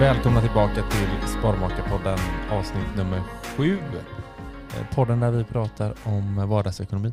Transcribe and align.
Välkomna 0.00 0.40
tillbaka 0.40 0.74
till 0.74 1.28
Sparmakarpodden 1.28 2.18
avsnitt 2.50 2.96
nummer 2.96 3.22
sju. 3.56 3.78
Eh, 3.78 4.94
Podden 4.94 5.20
där 5.20 5.30
vi 5.30 5.44
pratar 5.44 5.94
om 6.04 6.48
vardagsekonomi, 6.48 7.12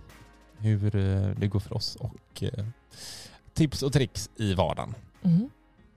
hur 0.58 0.95
eh, 0.95 1.30
det 1.38 1.47
går 1.47 1.59
för 1.59 1.75
oss 1.75 1.95
och 1.95 2.44
eh, 2.44 2.66
tips 3.53 3.83
och 3.83 3.94
tricks 3.94 4.30
i 4.36 4.53
vardagen. 4.53 4.95
Mm. 5.23 5.50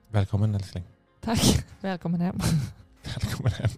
Välkommen 0.09 0.55
älskling. 0.55 0.85
Tack. 1.21 1.67
Välkommen 1.81 2.21
hem. 2.21 2.39
Välkommen 3.05 3.53
hem. 3.53 3.71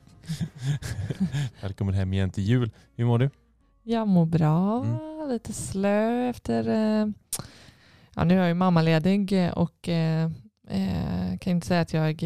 Välkommen 1.60 1.94
hem 1.94 2.12
igen 2.12 2.30
till 2.30 2.44
jul. 2.44 2.70
Hur 2.96 3.04
mår 3.04 3.18
du? 3.18 3.30
Jag 3.82 4.08
mår 4.08 4.26
bra. 4.26 4.84
Mm. 4.84 5.28
Lite 5.28 5.52
slö 5.52 6.28
efter... 6.28 6.64
Ja, 8.14 8.24
nu 8.24 8.34
är 8.34 8.38
jag 8.38 8.48
ju 8.48 8.54
mammaledig 8.54 9.50
och 9.54 9.88
eh, 9.88 10.30
kan 11.40 11.50
inte 11.50 11.66
säga 11.66 11.80
att 11.80 11.92
jag 11.92 12.22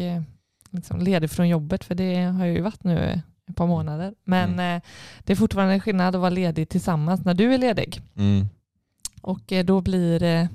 liksom 0.75 0.99
ledig 0.99 1.29
från 1.29 1.49
jobbet 1.49 1.83
för 1.83 1.95
det 1.95 2.15
har 2.23 2.45
jag 2.45 2.55
ju 2.55 2.61
varit 2.61 2.83
nu 2.83 3.21
ett 3.49 3.55
par 3.55 3.67
månader. 3.67 4.13
Men 4.23 4.53
Mm. 4.53 4.75
eh, 4.77 4.81
det 5.23 5.33
är 5.33 5.37
fortfarande 5.37 5.73
en 5.73 5.79
skillnad 5.79 6.15
att 6.15 6.21
vara 6.21 6.29
ledig 6.29 6.69
tillsammans 6.69 7.25
när 7.25 7.33
du 7.33 7.53
är 7.53 7.57
ledig. 7.57 8.01
Mm. 8.15 8.45
Och 9.21 9.51
eh, 9.51 9.65
då 9.65 9.81
blir, 9.81 10.23
eh, 10.23 10.47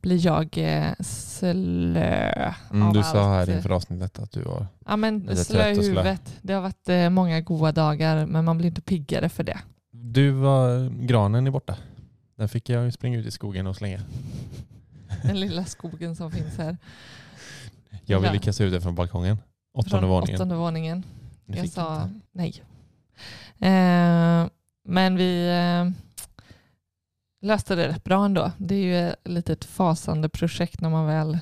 blir 0.00 0.26
jag 0.26 0.58
slö. 1.00 2.52
Mm, 2.70 2.82
av 2.88 2.92
du 2.94 3.02
sa 3.02 3.28
här 3.32 3.40
allt. 3.40 3.50
inför 3.50 3.70
avsnittet 3.70 4.18
att 4.18 4.32
du 4.32 4.42
var... 4.42 4.66
Ja 4.86 4.96
men 4.96 5.36
slö 5.36 5.68
i 5.68 5.72
och 5.72 5.76
slö. 5.84 5.88
huvudet. 5.92 6.38
Det 6.42 6.52
har 6.52 6.60
varit 6.60 7.12
många 7.12 7.40
goda 7.40 7.72
dagar 7.72 8.26
men 8.26 8.44
man 8.44 8.58
blir 8.58 8.68
inte 8.68 8.80
piggare 8.80 9.28
för 9.28 9.44
det. 9.44 9.58
Du 9.90 10.30
var... 10.30 10.88
Granen 11.06 11.46
är 11.46 11.50
borta. 11.50 11.76
Den 12.36 12.48
fick 12.48 12.68
jag 12.68 12.92
springa 12.92 13.18
ut 13.18 13.26
i 13.26 13.30
skogen 13.30 13.66
och 13.66 13.76
slänga. 13.76 14.00
Den 15.22 15.40
lilla 15.40 15.64
skogen 15.64 16.16
som 16.16 16.30
finns 16.30 16.58
här. 16.58 16.76
Jag 18.04 18.20
ville 18.20 18.34
Ja. 18.34 18.40
kasta 18.40 18.64
ut 18.64 18.72
den 18.72 18.82
från 18.82 18.94
balkongen. 18.94 19.36
Åttonde 19.72 20.06
våningen. 20.06 20.34
Åttonde 20.34 20.54
våningen. 20.54 21.04
Jag 21.46 21.68
sa 21.68 22.02
inte. 22.02 22.20
nej. 22.32 22.62
Eh, 23.58 24.48
men 24.84 25.16
vi 25.16 25.48
eh, 25.48 25.90
löste 27.42 27.74
det 27.74 27.88
rätt 27.88 28.04
bra 28.04 28.24
ändå. 28.24 28.52
Det 28.56 28.74
är 28.74 28.78
ju 28.78 29.08
ett 29.08 29.16
litet 29.24 29.64
fasande 29.64 30.28
projekt 30.28 30.80
när 30.80 30.90
man 30.90 31.06
väl 31.06 31.38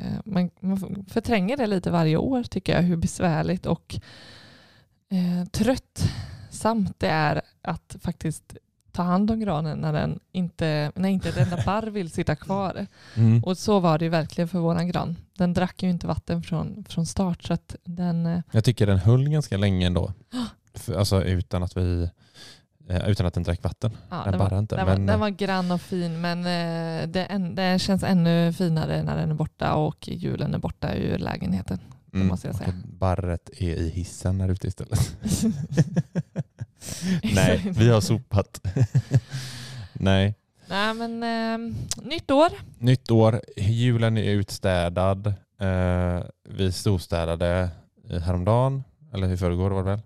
eh, 0.00 0.20
man, 0.24 0.50
man 0.60 1.04
förtränger 1.08 1.56
det 1.56 1.66
lite 1.66 1.90
varje 1.90 2.16
år 2.16 2.42
tycker 2.42 2.74
jag, 2.74 2.82
hur 2.82 2.96
besvärligt 2.96 3.66
och 3.66 3.94
eh, 5.10 5.48
tröttsamt 5.48 7.00
det 7.00 7.08
är 7.08 7.42
att 7.62 7.96
faktiskt 8.00 8.56
ta 8.92 9.02
hand 9.02 9.30
om 9.30 9.40
granen 9.40 9.78
när, 9.78 9.92
den 9.92 10.20
inte, 10.32 10.92
när 10.94 11.08
inte 11.08 11.28
ett 11.28 11.36
enda 11.36 11.62
barr 11.66 11.86
vill 11.86 12.10
sitta 12.10 12.36
kvar. 12.36 12.86
Mm. 13.14 13.44
Och 13.44 13.58
så 13.58 13.80
var 13.80 13.98
det 13.98 14.04
ju 14.04 14.08
verkligen 14.08 14.48
för 14.48 14.58
våran 14.58 14.88
gran. 14.88 15.16
Den 15.38 15.52
drack 15.52 15.82
ju 15.82 15.90
inte 15.90 16.06
vatten 16.06 16.42
från, 16.42 16.84
från 16.88 17.06
start 17.06 17.42
så 17.42 17.52
att 17.54 17.76
den, 17.84 18.26
eh, 18.26 18.40
Jag 18.50 18.64
tycker 18.64 18.86
den 18.86 18.98
höll 18.98 19.28
ganska 19.28 19.56
länge 19.56 19.86
ändå. 19.86 20.12
För, 20.74 20.94
alltså 20.98 21.24
utan 21.24 21.62
att 21.62 21.76
vi 21.76 22.08
eh, 22.88 23.08
utan 23.08 23.26
att 23.26 23.34
den 23.34 23.42
drack 23.42 23.62
vatten. 23.62 23.96
Ja, 24.10 24.16
Den 24.16 24.32
den, 24.32 24.40
var, 24.40 24.58
inte, 24.58 24.76
den, 24.76 24.86
men- 24.86 25.00
var, 25.06 25.12
den 25.12 25.20
var 25.20 25.28
grann 25.30 25.70
och 25.70 25.80
fin 25.80 26.20
men 26.20 26.38
eh, 26.38 27.08
det, 27.08 27.24
en, 27.24 27.54
det 27.54 27.78
känns 27.78 28.02
ännu 28.02 28.52
finare 28.52 29.02
när 29.02 29.16
den 29.16 29.30
är 29.30 29.34
borta 29.34 29.74
och 29.74 30.08
julen 30.08 30.54
är 30.54 30.58
borta 30.58 30.94
ur 30.94 31.18
lägenheten. 31.18 31.78
Mm. 32.14 32.26
måste 32.26 32.46
jag 32.46 32.56
säga. 32.56 32.72
barret 32.84 33.50
är 33.56 33.74
i 33.76 33.88
hissen 33.90 34.38
där 34.38 34.48
ute 34.48 34.66
istället. 34.68 35.16
Nej, 37.34 37.62
vi 37.76 37.88
har 37.90 38.00
sopat. 38.00 38.66
Nej. 39.92 40.34
Nej 40.68 40.94
men 40.94 41.22
eh, 41.22 41.74
nytt 42.02 42.30
år. 42.30 42.48
Nytt 42.78 43.10
år, 43.10 43.40
julen 43.56 44.18
är 44.18 44.30
utstädad. 44.30 45.26
Eh, 45.60 46.22
vi 46.48 46.72
storstädade 46.72 47.68
eh, 48.10 48.20
häromdagen, 48.20 48.84
eller 49.12 49.32
i 49.32 49.36
förrgår 49.36 49.70
var 49.70 49.82
det 49.82 49.90
väl. 49.90 50.00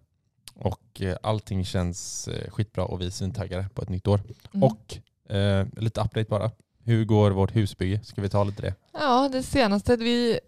Och 0.54 1.02
eh, 1.02 1.16
allting 1.22 1.64
känns 1.64 2.28
eh, 2.28 2.50
skitbra 2.50 2.84
och 2.84 3.00
vi 3.00 3.06
är 3.06 3.10
svintaggade 3.10 3.68
på 3.74 3.82
ett 3.82 3.88
nytt 3.88 4.06
år. 4.06 4.20
Mm. 4.54 4.62
Och 4.62 4.98
eh, 5.34 5.66
lite 5.76 6.00
update 6.00 6.30
bara. 6.30 6.50
Hur 6.84 7.04
går 7.04 7.30
vårt 7.30 7.56
husbygge? 7.56 8.00
Ska 8.04 8.22
vi 8.22 8.28
ta 8.28 8.44
lite 8.44 8.62
det? 8.62 8.74
Ja 8.92 9.28
det 9.32 9.42
senaste 9.42 9.96
vi 9.96 10.40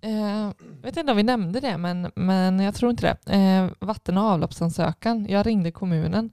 eh, 0.00 0.50
vet 0.82 0.96
inte 0.96 1.10
om 1.10 1.16
vi 1.16 1.22
nämnde 1.22 1.60
det 1.60 1.78
men, 1.78 2.10
men 2.14 2.60
jag 2.60 2.74
tror 2.74 2.90
inte 2.90 3.16
det. 3.26 3.34
Eh, 3.34 3.86
vatten 3.86 4.18
och 4.18 4.24
avloppsansökan. 4.24 5.26
Jag 5.28 5.46
ringde 5.46 5.70
kommunen 5.70 6.30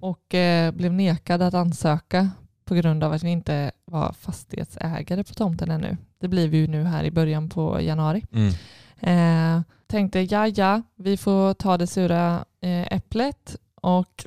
och 0.00 0.34
eh, 0.34 0.72
blev 0.72 0.92
nekad 0.92 1.42
att 1.42 1.54
ansöka 1.54 2.30
på 2.68 2.74
grund 2.74 3.04
av 3.04 3.12
att 3.12 3.22
vi 3.22 3.30
inte 3.30 3.70
var 3.84 4.12
fastighetsägare 4.12 5.24
på 5.24 5.34
tomten 5.34 5.70
ännu. 5.70 5.96
Det 6.20 6.28
blir 6.28 6.48
vi 6.48 6.58
ju 6.58 6.66
nu 6.66 6.84
här 6.84 7.04
i 7.04 7.10
början 7.10 7.48
på 7.48 7.80
januari. 7.80 8.24
Mm. 8.32 8.52
Eh, 9.00 9.62
tänkte 9.86 10.20
ja, 10.20 10.46
ja, 10.46 10.82
vi 10.96 11.16
får 11.16 11.54
ta 11.54 11.78
det 11.78 11.86
sura 11.86 12.44
eh, 12.60 12.92
äpplet 12.92 13.56
och 13.74 14.24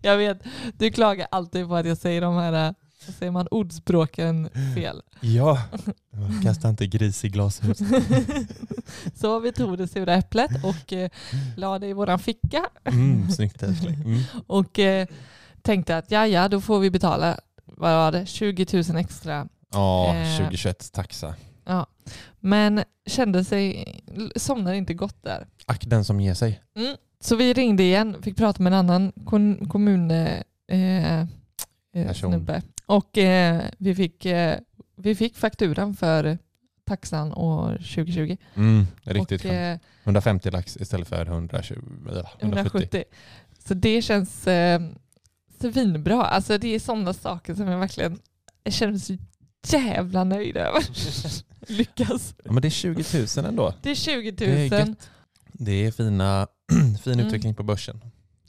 jag 0.00 0.16
vet, 0.16 0.42
du 0.78 0.90
klagar 0.90 1.26
alltid 1.30 1.68
på 1.68 1.76
att 1.76 1.86
jag 1.86 1.98
säger 1.98 2.20
de 2.20 2.34
här, 2.34 2.74
vad 3.06 3.14
säger 3.14 3.32
man, 3.32 3.46
ordspråken 3.50 4.48
fel. 4.74 5.02
Ja, 5.20 5.58
kasta 6.42 6.68
inte 6.68 6.86
gris 6.86 7.24
i 7.24 7.28
glashus. 7.28 7.78
Så 9.14 9.38
vi 9.40 9.52
tog 9.52 9.78
det 9.78 9.88
sura 9.88 10.14
äpplet 10.14 10.50
och 10.64 10.92
eh, 10.92 11.10
la 11.56 11.78
det 11.78 11.86
i 11.86 11.92
våran 11.92 12.18
ficka 12.18 12.64
Mm, 12.84 13.30
snyggt. 13.30 13.62
Mm. 13.62 14.20
och 14.46 14.78
eh, 14.78 15.06
tänkte 15.62 15.96
att 15.96 16.10
ja, 16.10 16.26
ja, 16.26 16.48
då 16.48 16.60
får 16.60 16.78
vi 16.80 16.90
betala, 16.90 17.38
vad 17.64 17.90
var 17.92 18.12
det, 18.12 18.26
20 18.26 18.66
000 18.88 18.96
extra. 18.96 19.48
Ja, 19.72 20.14
Eh. 20.14 20.36
2021 20.38 20.92
taxa. 20.92 21.34
Ja. 21.64 21.86
Men 22.40 22.84
kände 23.06 23.44
sig, 23.44 23.84
somnade 24.36 24.76
inte 24.76 24.94
gott 24.94 25.22
där. 25.22 25.46
Ack 25.66 25.84
den 25.86 26.04
som 26.04 26.20
ger 26.20 26.34
sig. 26.34 26.62
Mm. 26.76 26.96
Så 27.20 27.36
vi 27.36 27.52
ringde 27.52 27.82
igen, 27.82 28.16
fick 28.22 28.36
prata 28.36 28.62
med 28.62 28.72
en 28.72 28.78
annan 28.78 29.12
kon, 29.24 29.68
kommun, 29.68 30.10
eh, 30.10 30.38
eh, 30.68 31.26
Person. 31.94 32.32
snubbe. 32.32 32.62
Och 32.92 33.18
eh, 33.18 33.62
vi, 33.78 33.94
fick, 33.94 34.24
eh, 34.26 34.58
vi 34.96 35.14
fick 35.14 35.36
fakturan 35.36 35.94
för 35.96 36.38
taxan 36.84 37.32
år 37.32 37.76
2020. 37.76 38.36
Mm, 38.54 38.86
riktigt 39.02 39.44
och, 39.44 39.50
eh, 39.50 39.78
150 40.04 40.50
lax 40.50 40.76
istället 40.76 41.08
för 41.08 41.26
120, 41.26 41.74
eller 42.08 42.28
170. 42.40 42.40
170. 42.40 43.04
Så 43.58 43.74
det 43.74 44.02
känns 44.02 44.46
eh, 44.46 44.80
svinbra. 45.60 46.24
Alltså 46.24 46.58
det 46.58 46.74
är 46.74 46.78
sådana 46.78 47.12
saker 47.12 47.54
som 47.54 47.68
jag 47.68 47.78
verkligen 47.78 48.18
jag 48.64 48.72
känner 48.74 48.92
mig 48.92 49.00
så 49.00 49.16
jävla 49.76 50.24
nöjd 50.24 50.56
över. 50.56 50.82
Lyckas. 51.72 52.34
Ja, 52.44 52.52
men 52.52 52.62
det 52.62 52.68
är 52.68 52.70
20 52.70 53.04
000 53.36 53.46
ändå. 53.46 53.74
Det 53.82 53.90
är 53.90 53.94
20 53.94 54.30
000. 54.30 54.36
Det 54.36 54.76
är. 54.76 54.94
Det 55.52 55.86
är 55.86 55.90
fina, 55.90 56.46
fin 57.04 57.12
Mm. 57.12 57.26
utveckling 57.26 57.54
på 57.54 57.62
börsen. 57.62 58.00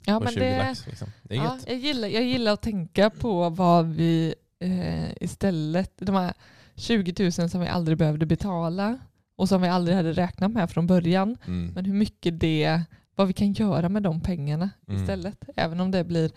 Ja, 0.06 0.20
men 0.20 0.32
20 0.32 0.40
det, 0.40 0.58
lax. 0.58 0.86
Liksom. 0.86 1.08
Det 1.22 1.34
är 1.34 1.38
ja, 1.38 1.44
gött. 1.44 1.64
jag, 1.66 1.76
gillar, 1.76 2.08
jag 2.08 2.22
gillar 2.22 2.52
att 2.52 2.62
tänka 2.62 3.10
på 3.10 3.48
vad 3.50 3.86
vi 3.86 4.34
eh, 4.60 5.22
istället, 5.22 5.92
de 5.96 6.14
här 6.14 6.34
20 6.76 7.30
000 7.38 7.50
som 7.50 7.60
vi 7.60 7.68
aldrig 7.68 7.98
behövde 7.98 8.26
betala 8.26 8.98
och 9.36 9.48
som 9.48 9.62
vi 9.62 9.68
aldrig 9.68 9.96
hade 9.96 10.12
räknat 10.12 10.50
med 10.50 10.70
från 10.70 10.86
början. 10.86 11.36
Mm. 11.46 11.72
Men 11.74 11.84
hur 11.84 11.94
mycket 11.94 12.40
det, 12.40 12.82
vad 13.14 13.26
vi 13.26 13.32
kan 13.32 13.52
göra 13.52 13.88
med 13.88 14.02
de 14.02 14.20
pengarna 14.20 14.70
Mm. 14.88 15.02
istället. 15.02 15.44
Även 15.56 15.80
om 15.80 15.90
det 15.90 16.04
blir, 16.04 16.30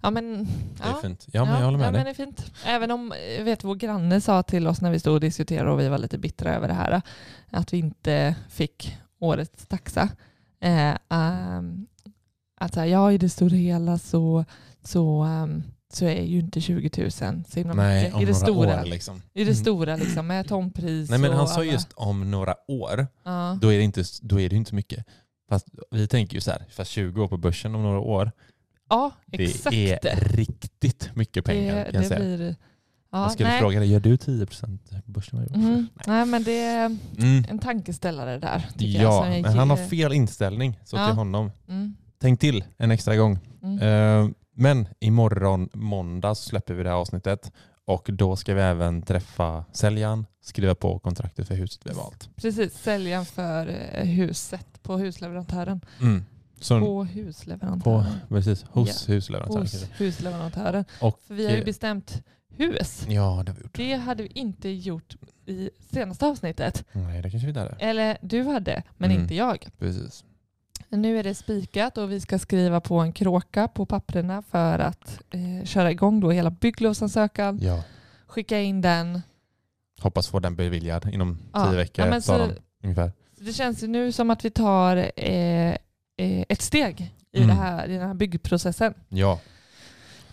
ja 0.00 0.10
men, 0.10 0.44
Det 0.44 0.82
är 0.84 0.88
ja, 0.88 0.98
fint. 1.02 1.26
Ja, 1.32 1.44
men 1.44 1.54
jag 1.54 1.64
håller 1.64 1.78
med 1.78 1.86
ja, 1.86 1.92
dig. 1.92 1.98
Men 1.98 2.04
det 2.04 2.22
är 2.22 2.26
fint. 2.26 2.52
Även 2.66 2.90
om, 2.90 3.12
jag 3.38 3.44
vet 3.44 3.64
vår 3.64 3.74
granne 3.74 4.20
sa 4.20 4.42
till 4.42 4.66
oss 4.66 4.80
när 4.80 4.90
vi 4.90 5.00
stod 5.00 5.14
och 5.14 5.20
diskuterade 5.20 5.70
och 5.70 5.80
vi 5.80 5.88
var 5.88 5.98
lite 5.98 6.18
bittra 6.18 6.54
över 6.54 6.68
det 6.68 6.74
här, 6.74 7.02
att 7.50 7.72
vi 7.72 7.78
inte 7.78 8.34
fick 8.50 8.98
årets 9.18 9.66
taxa. 9.66 10.08
Eh, 10.60 10.96
ehm, 11.08 11.86
att 12.60 12.74
så 12.74 12.80
här, 12.80 12.86
ja, 12.86 13.12
i 13.12 13.18
det 13.18 13.28
stora 13.28 13.56
hela 13.56 13.98
så, 13.98 14.44
så, 14.84 15.22
ehm, 15.22 15.62
så 15.92 16.04
är 16.04 16.22
ju 16.22 16.38
inte 16.38 16.60
20 16.60 16.90
000 17.02 17.10
så 17.10 17.24
himla 17.54 17.74
Nej, 17.74 18.00
mycket. 18.02 18.14
om 18.14 18.22
I 18.22 18.24
det 18.24 18.34
stora, 18.34 18.80
år 18.80 18.84
liksom. 18.84 19.16
i 19.34 19.38
det 19.44 19.50
Mm. 19.50 19.54
stora 19.54 19.96
liksom, 19.96 20.26
med 20.26 20.48
tompris 20.48 21.10
Nej 21.10 21.18
men 21.18 21.32
han 21.32 21.48
sa 21.48 21.54
alla- 21.54 21.64
just 21.64 21.92
om 21.94 22.30
några 22.30 22.54
år, 22.68 23.06
Ja. 23.24 23.58
då 23.62 23.72
är 23.72 23.76
det 23.78 23.84
inte, 23.84 24.04
då 24.22 24.40
är 24.40 24.48
det 24.48 24.56
inte 24.56 24.74
mycket. 24.74 25.06
Fast 25.48 25.66
vi 25.90 26.06
tänker 26.08 26.34
ju 26.34 26.40
så 26.40 26.50
här, 26.50 26.64
fast 26.70 26.90
20 26.90 27.22
år 27.22 27.28
på 27.28 27.36
börsen 27.36 27.74
om 27.74 27.82
några 27.82 27.98
år, 28.00 28.32
ja, 28.88 29.10
det 29.26 29.44
exakt. 29.44 29.76
är 29.76 30.20
riktigt 30.36 31.10
mycket 31.14 31.44
pengar 31.44 31.74
det, 31.84 31.92
kan 31.92 32.02
det 32.02 32.08
säga. 32.08 32.20
blir... 32.20 32.56
Ja, 33.12 33.22
jag 33.22 33.32
skulle 33.32 33.48
nej. 33.48 33.60
fråga 33.60 33.78
dig, 33.80 33.88
gör 33.92 34.00
du 34.00 34.16
10% 34.16 35.02
på 35.06 35.10
börsen 35.10 35.38
varje 35.38 35.50
år? 35.50 35.54
Mm. 35.70 35.86
Nej, 36.06 36.26
men 36.26 36.42
det 36.44 36.58
är 36.60 36.84
Mm. 37.18 37.44
en 37.48 37.58
tankeställare 37.58 38.38
där. 38.38 38.68
Ja, 38.78 39.24
jag 39.32 39.42
men 39.42 39.58
han 39.58 39.70
har 39.70 39.76
fel 39.76 40.12
inställning. 40.12 40.78
Så 40.84 40.96
Ja. 40.96 41.06
till 41.06 41.16
honom, 41.16 41.50
Mm. 41.68 41.96
Tänk 42.20 42.40
till 42.40 42.64
en 42.76 42.90
extra 42.90 43.16
gång. 43.16 43.38
Mm. 43.62 43.78
Eh, 43.78 44.30
men 44.54 44.88
imorgon 45.00 45.68
måndag 45.72 46.34
släpper 46.34 46.74
vi 46.74 46.82
det 46.82 46.88
här 46.88 46.96
avsnittet 46.96 47.52
och 47.84 48.08
då 48.12 48.36
ska 48.36 48.54
vi 48.54 48.60
även 48.60 49.02
träffa 49.02 49.64
säljaren, 49.72 50.26
skriva 50.40 50.74
på 50.74 50.98
kontraktet 50.98 51.48
för 51.48 51.54
huset 51.54 51.80
vi 51.86 51.90
har 51.90 51.96
valt. 51.96 52.30
Precis, 52.36 52.74
säljaren 52.74 53.24
för 53.26 53.66
eh, 53.92 54.04
huset 54.04 54.82
på 54.82 54.98
husleverantören. 54.98 55.80
Mm. 56.00 56.24
Så, 56.60 56.80
på, 56.80 56.86
På 56.86 57.04
husleverantören. 57.04 58.14
precis, 58.28 58.62
hos 58.62 59.08
husleverantören. 59.08 59.62
Hos 59.62 59.84
husleverantören. 59.96 60.84
Och, 61.00 61.20
För 61.26 61.34
vi 61.34 61.44
har 61.46 61.52
ju 61.52 61.58
eh, 61.58 61.64
bestämt 61.64 62.22
hus. 62.56 63.06
Ja, 63.08 63.42
det 63.46 63.52
har 63.52 63.56
vi 63.56 63.62
gjort. 63.62 63.76
Det 63.76 63.94
hade 63.94 64.22
vi 64.22 64.28
inte 64.28 64.68
gjort 64.68 65.16
i 65.46 65.70
senaste 65.92 66.26
avsnittet. 66.26 66.84
Nej, 66.92 67.22
det 67.22 67.30
kanske 67.30 67.46
vi 67.46 67.50
inte 67.50 67.60
hade. 67.60 67.76
Eller 67.78 68.18
du 68.22 68.42
hade, 68.42 68.82
men 68.96 69.10
Mm. 69.10 69.22
inte 69.22 69.34
jag. 69.34 69.68
Precis. 69.78 70.24
Nu 70.90 71.18
är 71.18 71.22
det 71.22 71.34
spikat 71.34 71.98
och 71.98 72.12
vi 72.12 72.20
ska 72.20 72.38
skriva 72.38 72.80
på 72.80 72.98
en 72.98 73.12
kråka 73.12 73.68
på 73.68 73.86
papperna 73.86 74.42
för 74.42 74.78
att 74.78 75.20
eh, 75.30 75.64
köra 75.66 75.90
igång 75.90 76.20
då 76.20 76.30
hela 76.30 76.50
bygglovsansökan. 76.50 77.58
Ja. 77.62 77.82
Skicka 78.26 78.60
in 78.60 78.80
den. 78.80 79.22
Hoppas 80.00 80.28
få 80.28 80.40
den 80.40 80.56
beviljad 80.56 81.08
inom 81.14 81.38
Ja. 81.52 81.66
tio 81.66 81.76
veckor. 81.76 82.06
Ja, 82.06 82.20
så- 82.20 82.38
de, 82.38 82.52
ungefär. 82.82 83.12
Det 83.40 83.52
känns 83.52 83.82
ju 83.82 83.86
nu 83.86 84.12
som 84.12 84.30
att 84.30 84.44
vi 84.44 84.50
tar 84.50 84.96
eh, 84.96 85.68
eh, 86.16 86.44
ett 86.48 86.62
steg 86.62 87.14
i, 87.32 87.42
Mm. 87.42 87.56
här, 87.56 87.88
i 87.88 87.92
den 87.96 88.06
här 88.06 88.14
byggprocessen. 88.14 88.94
Ja, 89.08 89.40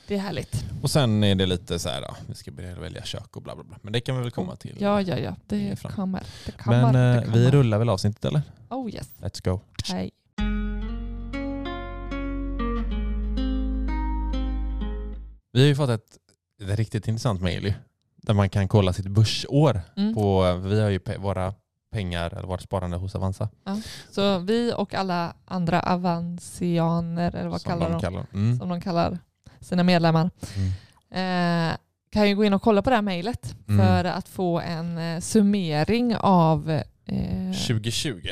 Det 0.08 0.16
är 0.16 0.19
härligt. 0.19 0.66
och 0.81 0.90
sen 0.92 1.24
är 1.24 1.36
det 1.36 1.46
lite 1.46 1.80
så 1.80 1.90
här, 1.90 2.01
ja, 2.01 2.16
vi 2.28 2.36
ska 2.36 2.51
börja 2.51 2.75
välja 2.80 3.04
kök 3.04 3.36
och 3.36 3.42
bla 3.42 3.56
bla 3.56 3.63
bla. 3.63 3.78
Men 3.81 3.94
det 3.94 4.00
kan 4.01 4.16
vi 4.16 4.22
väl 4.22 4.31
komma 4.31 4.56
till. 4.56 4.78
Ja, 4.80 5.01
ja, 5.01 5.18
ja. 5.18 5.36
Det 5.48 5.81
kommer. 5.96 6.24
Det 6.46 6.51
kommer, 6.51 6.81
Men 6.81 6.94
det 6.94 7.18
eh, 7.19 7.24
kommer. 7.24 7.38
vi 7.38 7.51
rullar 7.51 7.78
väl 7.78 7.90
avsnittet 7.90 8.25
eller? 8.25 8.42
Oh 8.69 8.90
yes. 8.96 9.10
Let's 9.19 9.46
go. 9.50 9.60
Hej. 9.90 10.12
Vi 15.56 15.62
har 15.62 15.68
ju 15.68 15.75
fått 15.75 15.90
ett, 15.90 16.18
ett 16.62 16.78
riktigt 16.80 17.07
intressant 17.07 17.42
mejl 17.42 17.74
där 18.18 18.34
man 18.34 18.50
kan 18.50 18.68
kolla 18.68 18.94
sitt 18.94 19.07
börsår. 19.07 19.81
Mm. 19.98 20.13
På, 20.16 20.54
vi 20.54 20.81
har 20.81 20.90
ju 20.90 21.00
pe- 21.00 21.18
våra 21.19 21.54
pengar, 21.92 22.34
eller 22.34 22.48
vårt 22.48 22.62
sparande 22.62 22.98
hos 22.98 23.16
Avanza. 23.16 23.50
Så 24.12 24.40
vi 24.40 24.74
och 24.78 24.94
alla 24.94 25.34
andra 25.46 25.81
avansianer, 25.81 27.36
eller 27.36 27.50
vad 27.50 27.62
som 27.62 27.69
kallar 27.72 27.90
de, 27.90 28.00
kallar 28.02 28.18
dem. 28.18 28.28
Mm. 28.34 28.57
som 28.60 28.69
de 28.69 28.81
kallar 28.81 29.19
sina 29.60 29.84
medlemmar, 29.84 30.30
Mm. 31.12 31.72
eh, 31.72 31.78
kan 32.12 32.30
ju 32.30 32.36
gå 32.36 32.44
in 32.46 32.54
och 32.54 32.62
kolla 32.62 32.81
på 32.81 32.90
det 32.90 32.96
här 32.96 33.04
mejlet 33.04 33.56
Mm. 33.68 33.86
för 33.88 34.04
att 34.06 34.28
få 34.28 34.60
en 34.60 34.98
eh, 34.98 35.19
summering 35.19 36.16
av 36.16 36.69
eh, 37.06 37.51
2020. 37.68 38.28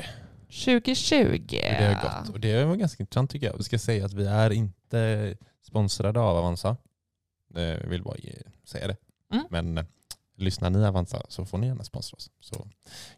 2020. 0.65 1.41
Det 1.49 1.85
har 1.85 2.01
gått. 2.23 2.33
Och 2.33 2.39
det 2.39 2.63
var 2.65 2.75
ganska 2.75 3.03
intressant 3.03 3.31
tycker 3.31 3.47
jag. 3.47 3.57
Vi 3.57 3.63
ska 3.63 3.79
säga 3.79 4.05
att 4.05 4.13
vi 4.13 4.25
är 4.27 4.49
inte 4.53 5.35
sponsrade 5.67 6.19
av 6.19 6.37
Avanza. 6.37 6.77
Eh, 7.55 7.61
Jag 7.63 7.88
vill 7.88 8.03
bara 8.03 8.17
ge, 8.17 8.33
säga 8.63 8.88
det. 8.88 8.95
Mm. 9.33 9.45
Men 9.50 9.77
eh, 9.77 9.85
lyssnar 10.38 10.69
ni 10.69 10.85
Avanza 10.85 11.21
så 11.29 11.45
får 11.45 11.57
ni 11.57 11.67
gärna 11.67 11.83
sponsra 11.83 12.15
oss. 12.15 12.31
Så 12.39 12.67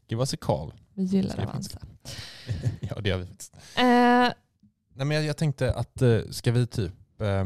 give 0.08 0.22
us 0.22 0.34
a 0.34 0.38
call. 0.42 0.74
Vi 0.94 1.04
gillar 1.04 1.44
Avanza. 1.44 1.80
ja 2.80 3.00
det 3.02 3.10
gör 3.10 3.18
vi 3.18 3.26
faktiskt. 3.26 3.56
Eh, 3.78 4.30
Nej, 4.98 5.06
men 5.08 5.12
jag, 5.12 5.26
jag 5.26 5.38
tänkte 5.38 5.74
att 5.74 6.02
eh, 6.02 6.20
ska 6.32 6.52
vi 6.52 6.68
typ, 6.68 7.22
eh, 7.22 7.46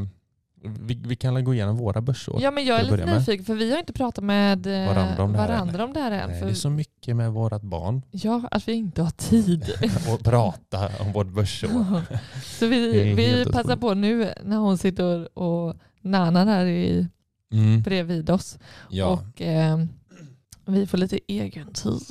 vi, 0.63 0.93
vi 1.05 1.15
kan 1.15 1.43
gå 1.43 1.53
igenom 1.53 1.77
våra 1.77 2.01
börsår. 2.01 2.41
ja, 2.41 2.51
men 2.51 2.65
jag 2.65 2.79
är 2.79 2.83
att 2.83 2.91
lite 2.91 3.17
nyfiken 3.19 3.45
för 3.45 3.55
vi 3.55 3.71
har 3.71 3.79
inte 3.79 3.93
pratat 3.93 4.23
med 4.23 4.67
eh, 4.67 4.87
Varandra 4.87 5.23
om 5.23 5.31
det 5.31 5.37
här 5.39 5.47
varandra 5.47 5.83
om 5.83 5.93
det 5.93 5.99
här 5.99 6.11
än. 6.11 6.29
Nej, 6.29 6.39
För, 6.39 6.45
det 6.45 6.51
är 6.51 6.55
så 6.55 6.69
mycket 6.69 7.15
med 7.15 7.31
vårat 7.31 7.61
barn 7.61 8.01
Ja, 8.11 8.41
att 8.51 8.67
vi 8.67 8.73
inte 8.73 9.01
har 9.01 9.11
tid. 9.11 9.69
och 10.13 10.19
prata 10.23 10.91
om 10.99 11.11
vårt 11.11 11.27
börsår. 11.27 12.01
Så 12.59 12.67
vi, 12.67 13.13
vi 13.13 13.45
passar 13.45 13.75
på 13.75 13.93
nu 13.93 14.33
när 14.43 14.57
hon 14.57 14.77
sitter 14.77 15.37
och 15.37 15.75
nanar 16.11 16.45
där 16.45 16.65
i, 16.65 17.07
Mm. 17.51 17.81
bredvid 17.81 18.29
oss. 18.29 18.59
Ja. 18.89 19.05
Och 19.07 19.41
eh, 19.41 19.77
vi 20.65 20.87
får 20.87 20.97
lite 20.97 21.19
egen 21.27 21.73
tid 21.73 22.01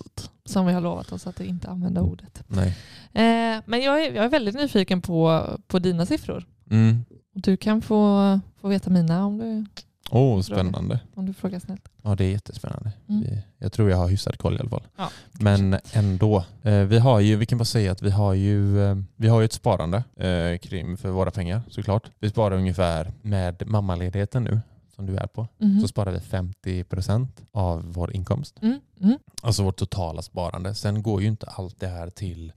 som 0.44 0.66
vi 0.66 0.72
har 0.72 0.80
lovat 0.80 1.12
oss 1.12 1.26
att 1.26 1.40
inte 1.40 1.68
använda 1.68 2.00
ordet. 2.00 2.42
Nej. 2.46 2.68
Eh, 3.12 3.62
men 3.66 3.80
jag 3.82 4.04
är, 4.04 4.12
jag 4.14 4.24
är 4.24 4.28
väldigt 4.28 4.54
nyfiken 4.54 5.02
på, 5.02 5.44
på 5.66 5.78
dina 5.78 6.06
siffror. 6.06 6.46
Mm. 6.70 7.04
Du 7.34 7.56
kan 7.56 7.82
få, 7.82 8.40
få 8.60 8.68
veta 8.68 8.90
mina 8.90 9.26
om 9.26 9.38
du, 9.38 9.64
Åh, 10.10 10.40
spännande. 10.40 11.00
om 11.14 11.26
du 11.26 11.32
frågar 11.32 11.58
snällt. 11.58 11.88
Ja, 12.02 12.14
det 12.14 12.24
är 12.24 12.30
jättespännande. 12.30 12.92
Mm. 13.08 13.24
Jag 13.58 13.72
tror 13.72 13.90
jag 13.90 13.96
har 13.96 14.08
hyfsad 14.08 14.38
koll 14.38 14.56
i 14.56 14.58
alla 14.58 14.68
fall. 14.70 14.82
Ja, 14.96 15.10
Men 15.32 15.78
ändå. 15.92 16.44
Eh, 16.62 16.80
vi 16.80 16.98
har 16.98 17.20
ju, 17.20 17.36
vi 17.36 17.46
kan 17.46 17.58
bara 17.58 17.64
säga 17.64 17.92
att 17.92 18.02
vi 18.02 18.10
har 18.10 18.34
ju, 18.34 18.84
eh, 18.84 18.96
vi 19.16 19.28
har 19.28 19.40
ju 19.40 19.44
ett 19.44 19.52
sparande 19.52 20.04
eh, 20.16 20.58
kring 20.58 20.96
för 20.96 21.08
våra 21.08 21.30
pengar 21.30 21.62
såklart. 21.68 22.10
Vi 22.18 22.30
sparar 22.30 22.56
ungefär 22.56 23.12
med 23.22 23.62
mammaledigheten 23.66 24.44
nu 24.44 24.60
som 24.96 25.06
du 25.06 25.16
är 25.16 25.26
på. 25.26 25.48
Mhm. 25.58 25.80
Så 25.80 25.88
sparar 25.88 26.12
vi 26.12 26.18
50% 26.18 27.28
av 27.52 27.92
vår 27.92 28.14
inkomst. 28.16 28.58
Mm, 28.62 28.80
mm. 29.00 29.18
Alltså 29.42 29.62
vårt 29.62 29.76
totala 29.76 30.22
sparande. 30.22 30.74
Sen 30.74 31.02
går 31.02 31.22
ju 31.22 31.28
inte 31.28 31.46
allt 31.46 31.80
det 31.80 31.86
här 31.86 32.10
till 32.10 32.52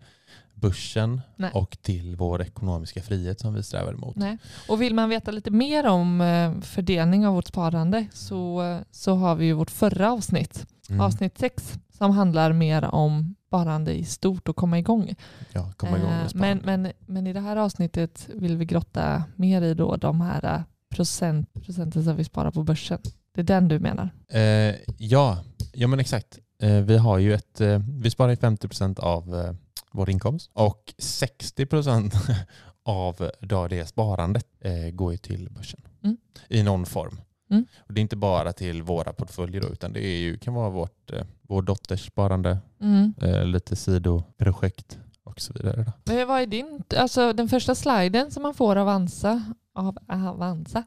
börsen 0.62 1.22
Nej. 1.36 1.52
och 1.54 1.78
till 1.82 2.16
vår 2.16 2.42
ekonomiska 2.42 3.02
frihet 3.02 3.40
som 3.40 3.54
vi 3.54 3.64
strävar 3.64 3.94
emot. 3.94 4.16
Nej. 4.16 4.38
Och 4.68 4.82
vill 4.82 4.94
man 4.96 5.10
veta 5.10 5.32
lite 5.32 5.52
mer 5.52 5.88
om 5.88 6.22
eh, 6.22 6.62
fördelning 6.62 7.28
av 7.28 7.34
vårt 7.34 7.48
sparande 7.48 8.06
så, 8.14 8.80
så 8.92 9.16
har 9.16 9.36
vi 9.36 9.46
ju 9.46 9.54
vårt 9.54 9.72
förra 9.72 10.12
avsnitt, 10.12 10.66
Mm. 10.90 11.02
avsnitt 11.02 11.38
6, 11.38 11.74
som 11.98 12.12
handlar 12.12 12.54
mer 12.54 12.84
om 12.86 13.36
sparande 13.48 13.94
i 13.94 14.06
stort 14.06 14.48
och 14.50 14.56
komma 14.56 14.80
igång. 14.80 15.16
Ja, 15.54 15.74
komma 15.78 15.98
igång 15.98 16.12
Eh, 16.12 16.28
men, 16.34 16.58
men, 16.64 16.92
men 17.06 17.28
i 17.28 17.34
det 17.34 17.40
här 17.40 17.56
avsnittet 17.56 18.30
vill 18.34 18.58
vi 18.58 18.66
grotta 18.66 19.24
mer 19.36 19.62
i 19.62 19.74
då 19.74 19.96
de 19.96 20.22
här 20.22 20.56
eh, 20.56 20.62
procent, 20.96 21.54
procenten 21.54 22.04
som 22.04 22.16
vi 22.16 22.24
sparar 22.24 22.52
på 22.52 22.64
börsen. 22.64 23.00
Det 23.36 23.42
är 23.42 23.46
den 23.46 23.68
du 23.68 23.80
menar? 23.80 24.10
Eh, 24.30 24.76
ja, 24.98 25.44
ja, 25.74 25.88
men 25.88 26.00
exakt. 26.00 26.40
Eh, 26.62 26.76
vi 26.82 26.98
har 26.98 27.18
ju 27.18 27.34
ett, 27.34 27.62
eh, 27.62 27.80
vi 28.02 28.10
sparar 28.12 28.30
ju 28.30 28.36
50% 28.36 29.00
av 29.00 29.36
eh, 29.36 29.54
vår 29.92 30.10
inkomst 30.10 30.50
och 30.54 30.94
60% 30.98 32.14
av 32.84 33.32
då 33.40 33.68
det 33.68 33.86
sparandet 33.86 34.48
eh, 34.60 34.90
går 34.92 35.12
ju 35.12 35.18
till 35.18 35.50
börsen 35.52 35.82
Mm. 36.04 36.18
i 36.50 36.64
någon 36.64 36.86
form. 36.86 37.22
Mm. 37.50 37.66
Och 37.88 37.94
det 37.94 38.00
är 38.00 38.02
inte 38.02 38.16
bara 38.16 38.54
till 38.54 38.82
våra 38.84 39.14
portföljer 39.14 39.62
då, 39.62 39.68
utan 39.68 39.94
det 39.94 40.06
är 40.06 40.18
ju, 40.20 40.38
kan 40.38 40.54
vara 40.54 40.70
vårt, 40.70 41.12
eh, 41.12 41.26
vår 41.42 41.62
dotters 41.62 42.06
sparande, 42.08 42.58
Mm. 42.82 43.14
eh, 43.22 43.46
lite 43.46 43.76
sidoprojekt 43.76 45.00
och 45.24 45.42
så 45.42 45.54
vidare. 45.54 45.84
Då. 45.84 46.14
Men 46.14 46.28
vad 46.28 46.42
är 46.42 46.46
din, 46.46 46.84
alltså 46.98 47.34
den 47.34 47.50
första 47.50 47.76
sliden 47.76 48.32
som 48.32 48.44
man 48.44 48.54
får 48.54 48.76
av 48.76 48.82
Avanza, 48.88 49.44
av 49.76 49.98
Avanza 50.08 50.84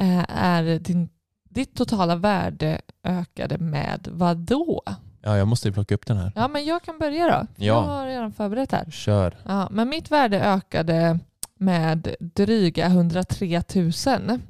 eh, 0.00 0.24
är 0.28 0.78
din, 0.78 1.08
ditt 1.48 1.76
totala 1.76 2.16
värde 2.16 2.80
ökade 3.04 3.58
med 3.58 4.08
vad 4.12 4.36
då? 4.36 4.82
Ja, 5.26 5.36
jag 5.38 5.48
måste 5.48 5.68
ju 5.68 5.74
plocka 5.74 5.94
upp 5.94 6.06
den 6.06 6.16
här. 6.16 6.32
Ja, 6.34 6.48
men 6.48 6.64
jag 6.64 6.82
kan 6.82 6.98
börja 6.98 7.24
då. 7.26 7.46
Ja. 7.56 7.64
Jag 7.64 7.82
har 7.82 8.06
redan 8.06 8.32
förberett 8.32 8.72
här. 8.72 8.90
Kör. 8.90 9.36
Ja, 9.44 9.68
men 9.70 9.88
mitt 9.88 10.10
värde 10.10 10.40
ökade 10.40 11.18
med 11.58 12.14
dryga 12.20 12.86
103 12.86 13.62
000. 13.74 13.92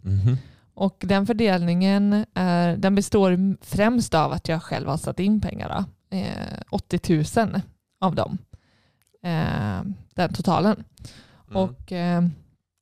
Mhm. 0.03 0.37
Och 0.75 0.97
den 1.07 1.27
fördelningen 1.27 2.27
är, 2.35 2.77
den 2.77 2.95
består 2.95 3.57
främst 3.65 4.15
av 4.15 4.33
att 4.33 4.49
jag 4.49 4.63
själv 4.63 4.89
har 4.89 4.97
satt 4.97 5.21
in 5.21 5.41
pengar. 5.41 5.69
Då. 6.11 6.17
Eh, 6.17 6.61
80 6.71 7.41
000 7.41 7.61
av 8.01 8.15
dem. 8.15 8.39
Eh, 9.23 9.83
den 10.15 10.33
totalen. 10.35 10.85
Mm. 11.51 11.63
Och 11.63 11.93
eh, 11.93 12.25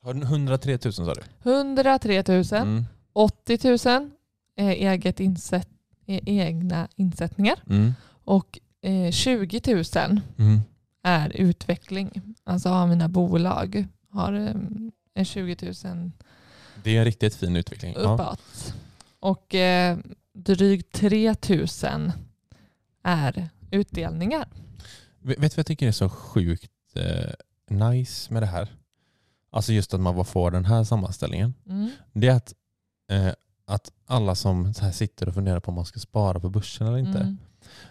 Har 0.05 0.15
du 0.15 0.23
103 0.23 0.79
000 0.85 0.93
sa 0.93 1.15
du? 1.15 1.51
103 1.51 2.25
000, 2.29 2.45
Mm. 2.53 2.85
80 3.13 3.89
000 3.89 4.11
är 4.57 4.71
eget 4.71 5.21
insätt, 5.21 5.69
är 5.69 5.72
egna 6.07 6.89
insättningar 6.97 7.57
Mm. 7.71 7.93
och 8.25 8.59
eh, 8.83 9.11
20 9.11 9.61
000 9.75 10.21
Mm. 10.39 10.61
är 11.03 11.31
utveckling. 11.37 12.23
Alltså 12.45 12.69
av 12.69 12.89
mina 12.89 13.09
bolag 13.09 13.87
har 14.11 14.33
eh, 14.33 14.55
en 15.15 15.25
20 15.25 15.57
000 15.85 16.11
Det 16.83 16.91
är 16.97 16.99
en 16.99 17.05
riktigt 17.05 17.35
fin 17.35 17.57
utveckling. 17.57 17.95
Ja. 17.97 18.15
uppåt. 18.15 18.75
Och 19.21 19.55
eh, 19.55 19.99
drygt 20.35 20.93
3 20.93 21.35
000 21.49 22.13
är 23.03 23.49
utdelningar. 23.71 24.49
Vet 25.21 25.37
du 25.39 25.41
vad 25.41 25.59
jag 25.59 25.67
tycker 25.67 25.89
är 25.89 25.93
så 25.93 26.09
sjukt 26.09 26.71
eh, 26.95 27.33
nice 27.77 28.33
med 28.33 28.43
det 28.43 28.47
här? 28.47 28.69
Alltså 29.51 29.73
just 29.73 29.95
att 29.95 30.01
man 30.01 30.25
får 30.25 30.51
den 30.51 30.65
här 30.65 30.85
sammanställningen. 30.85 31.55
Mm. 31.69 31.91
Det 32.13 32.29
är 32.29 32.35
att, 32.35 32.55
eh, 33.11 33.33
att 33.75 33.93
alla 34.07 34.35
som 34.35 34.75
här 34.81 34.91
sitter 34.93 35.29
och 35.29 35.35
funderar 35.35 35.61
på 35.61 35.69
om 35.69 35.75
man 35.75 35.85
ska 35.85 36.01
spara 36.01 36.41
på 36.41 36.51
börsen 36.51 36.87
eller 36.87 36.99
inte. 36.99 37.19
Mm. 37.19 37.39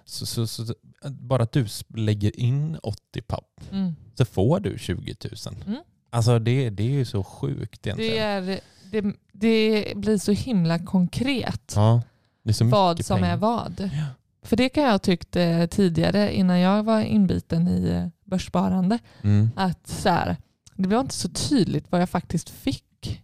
Så, 0.05 0.25
så, 0.25 0.47
så, 0.47 0.73
bara 1.09 1.43
att 1.43 1.51
du 1.51 1.67
lägger 1.87 2.39
in 2.39 2.77
80 2.83 3.21
papp 3.21 3.47
Mm. 3.71 3.95
så 4.15 4.25
får 4.25 4.59
du 4.59 4.77
20 4.77 5.15
000. 5.45 5.55
Mm. 5.67 5.79
Alltså 6.09 6.39
det, 6.39 6.69
det 6.69 6.83
är 6.83 6.89
ju 6.91 7.05
så 7.05 7.23
sjukt 7.23 7.87
egentligen. 7.87 8.15
Det, 8.15 8.19
är, 8.19 8.59
det, 8.91 9.15
det 9.31 9.97
blir 9.97 10.17
så 10.17 10.31
himla 10.31 10.79
konkret 10.79 11.73
ja, 11.75 12.01
vad 12.43 12.55
som 12.55 12.71
pengar. 13.19 13.33
är 13.33 13.37
vad. 13.37 13.73
Ja. 13.79 14.05
För 14.43 14.55
det 14.55 14.69
kan 14.69 14.83
jag 14.83 14.91
ha 14.91 14.99
tyckt 14.99 15.35
eh, 15.35 15.65
tidigare 15.65 16.35
innan 16.35 16.59
jag 16.59 16.83
var 16.83 17.01
inbiten 17.01 17.67
i 17.67 17.89
eh, 17.89 18.07
börssparande. 18.25 18.99
Mm. 19.21 19.51
Att 19.55 19.87
så 19.87 20.09
här, 20.09 20.37
det 20.75 20.89
var 20.89 20.99
inte 20.99 21.15
så 21.15 21.29
tydligt 21.29 21.91
vad 21.91 22.01
jag 22.01 22.09
faktiskt 22.09 22.49
fick 22.49 23.21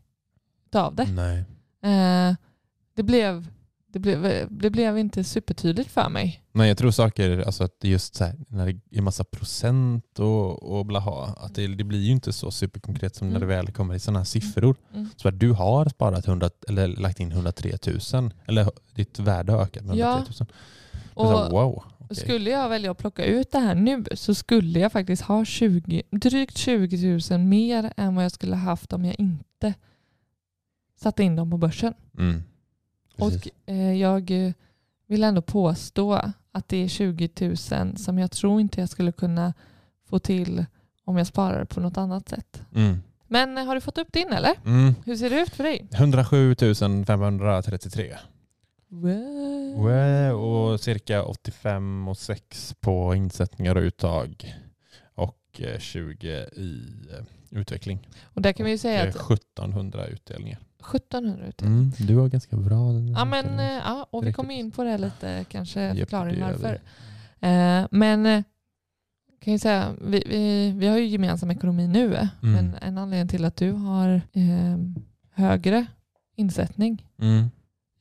av 0.76 0.96
det. 0.96 1.06
Nej. 1.06 1.46
Eh, 1.82 2.36
det, 2.98 3.04
blev, 3.04 3.48
det, 3.88 4.00
blev, 4.00 4.48
det 4.52 4.70
blev 4.70 4.98
inte 4.98 5.24
supertydligt 5.24 5.92
för 5.92 6.10
mig. 6.10 6.44
Nej, 6.52 6.68
jag 6.68 6.78
tror 6.78 6.92
saker, 6.92 7.40
alltså 7.40 7.64
att 7.64 7.84
just 7.84 8.16
så 8.16 8.24
här, 8.24 8.36
när 8.48 8.66
det 8.66 8.98
är 8.98 9.02
massa 9.02 9.24
procent 9.24 10.20
och, 10.20 10.64
och 10.80 10.86
blaha, 10.86 11.26
att 11.38 11.56
det, 11.56 11.68
det 11.68 11.84
blir 11.84 12.00
ju 12.00 12.12
inte 12.12 12.34
så 12.34 12.52
superkonkret 12.52 13.16
som 13.16 13.28
när 13.30 13.36
Mm. 13.36 13.50
det 13.50 13.56
väl 13.56 13.68
kommer 13.72 13.96
i 13.96 14.00
sådana 14.00 14.20
här 14.20 14.26
siffror. 14.26 14.76
Mm. 14.94 15.10
Så 15.16 15.28
att 15.28 15.40
du 15.40 15.52
har 15.52 15.90
sparat 15.90 16.28
100, 16.28 16.50
eller 16.68 16.88
lagt 16.88 17.20
in 17.20 17.32
103 17.32 17.78
000, 18.14 18.32
eller 18.48 18.70
ditt 18.96 19.20
värde 19.20 19.52
har 19.52 19.62
ökat 19.62 19.84
med 19.86 20.00
103 20.00 20.00
Ja. 20.00 20.16
000. 20.40 20.48
Och, 21.14 21.28
så, 21.28 21.34
Och 21.34 21.40
här, 21.44 21.50
wow. 21.50 21.84
okej. 22.00 22.18
Skulle 22.18 22.50
jag 22.50 22.70
välja 22.70 22.92
att 22.92 22.98
plocka 22.98 23.26
ut 23.26 23.52
det 23.52 23.60
här 23.60 23.76
nu 23.76 24.04
så 24.14 24.36
skulle 24.36 24.80
jag 24.80 24.92
faktiskt 24.92 25.22
ha 25.22 25.46
20, 25.46 26.04
drygt 26.12 26.58
20 26.58 27.20
000 27.32 27.40
mer 27.40 27.94
än 27.98 28.16
vad 28.16 28.24
jag 28.26 28.32
skulle 28.32 28.56
haft 28.56 28.94
om 28.94 29.06
jag 29.06 29.16
inte 29.20 29.74
satte 31.02 31.24
in 31.24 31.36
dem 31.36 31.52
på 31.52 31.58
börsen. 31.58 31.94
Mm. 32.18 32.44
Precis. 33.18 33.46
Och 33.46 33.74
eh, 33.74 33.94
jag 33.94 34.32
eh, 34.32 34.52
vill 35.08 35.24
ändå 35.24 35.42
påstå 35.42 36.22
att 36.52 36.70
det 36.70 36.78
är 36.78 36.88
20 36.88 37.30
000 37.40 37.98
som 37.98 38.20
jag 38.20 38.32
tror 38.32 38.62
inte 38.62 38.80
jag 38.80 38.90
skulle 38.90 39.12
kunna 39.12 39.54
få 40.10 40.20
till 40.20 40.66
om 41.06 41.18
jag 41.18 41.28
sparar 41.28 41.66
på 41.66 41.80
något 41.80 41.98
annat 41.98 42.30
sätt. 42.30 42.62
Mm. 42.76 43.02
Men 43.28 43.58
eh, 43.58 43.66
har 43.66 43.76
du 43.76 43.82
fått 43.82 43.98
upp 43.98 44.14
din 44.14 44.34
eller? 44.34 44.54
Mm. 44.66 44.96
Hur 45.06 45.16
ser 45.16 45.30
det 45.30 45.42
ut 45.42 45.56
för 45.56 45.64
dig? 45.64 45.88
107 45.92 46.56
533. 47.08 48.18
Wow. 48.90 50.32
Och 50.32 50.80
cirka 50.80 51.24
85 51.24 52.08
och 52.08 52.18
6 52.18 52.76
på 52.80 53.16
insättningar 53.16 53.76
och 53.76 53.82
uttag. 53.82 54.56
Och 55.16 55.62
eh, 55.62 55.80
20 55.80 56.28
i 56.56 56.84
eh, 57.12 57.60
utveckling. 57.60 58.08
Och 58.24 58.42
där 58.42 58.54
kan 58.54 58.66
vi 58.66 58.72
ju 58.72 58.78
säga 58.78 59.10
att 59.10 59.16
eh, 59.16 59.32
1700 59.32 60.06
utdelningar. 60.08 60.60
1700 60.80 61.48
ut. 61.48 61.62
Mm, 61.62 61.92
du 62.00 62.16
har 62.18 62.28
ganska 62.28 62.58
bra. 62.58 62.94
Ja, 63.16 63.26
men, 63.26 63.60
eh, 63.60 63.66
ja, 63.86 64.08
och 64.12 64.28
vi 64.28 64.34
kommer 64.34 64.54
in 64.54 64.72
på 64.72 64.84
det 64.84 64.98
lite, 64.98 65.46
kanske 65.50 65.96
förklaring 65.96 66.42
varför. 66.42 66.74
Eh, 67.40 67.88
men 67.92 68.26
eh, 68.26 68.44
kan 69.42 69.54
jag 69.54 69.62
säga, 69.62 69.96
vi, 70.02 70.24
vi, 70.30 70.72
vi 70.72 70.88
har 70.88 70.98
ju 70.98 71.06
gemensam 71.06 71.52
ekonomi 71.52 71.88
nu, 71.88 72.06
Mm. 72.16 72.30
men 72.42 72.76
en 72.82 72.98
anledning 72.98 73.28
till 73.28 73.46
att 73.46 73.56
du 73.56 73.72
har 73.72 74.10
eh, 74.34 74.78
högre 75.32 75.86
insättning 76.36 77.06
Mm, 77.22 77.50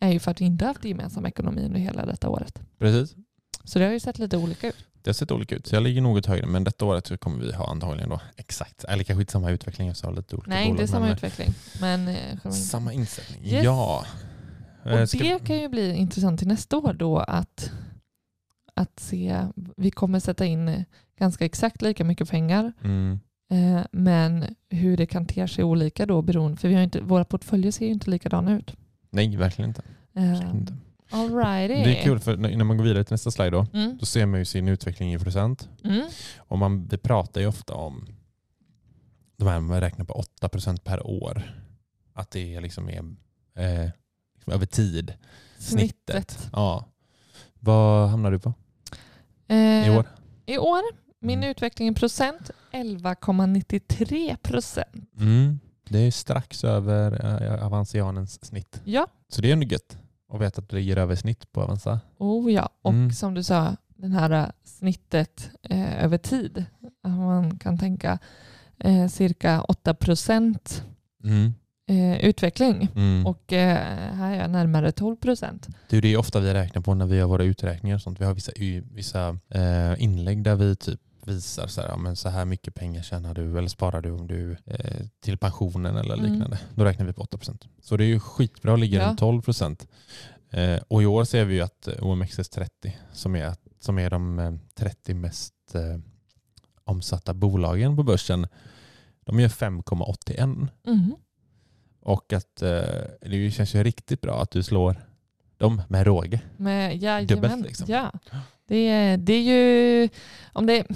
är 0.01 0.13
ju 0.13 0.19
för 0.19 0.31
att 0.31 0.41
vi 0.41 0.45
inte 0.45 0.65
har 0.65 0.71
haft 0.71 0.85
gemensam 0.85 1.27
ekonomi 1.27 1.63
under 1.65 1.81
hela 1.81 2.07
detta 2.07 2.29
året. 2.29 2.61
precis. 2.79 3.17
Så 3.65 3.79
det 3.79 3.85
har 3.85 3.93
ju 3.93 4.01
sett 4.01 4.19
lite 4.19 4.37
olika 4.37 4.69
ut. 4.69 4.77
Det 5.07 5.11
har 5.11 5.15
sett 5.15 5.31
olika 5.31 5.55
ut. 5.57 5.67
Så 5.67 5.75
jag 5.77 5.83
ligger 5.83 6.01
något 6.01 6.27
högre. 6.27 6.47
Men 6.47 6.65
detta 6.65 6.85
året 6.85 7.07
så 7.07 7.17
kommer 7.17 7.45
vi 7.45 7.53
ha 7.53 7.71
antagligen 7.71 8.09
då 8.11 8.21
exakt, 8.37 8.85
eller 8.85 9.05
kanske 9.05 9.21
inte 9.23 9.33
samma 9.33 9.51
utveckling. 9.51 9.87
Jag 9.89 9.97
sa 9.97 10.11
lite 10.11 10.37
olika 10.37 10.51
Nej, 10.51 10.65
bolag, 10.67 10.81
inte 10.81 10.93
samma 10.93 11.01
men, 11.01 11.11
eh, 11.11 11.17
utveckling. 11.17 11.55
Men, 11.81 12.09
eh, 12.09 12.51
Samma 12.51 12.93
insättning. 12.93 13.45
Yes. 13.45 13.65
Ja. 13.65 14.05
Eh, 14.85 15.03
och 15.03 15.09
ska- 15.09 15.19
det 15.19 15.39
kan 15.47 15.59
ju 15.59 15.69
bli 15.69 15.95
intressant 15.95 16.39
till 16.39 16.49
nästa 16.49 16.77
år 16.77 16.93
då 16.93 17.19
att, 17.19 17.71
att 18.75 19.01
se, 19.01 19.47
vi 19.77 19.91
kommer 19.91 20.21
sätta 20.21 20.45
in 20.47 20.69
eh, 20.69 20.83
ganska 21.19 21.45
exakt 21.45 21.83
lika 21.83 22.05
mycket 22.05 22.31
pengar 22.31 22.73
Mm, 22.85 23.21
Eh, 23.51 23.81
men 23.93 24.45
hur 24.71 24.97
det 24.97 25.07
kan 25.07 25.27
te 25.27 25.49
sig 25.49 25.65
olika 25.65 26.07
då 26.07 26.23
beroende, 26.23 26.57
för 26.57 26.69
vi 26.69 26.75
har 26.75 26.83
inte, 26.83 27.01
våra 27.01 27.25
portföljer 27.25 27.73
ser 27.73 27.87
ju 27.87 27.93
inte 27.93 28.11
likadana 28.11 28.57
ut. 28.57 28.77
nej, 29.11 29.37
verkligen 29.37 29.69
inte. 29.71 29.83
Eh, 30.17 30.23
Verkligen 30.23 30.57
inte. 30.57 30.75
Alrighty. 31.11 31.75
Det 31.75 31.99
är 31.99 32.03
kul 32.05 32.19
för 32.21 32.37
när 32.37 32.65
man 32.65 32.77
går 32.77 32.85
vidare 32.85 33.05
till 33.05 33.13
nästa 33.15 33.31
slide 33.31 33.51
då, 33.51 33.67
Mm. 33.73 33.97
då 34.01 34.07
ser 34.07 34.27
man 34.27 34.39
ju 34.39 34.45
sin 34.45 34.69
utveckling 34.69 35.15
i 35.15 35.19
procent. 35.19 35.69
Mm. 35.85 36.07
Och 36.39 36.59
man, 36.59 36.87
vi 36.87 36.99
pratar 36.99 37.41
ju 37.41 37.47
ofta 37.47 37.75
om 37.75 38.07
de 39.37 39.49
här 39.49 39.61
man 39.61 39.81
räknar 39.81 40.05
på 40.05 40.15
8% 40.41 40.81
per 40.85 41.07
år. 41.07 41.63
Att 42.13 42.31
det 42.31 42.61
liksom 42.61 42.89
är 42.89 42.99
eh, 43.63 43.91
liksom 44.35 44.53
över 44.53 44.67
tid. 44.67 45.15
Snittet. 45.59 46.49
Ja. 46.53 46.85
Vad 47.61 48.09
hamnar 48.09 48.31
du 48.31 48.39
på 48.39 48.55
Eh, 49.49 49.89
i 49.89 49.91
år? 49.99 50.07
I 50.47 50.59
år, 50.59 50.83
min 51.21 51.39
Mm. 51.39 51.51
utveckling 51.51 51.89
i 51.89 51.95
procent, 51.95 52.51
11,93 52.73 54.37
procent. 54.37 55.11
Mm. 55.21 55.61
Det 55.89 55.99
är 55.99 56.11
strax 56.11 56.65
över 56.65 57.25
eh, 57.57 57.67
Avancianens 57.67 58.45
snitt. 58.45 58.81
Ja, 58.85 59.07
Så 59.29 59.43
det 59.43 59.49
är 59.49 59.53
ändå 59.53 59.67
gött 59.67 59.99
att 60.33 60.41
veta 60.41 60.61
att 60.63 60.69
det 60.69 60.77
ligger 60.77 60.97
över 60.97 61.15
snitt 61.15 61.53
på 61.53 61.63
Avanza. 61.63 62.01
oh 62.19 62.53
ja. 62.53 62.69
Och 62.83 62.93
Mm. 62.93 63.13
som 63.13 63.35
du 63.35 63.43
sa, 63.43 63.77
den 63.97 64.13
här 64.13 64.31
eh, 64.31 64.47
snittet 64.65 65.51
eh, 65.63 66.05
över 66.05 66.19
tid. 66.19 66.65
Att 67.03 67.11
Man 67.13 67.59
kan 67.59 67.79
tänka 67.79 68.19
eh, 68.79 69.07
cirka 69.09 69.63
8 69.63 69.95
procent 69.95 70.85
Mm. 71.25 71.55
eh, 71.89 72.25
utveckling. 72.25 72.89
Mm. 72.97 73.27
Och 73.27 73.53
eh, 73.53 73.79
här 74.15 74.33
är 74.35 74.41
jag 74.41 74.51
närmare 74.51 74.93
12 74.93 75.17
procent. 75.17 75.69
Det 75.91 75.97
är 75.97 76.03
det 76.03 76.17
ofta 76.17 76.41
vi 76.41 76.55
räknar 76.55 76.83
på 76.83 76.95
när 76.95 77.07
vi 77.07 77.21
har 77.21 77.29
våra 77.29 77.45
uträkningar 77.45 77.97
och 77.97 78.03
sånt. 78.03 78.21
Vi 78.21 78.25
har 78.25 78.35
vissa, 78.35 78.53
vissa 78.95 79.39
eh, 79.49 80.03
inlägg 80.03 80.43
där 80.43 80.55
vi 80.55 80.77
typ 80.77 81.01
visar 81.27 81.67
så 81.67 81.81
här, 81.81 81.89
ja, 81.89 81.97
men 81.97 82.17
så 82.17 82.29
här 82.29 82.45
mycket 82.45 82.75
pengar 82.75 83.03
tjänar 83.03 83.35
du 83.35 83.59
eller 83.59 83.69
sparar 83.69 84.01
du 84.01 84.11
om 84.11 84.27
du 84.27 84.57
eh, 84.65 85.07
till 85.21 85.39
pensionen 85.39 85.97
eller 85.97 86.15
Mm. 86.15 86.33
liknande. 86.33 86.59
Då 86.75 86.85
räknar 86.85 87.07
vi 87.07 87.13
på 87.13 87.23
8%. 87.23 87.65
Så 87.83 87.97
det 87.97 88.05
är 88.05 88.09
ju 88.09 88.21
skitbra 88.21 88.73
att 88.75 88.81
ligga 88.81 88.99
Ja. 89.03 89.09
runt 89.09 89.21
12%. 89.21 89.87
Eh, 90.51 90.81
och 90.89 91.03
i 91.03 91.07
år 91.07 91.25
ser 91.25 91.45
vi 91.45 91.55
ju 91.55 91.61
att 91.61 91.89
eh, 91.89 91.95
OMXS30 91.95 92.91
som 93.13 93.37
är, 93.37 93.55
som 93.81 93.99
är 93.99 94.11
de 94.11 94.39
eh, 94.39 94.53
30 94.75 95.15
mest 95.15 95.55
eh, 95.75 95.99
omsatta 96.85 97.35
bolagen 97.35 97.97
på 97.97 98.03
börsen, 98.03 98.47
de 99.25 99.41
gör 99.41 99.49
5,81. 99.49 100.69
Mm. 100.87 101.15
Och 102.01 102.33
att 102.33 102.63
eh, 102.63 102.81
det 103.21 103.51
känns 103.55 103.75
ju 103.75 103.83
riktigt 103.85 104.21
bra 104.21 104.43
att 104.43 104.51
du 104.51 104.63
slår 104.63 104.97
dem 105.57 105.83
med 105.89 106.07
råge. 106.07 106.41
Med, 106.57 106.97
jajamän, 106.97 107.27
Dubbelt, 107.27 107.67
liksom. 107.67 107.87
Ja. 107.89 108.13
Det, 108.67 109.17
det 109.17 109.33
är 109.33 109.43
ju... 109.43 110.09
Om 110.53 110.67
det, 110.67 110.87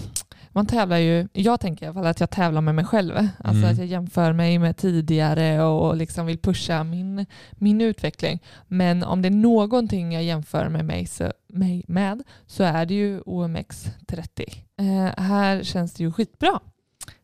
man 0.53 0.67
tävlar 0.67 0.97
ju... 0.97 1.29
Jag 1.33 1.61
tänker 1.61 1.85
i 1.85 1.89
alla 1.89 1.95
fall 1.95 2.07
att 2.07 2.21
jag 2.21 2.31
tävlar 2.31 2.61
med 2.61 2.75
mig 2.75 2.85
själv. 2.85 3.17
Alltså 3.17 3.61
Mm. 3.63 3.71
att 3.73 3.79
jag 3.79 3.87
jämför 3.87 4.33
mig 4.33 4.59
med 4.59 4.77
tidigare 4.77 5.63
och 5.63 5.97
liksom 5.97 6.27
vill 6.27 6.39
pusha 6.39 6.85
min, 6.85 7.27
min 7.53 7.81
utveckling. 7.81 8.39
Men 8.69 9.05
om 9.05 9.23
det 9.23 9.29
är 9.29 9.31
någonting 9.31 10.13
jag 10.13 10.23
jämför 10.25 10.69
med 10.69 10.85
mig, 10.85 11.07
så, 11.07 11.33
mig 11.49 11.85
med 11.89 12.23
så 12.47 12.63
är 12.65 12.87
det 12.87 12.95
ju 12.95 13.21
OMX30. 13.21 14.59
Eh, 14.77 15.23
här 15.23 15.63
känns 15.63 15.93
det 15.95 16.05
ju 16.05 16.13
skitbra 16.13 16.61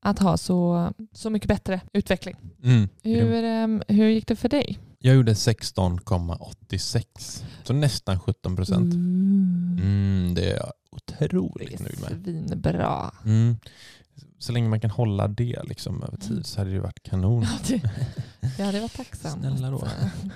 att 0.00 0.19
ha 0.19 0.37
så, 0.37 0.91
så 1.12 1.31
mycket 1.31 1.49
bättre 1.49 1.81
utveckling. 1.93 2.37
Mm. 2.65 2.88
Hur, 3.03 3.45
ehm, 3.45 3.83
hur 3.88 4.09
gick 4.09 4.26
det 4.26 4.37
för 4.37 4.49
dig? 4.49 4.79
Jag 4.99 5.15
gjorde 5.15 5.33
16,86. 5.33 7.43
Så 7.65 7.73
nästan 7.73 8.21
17 8.21 8.57
procent. 8.57 8.95
Mm. 8.95 9.79
Mm, 9.83 10.35
det 10.35 10.50
är 10.50 10.57
jag 10.57 10.73
Det 11.07 11.25
otroligt 11.25 11.81
nöjd 11.81 11.99
är 11.99 12.00
med. 12.00 12.11
svinbra. 12.25 13.11
Mm. 13.25 13.57
Så 14.38 14.53
länge 14.53 14.69
man 14.69 14.81
kan 14.81 14.91
hålla 14.91 15.29
det 15.29 15.62
liksom 15.65 16.03
över 16.03 16.17
tid 16.17 16.47
så 16.47 16.61
hade 16.61 16.71
det 16.73 16.81
varit 16.81 17.03
kanon. 17.03 17.43
Ja, 17.43 17.49
det, 17.69 17.83
jag 18.59 18.67
hade 18.67 18.81
varit 18.81 18.97
tacksam. 18.97 19.41
Snälla 19.41 19.71
då. 19.71 19.85
eh, 19.85 19.91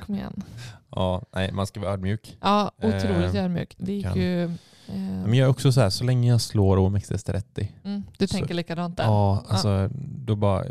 Kom 0.06 0.14
igen. 0.14 0.42
Ja, 0.90 1.22
nej, 1.34 1.52
man 1.52 1.66
ska 1.66 1.80
vara 1.80 1.92
ödmjuk. 1.92 2.36
Ja, 2.40 2.70
otroligt 2.76 3.34
Eh, 3.34 3.44
ödmjuk. 3.44 3.74
Det 3.78 3.92
gick 3.92 4.04
kan. 4.04 4.18
ju... 4.18 4.44
eh, 4.44 4.50
Men 4.96 5.34
jag 5.34 5.46
är 5.46 5.50
också 5.50 5.72
så 5.72 5.80
här, 5.80 5.90
så 5.90 6.04
länge 6.04 6.28
jag 6.30 6.40
slår 6.40 6.76
OMXS30. 6.76 7.68
mm, 7.84 8.02
du 8.18 8.26
så- 8.26 8.32
tänker 8.34 8.54
likadant 8.54 8.96
där? 8.96 9.04
Ja, 9.04 9.44
alltså 9.48 9.90
då 10.26 10.36
bara, 10.36 10.64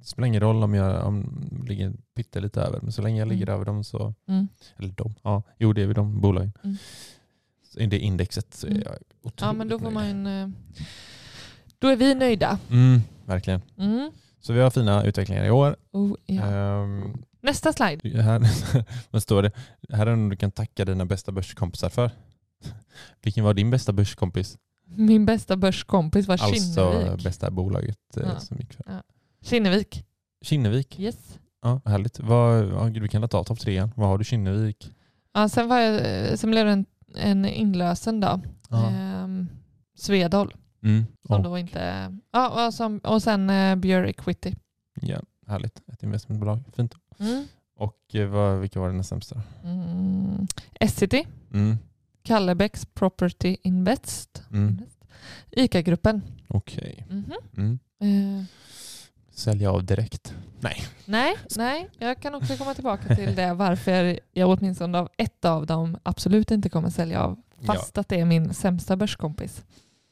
det 0.00 0.06
spelar 0.06 0.26
ingen 0.26 0.40
roll 0.40 0.62
om 0.62 0.74
jag 0.74 1.06
om 1.06 1.48
jag 1.58 1.68
ligger 1.68 1.92
pyttelite 2.14 2.60
över, 2.60 2.80
men 2.80 2.92
så 2.92 3.02
länge 3.02 3.18
jag 3.18 3.28
ligger 3.28 3.42
Mm. 3.46 3.54
över 3.54 3.64
dem 3.64 3.84
så, 3.84 4.14
Mm. 4.28 4.48
eller 4.76 4.88
de, 4.92 5.14
ja, 5.22 5.42
jo 5.58 5.72
det 5.72 5.82
är 5.82 5.86
vi 5.86 5.94
de 5.94 6.20
bolagen. 6.20 6.52
Mm. 6.64 6.76
I 7.76 7.86
det 7.86 7.98
indexet 7.98 8.54
så 8.54 8.66
är 8.66 8.70
Mm. 8.70 8.82
jag 8.86 8.94
otroligt 9.22 9.40
Ja, 9.40 9.52
men 9.52 9.68
då 9.68 9.78
får 9.78 9.90
nöjd. 9.90 10.16
man... 10.16 10.26
eh, 10.42 10.48
Då 11.78 11.88
är 11.88 11.96
vi 11.96 12.14
nöjda. 12.14 12.58
Mm, 12.70 13.00
verkligen. 13.26 13.60
Mm. 13.78 14.10
Så 14.40 14.52
vi 14.52 14.60
har 14.60 14.70
fina 14.70 15.04
utvecklingar 15.04 15.44
i 15.44 15.50
år. 15.50 15.76
Oh, 15.92 16.14
ja. 16.26 16.42
Ehm, 16.42 17.24
Nästa 17.40 17.72
slide. 17.72 18.22
här, 18.22 18.40
vad 19.10 19.22
står 19.22 19.42
det? 19.42 19.52
Här 19.88 20.06
är 20.06 20.16
något 20.16 20.30
du 20.30 20.36
kan 20.36 20.50
tacka 20.50 20.84
dina 20.84 21.04
bästa 21.04 21.32
börskompisar 21.32 21.88
för. 21.88 22.10
Vilken 23.22 23.44
var 23.44 23.54
din 23.54 23.70
bästa 23.70 23.92
börskompis? 23.92 24.58
Min 24.84 25.26
bästa 25.26 25.56
börskompis 25.56 26.26
var 26.28 26.32
Alltså 26.42 26.54
Kinnevik. 26.54 27.24
bästa 27.24 27.50
bolaget 27.50 28.16
eh, 28.16 28.22
Ja. 28.22 28.40
som 28.40 28.56
gick 28.56 28.72
för. 28.72 28.84
Kinnevik. 29.42 30.04
Kinnevik. 30.44 31.00
Yes. 31.00 31.38
Ja, 31.62 31.80
härligt. 31.84 32.20
Vad, 32.20 32.64
ja, 32.68 32.84
gud, 32.84 33.02
vi 33.02 33.08
kan 33.08 33.28
ta 33.28 33.44
topp 33.44 33.60
trean. 33.60 33.92
Vad 33.96 34.08
har 34.08 34.18
du 34.18 34.24
Kinnevik? 34.24 34.92
Ja, 35.32 35.48
sen, 35.48 35.68
var 35.68 35.78
jag, 35.78 35.94
eh, 36.30 36.36
sen 36.36 36.50
blev 36.50 36.66
det 36.66 36.72
en, 36.72 36.86
en 37.14 37.44
inlösen 37.44 38.20
då. 38.20 38.40
Ja. 38.70 38.90
Ehm, 38.90 39.48
Svedol. 39.94 40.54
Mm. 40.82 41.04
Som 41.26 41.36
Och, 41.36 41.42
då 41.42 41.58
inte... 41.58 42.12
Ja, 42.32 42.66
och, 42.66 42.74
som, 42.74 42.98
och 42.98 43.22
sen 43.22 43.50
uh, 43.50 43.76
Björ 43.76 44.04
Equity. 44.04 44.54
ja, 45.00 45.20
härligt. 45.46 45.82
Ett 45.92 46.02
investmentbolag. 46.02 46.58
Fint. 46.76 46.94
Mm. 47.18 47.46
Och 47.76 48.14
eh, 48.14 48.28
vad, 48.28 48.60
vilka 48.60 48.80
var 48.80 48.90
dina 48.90 49.02
sämsta? 49.02 49.42
Mm. 49.64 50.46
Essity. 50.80 51.24
Mm. 51.52 51.76
Kallebäcks 52.22 52.86
Property 52.86 53.56
Invest. 53.62 54.42
Mm. 54.52 54.78
ICA-gruppen. 55.50 56.22
Okej. 56.48 57.06
Mhm. 57.10 57.32
Mm. 57.56 57.78
Eh, 58.00 58.44
Sälja 59.40 59.70
av 59.70 59.84
direkt. 59.84 60.34
Nej. 60.60 60.82
nej, 61.04 61.36
nej, 61.56 61.88
jag 61.98 62.20
kan 62.20 62.34
också 62.34 62.56
komma 62.56 62.74
tillbaka 62.74 63.16
till 63.16 63.34
det 63.34 63.54
varför 63.54 64.20
jag 64.32 64.50
åtminstone 64.50 64.98
av 64.98 65.08
ett 65.16 65.44
av 65.44 65.66
dem 65.66 65.98
absolut 66.02 66.50
inte 66.50 66.68
kommer 66.68 66.90
sälja 66.90 67.22
av. 67.22 67.42
Fast 67.60 67.98
att 67.98 68.08
det 68.08 68.20
är 68.20 68.24
min 68.24 68.54
sämsta 68.54 68.96
börskompis. 68.96 69.64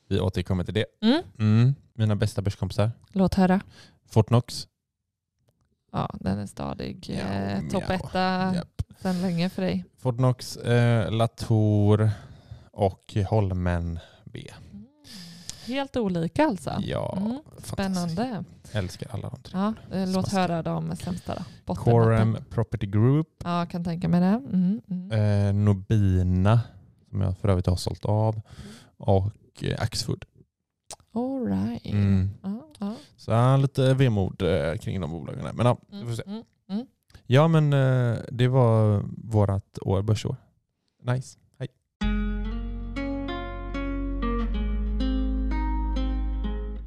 Vi 0.09 0.21
återkommer 0.21 0.65
till 0.65 0.75
det. 0.75 0.85
Mm. 1.03 1.23
Mm. 1.39 1.75
Mina 1.95 2.17
bästa 2.17 2.43
börskompisar. 2.43 2.91
Låt 3.13 3.35
höra. 3.35 3.61
Fortnox. 4.11 4.69
Ja, 5.93 6.11
den 6.21 6.39
är 6.39 6.47
stadig. 6.47 7.07
Ja, 7.11 7.35
eh, 7.35 7.61
Topp 7.71 7.85
ja, 7.89 7.95
etta 7.95 8.55
Japp. 8.55 8.83
sedan 9.03 9.23
länge 9.23 9.51
för 9.51 9.63
dig. 9.63 9.85
Fortnox, 9.99 10.57
eh, 10.57 11.11
Latour 11.11 12.11
och 12.73 13.17
Holmen 13.29 13.99
B. 14.25 14.51
Helt 15.69 15.97
olika 15.97 16.45
alltså. 16.47 16.71
Ja, 16.81 17.19
Mm. 17.21 17.39
Spännande. 17.63 18.45
Älskar 18.73 19.09
alla 19.11 19.29
de 19.29 19.41
tre. 19.43 19.59
Ja, 19.59 19.75
eh, 19.97 20.13
låt 20.13 20.29
höra 20.33 20.63
de 20.63 20.97
sämsta 20.97 21.35
då. 21.35 21.43
Botten, 21.67 21.85
Corem 21.85 22.33
botten. 22.33 22.47
Property 22.51 22.87
Group. 22.87 23.29
Ja, 23.45 23.67
kan 23.71 23.85
tänka 23.85 24.09
mig 24.09 24.21
det. 24.21 24.27
Mm, 24.53 24.81
mm. 24.91 25.13
Eh, 25.49 25.55
Nobina, 25.65 26.61
som 27.11 27.21
jag 27.21 27.39
för 27.39 27.49
övrigt 27.49 27.67
har 27.67 27.77
sålt 27.77 28.05
av. 28.05 28.41
Och 28.97 29.65
eh, 29.65 29.83
Axfood. 29.83 30.25
All 31.15 31.47
right. 31.47 31.87
Mm. 31.87 32.31
Ja, 32.43 32.69
ja. 32.79 32.95
Så 33.17 33.57
lite 33.57 33.95
vemod 33.95 34.43
eh, 34.43 34.75
kring 34.77 35.01
de 35.01 35.11
bolagen. 35.11 35.57
Men 35.57 35.67
ja, 35.67 35.79
vi 35.91 36.05
får 36.07 36.13
se. 36.13 36.23
Mm, 36.27 36.43
mm. 36.69 36.87
Ja, 37.27 37.49
men 37.49 37.73
eh, 37.73 38.19
det 38.31 38.49
var 38.49 39.03
vårat 39.25 39.79
år, 39.83 40.03
börsår. 40.03 40.37
Nice. 41.03 41.39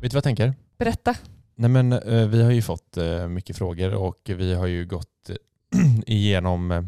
Vet 0.01 0.11
du 0.11 0.15
vad 0.15 0.19
jag 0.19 0.23
tänker? 0.23 0.53
Berätta. 0.77 1.15
Nej, 1.55 1.69
men, 1.69 1.93
eh, 1.93 2.27
vi 2.27 2.43
har 2.43 2.51
ju 2.51 2.61
fått 2.61 2.97
eh, 2.97 3.27
mycket 3.27 3.57
frågor 3.57 3.93
och 3.93 4.19
vi 4.25 4.53
har 4.53 4.67
ju 4.67 4.85
gått 4.85 5.29
eh, 5.29 5.35
igenom 6.07 6.87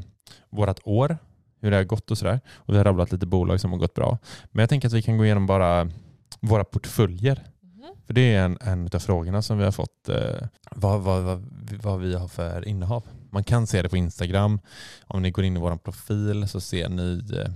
vårat 0.49 0.79
år, 0.83 1.17
hur 1.61 1.71
det 1.71 1.77
har 1.77 1.83
gått 1.83 2.11
och 2.11 2.17
sådär. 2.17 2.39
Och 2.53 2.73
vi 2.73 2.77
har 2.77 2.83
rabblat 2.83 3.11
lite 3.11 3.25
bolag 3.25 3.61
som 3.61 3.71
har 3.71 3.79
gått 3.79 3.93
bra. 3.93 4.17
Men 4.51 4.63
jag 4.63 4.69
tänker 4.69 4.87
att 4.87 4.93
vi 4.93 5.01
kan 5.01 5.17
gå 5.17 5.25
igenom 5.25 5.47
bara 5.47 5.89
våra 6.39 6.63
portföljer. 6.63 7.43
Mhm. 7.61 7.95
För 8.05 8.13
det 8.13 8.35
är 8.35 8.45
en, 8.45 8.57
en 8.61 8.89
av 8.93 8.99
frågorna 8.99 9.41
som 9.41 9.57
vi 9.57 9.63
har 9.63 9.71
fått, 9.71 10.09
eh, 10.09 10.47
vad, 10.71 11.01
vad, 11.01 11.23
vad, 11.23 11.43
vad 11.83 11.99
vi 11.99 12.15
har 12.15 12.27
för 12.27 12.67
innehav. 12.67 13.03
Man 13.29 13.43
kan 13.43 13.67
se 13.67 13.81
det 13.81 13.89
på 13.89 13.97
Instagram. 13.97 14.59
Om 15.07 15.21
ni 15.21 15.31
går 15.31 15.45
in 15.45 15.57
i 15.57 15.59
vår 15.59 15.75
profil 15.75 16.47
så 16.47 16.61
ser 16.61 16.89
ni, 16.89 17.21
eh, 17.33 17.51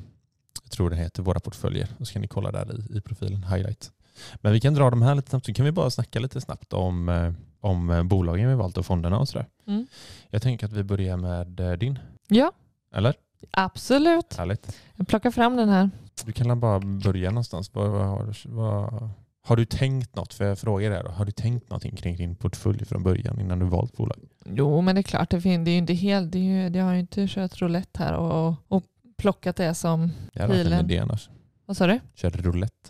jag 0.63 0.71
tror 0.71 0.89
det 0.89 0.95
heter 0.95 1.23
våra 1.23 1.39
portföljer. 1.39 1.89
Och 1.99 2.07
så 2.07 2.13
kan 2.13 2.21
ni 2.21 2.27
kolla 2.27 2.51
där 2.51 2.75
i, 2.79 2.97
i 2.97 3.01
profilen, 3.01 3.43
highlight. 3.43 3.91
Men 4.35 4.53
vi 4.53 4.59
kan 4.59 4.73
dra 4.73 4.89
de 4.89 5.01
här 5.01 5.15
lite 5.15 5.29
snabbt, 5.29 5.45
så 5.45 5.53
kan 5.53 5.65
vi 5.65 5.71
bara 5.71 5.89
snacka 5.89 6.19
lite 6.19 6.41
snabbt 6.41 6.73
om, 6.73 7.09
eh, 7.09 7.33
om 7.59 7.89
eh, 7.89 8.03
bolagen 8.03 8.49
vi 8.49 8.55
valt 8.55 8.77
och 8.77 8.85
fonderna 8.85 9.19
och 9.19 9.27
sådär. 9.29 9.45
Mm. 9.67 9.87
Jag 10.29 10.41
tänker 10.41 10.65
att 10.65 10.73
vi 10.73 10.83
börjar 10.83 11.17
med 11.17 11.59
eh, 11.59 11.71
din, 11.71 11.99
Ja, 12.27 12.51
eller? 12.93 13.13
absolut. 13.51 14.35
Härligt. 14.37 14.75
Jag 14.95 15.07
plockar 15.07 15.31
fram 15.31 15.55
den 15.55 15.69
här. 15.69 15.89
Du 16.25 16.31
kan 16.31 16.59
bara 16.59 16.79
börja 16.79 17.29
någonstans. 17.29 17.73
Vad, 17.73 17.89
vad, 17.89 18.05
har 18.05 18.25
du- 18.25 18.49
vad, 18.49 19.09
har 19.43 19.55
du 19.55 19.65
tänkt 19.65 20.15
något, 20.15 20.33
för 20.33 20.45
jag 20.45 20.59
frågar 20.59 20.89
det 20.89 21.01
då, 21.03 21.09
har 21.11 21.25
du 21.25 21.31
tänkt 21.31 21.69
någonting 21.69 21.95
kring 21.95 22.15
din 22.17 22.35
portfölj 22.35 22.85
från 22.85 23.03
början 23.03 23.39
innan 23.39 23.59
du 23.59 23.65
valt 23.65 23.97
bolag? 23.97 24.17
Jo, 24.45 24.81
men 24.81 24.95
det 24.95 25.01
är 25.01 25.03
klart, 25.03 25.29
det, 25.29 25.45
är 25.45 25.67
ju 25.67 25.77
inte 25.77 25.93
helt, 25.93 26.31
det, 26.31 26.39
ju, 26.39 26.69
det 26.69 26.79
har 26.79 26.93
ju 26.93 26.99
inte 26.99 27.27
kört 27.27 27.61
roulette 27.61 28.03
här 28.03 28.13
och, 28.13 28.53
och 28.67 28.83
plockat 29.17 29.55
det 29.55 29.73
som, 29.73 30.11
Det 30.33 30.41
hade 30.41 30.53
varit 30.53 30.65
en 30.65 30.71
Pilen. 30.71 30.85
idé 30.85 30.99
annars. 30.99 31.29
vad 31.65 31.77
sa 31.77 31.87
du? 31.87 31.99
Kör 32.15 32.29
roulette. 32.31 32.89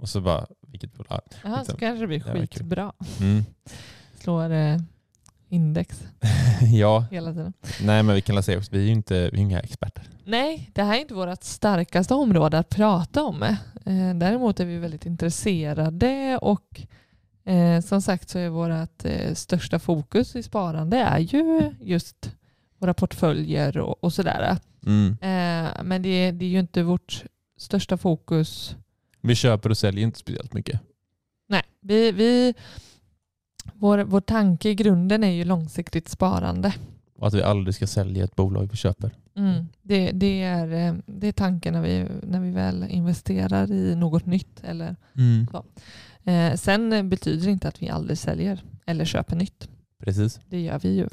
Och 0.00 0.08
så 0.08 0.20
bara, 0.20 0.46
vilket 0.66 0.92
bolag? 0.92 1.20
Ja, 1.44 1.50
så 1.52 1.58
Liksom. 1.58 1.78
kanske 1.78 2.00
det 2.00 2.06
blir 2.06 2.18
Det 2.18 2.46
skitbra. 2.46 2.92
Mm. 3.20 3.44
Slår 4.20 4.50
eh, 4.52 4.76
index 5.48 6.02
ja, 6.72 7.04
hela 7.10 7.32
tiden. 7.32 7.52
nej 7.82 8.02
men 8.02 8.14
vi 8.14 8.20
kan 8.20 8.42
säga 8.42 8.58
också, 8.58 8.70
vi 8.72 8.78
är 8.78 8.82
ju 8.84 8.92
inte, 8.92 9.14
vi 9.14 9.36
är 9.38 9.42
inga 9.42 9.60
experter. 9.60 10.04
Nej, 10.24 10.70
det 10.74 10.82
här 10.82 10.96
är 10.96 11.00
inte 11.00 11.14
vårt 11.14 11.42
starkaste 11.44 12.14
område 12.14 12.58
att 12.58 12.68
prata 12.68 13.22
om. 13.24 13.42
Eh, 13.42 14.14
däremot 14.14 14.60
är 14.60 14.64
vi 14.64 14.78
väldigt 14.78 15.06
intresserade 15.06 16.38
och 16.42 16.80
eh, 17.44 17.80
som 17.80 18.02
sagt 18.02 18.28
så 18.28 18.38
är 18.38 18.48
vårt 18.48 19.04
eh, 19.04 19.34
största 19.34 19.78
fokus 19.78 20.36
i 20.36 20.42
sparande 20.42 20.96
är 20.96 21.18
ju 21.18 21.74
just 21.80 22.32
våra 22.78 22.94
portföljer 22.94 23.78
och, 23.78 24.04
och 24.04 24.12
sådär. 24.12 24.56
Mm. 24.86 25.08
Eh, 25.20 25.82
men 25.84 26.02
det, 26.02 26.30
det 26.30 26.44
är 26.44 26.48
ju 26.48 26.60
inte 26.60 26.82
vårt 26.82 27.24
största 27.58 27.96
fokus. 27.96 28.76
Vi 29.20 29.34
köper 29.34 29.70
och 29.70 29.78
säljer 29.78 30.04
inte 30.04 30.18
speciellt 30.18 30.52
mycket. 30.52 30.80
Nej, 31.48 31.62
vi, 31.80 32.12
vi, 32.12 32.54
vår, 33.74 33.98
vår 33.98 34.20
tanke 34.20 34.68
i 34.68 34.74
grunden 34.74 35.24
är 35.24 35.30
ju 35.30 35.44
långsiktigt 35.44 36.08
sparande. 36.08 36.74
Och 37.16 37.26
att 37.26 37.34
vi 37.34 37.42
aldrig 37.42 37.74
ska 37.74 37.86
sälja 37.86 38.24
ett 38.24 38.36
bolag 38.36 38.68
vi 38.70 38.76
köper. 38.76 39.10
Mm. 39.36 39.66
Det, 39.82 40.10
det, 40.10 40.42
är, 40.42 40.72
eh, 40.72 40.94
det 41.06 41.26
är 41.26 41.32
tanken 41.32 41.74
när 41.74 41.82
vi, 41.82 42.06
när 42.22 42.40
vi 42.40 42.50
väl 42.50 42.86
investerar 42.88 43.72
i 43.72 43.96
något 43.96 44.26
nytt. 44.26 44.64
Eller, 44.64 44.96
eh, 46.24 46.54
sen 46.54 46.92
eh, 46.92 47.02
betyder 47.02 47.44
det 47.44 47.52
inte 47.52 47.68
att 47.68 47.82
vi 47.82 47.88
aldrig 47.88 48.18
säljer 48.18 48.62
eller 48.86 49.04
köper 49.04 49.36
nytt. 49.36 49.68
Precis. 50.04 50.40
Det 50.48 50.60
gör 50.60 50.78
vi 50.78 50.96
ju. 50.96 51.08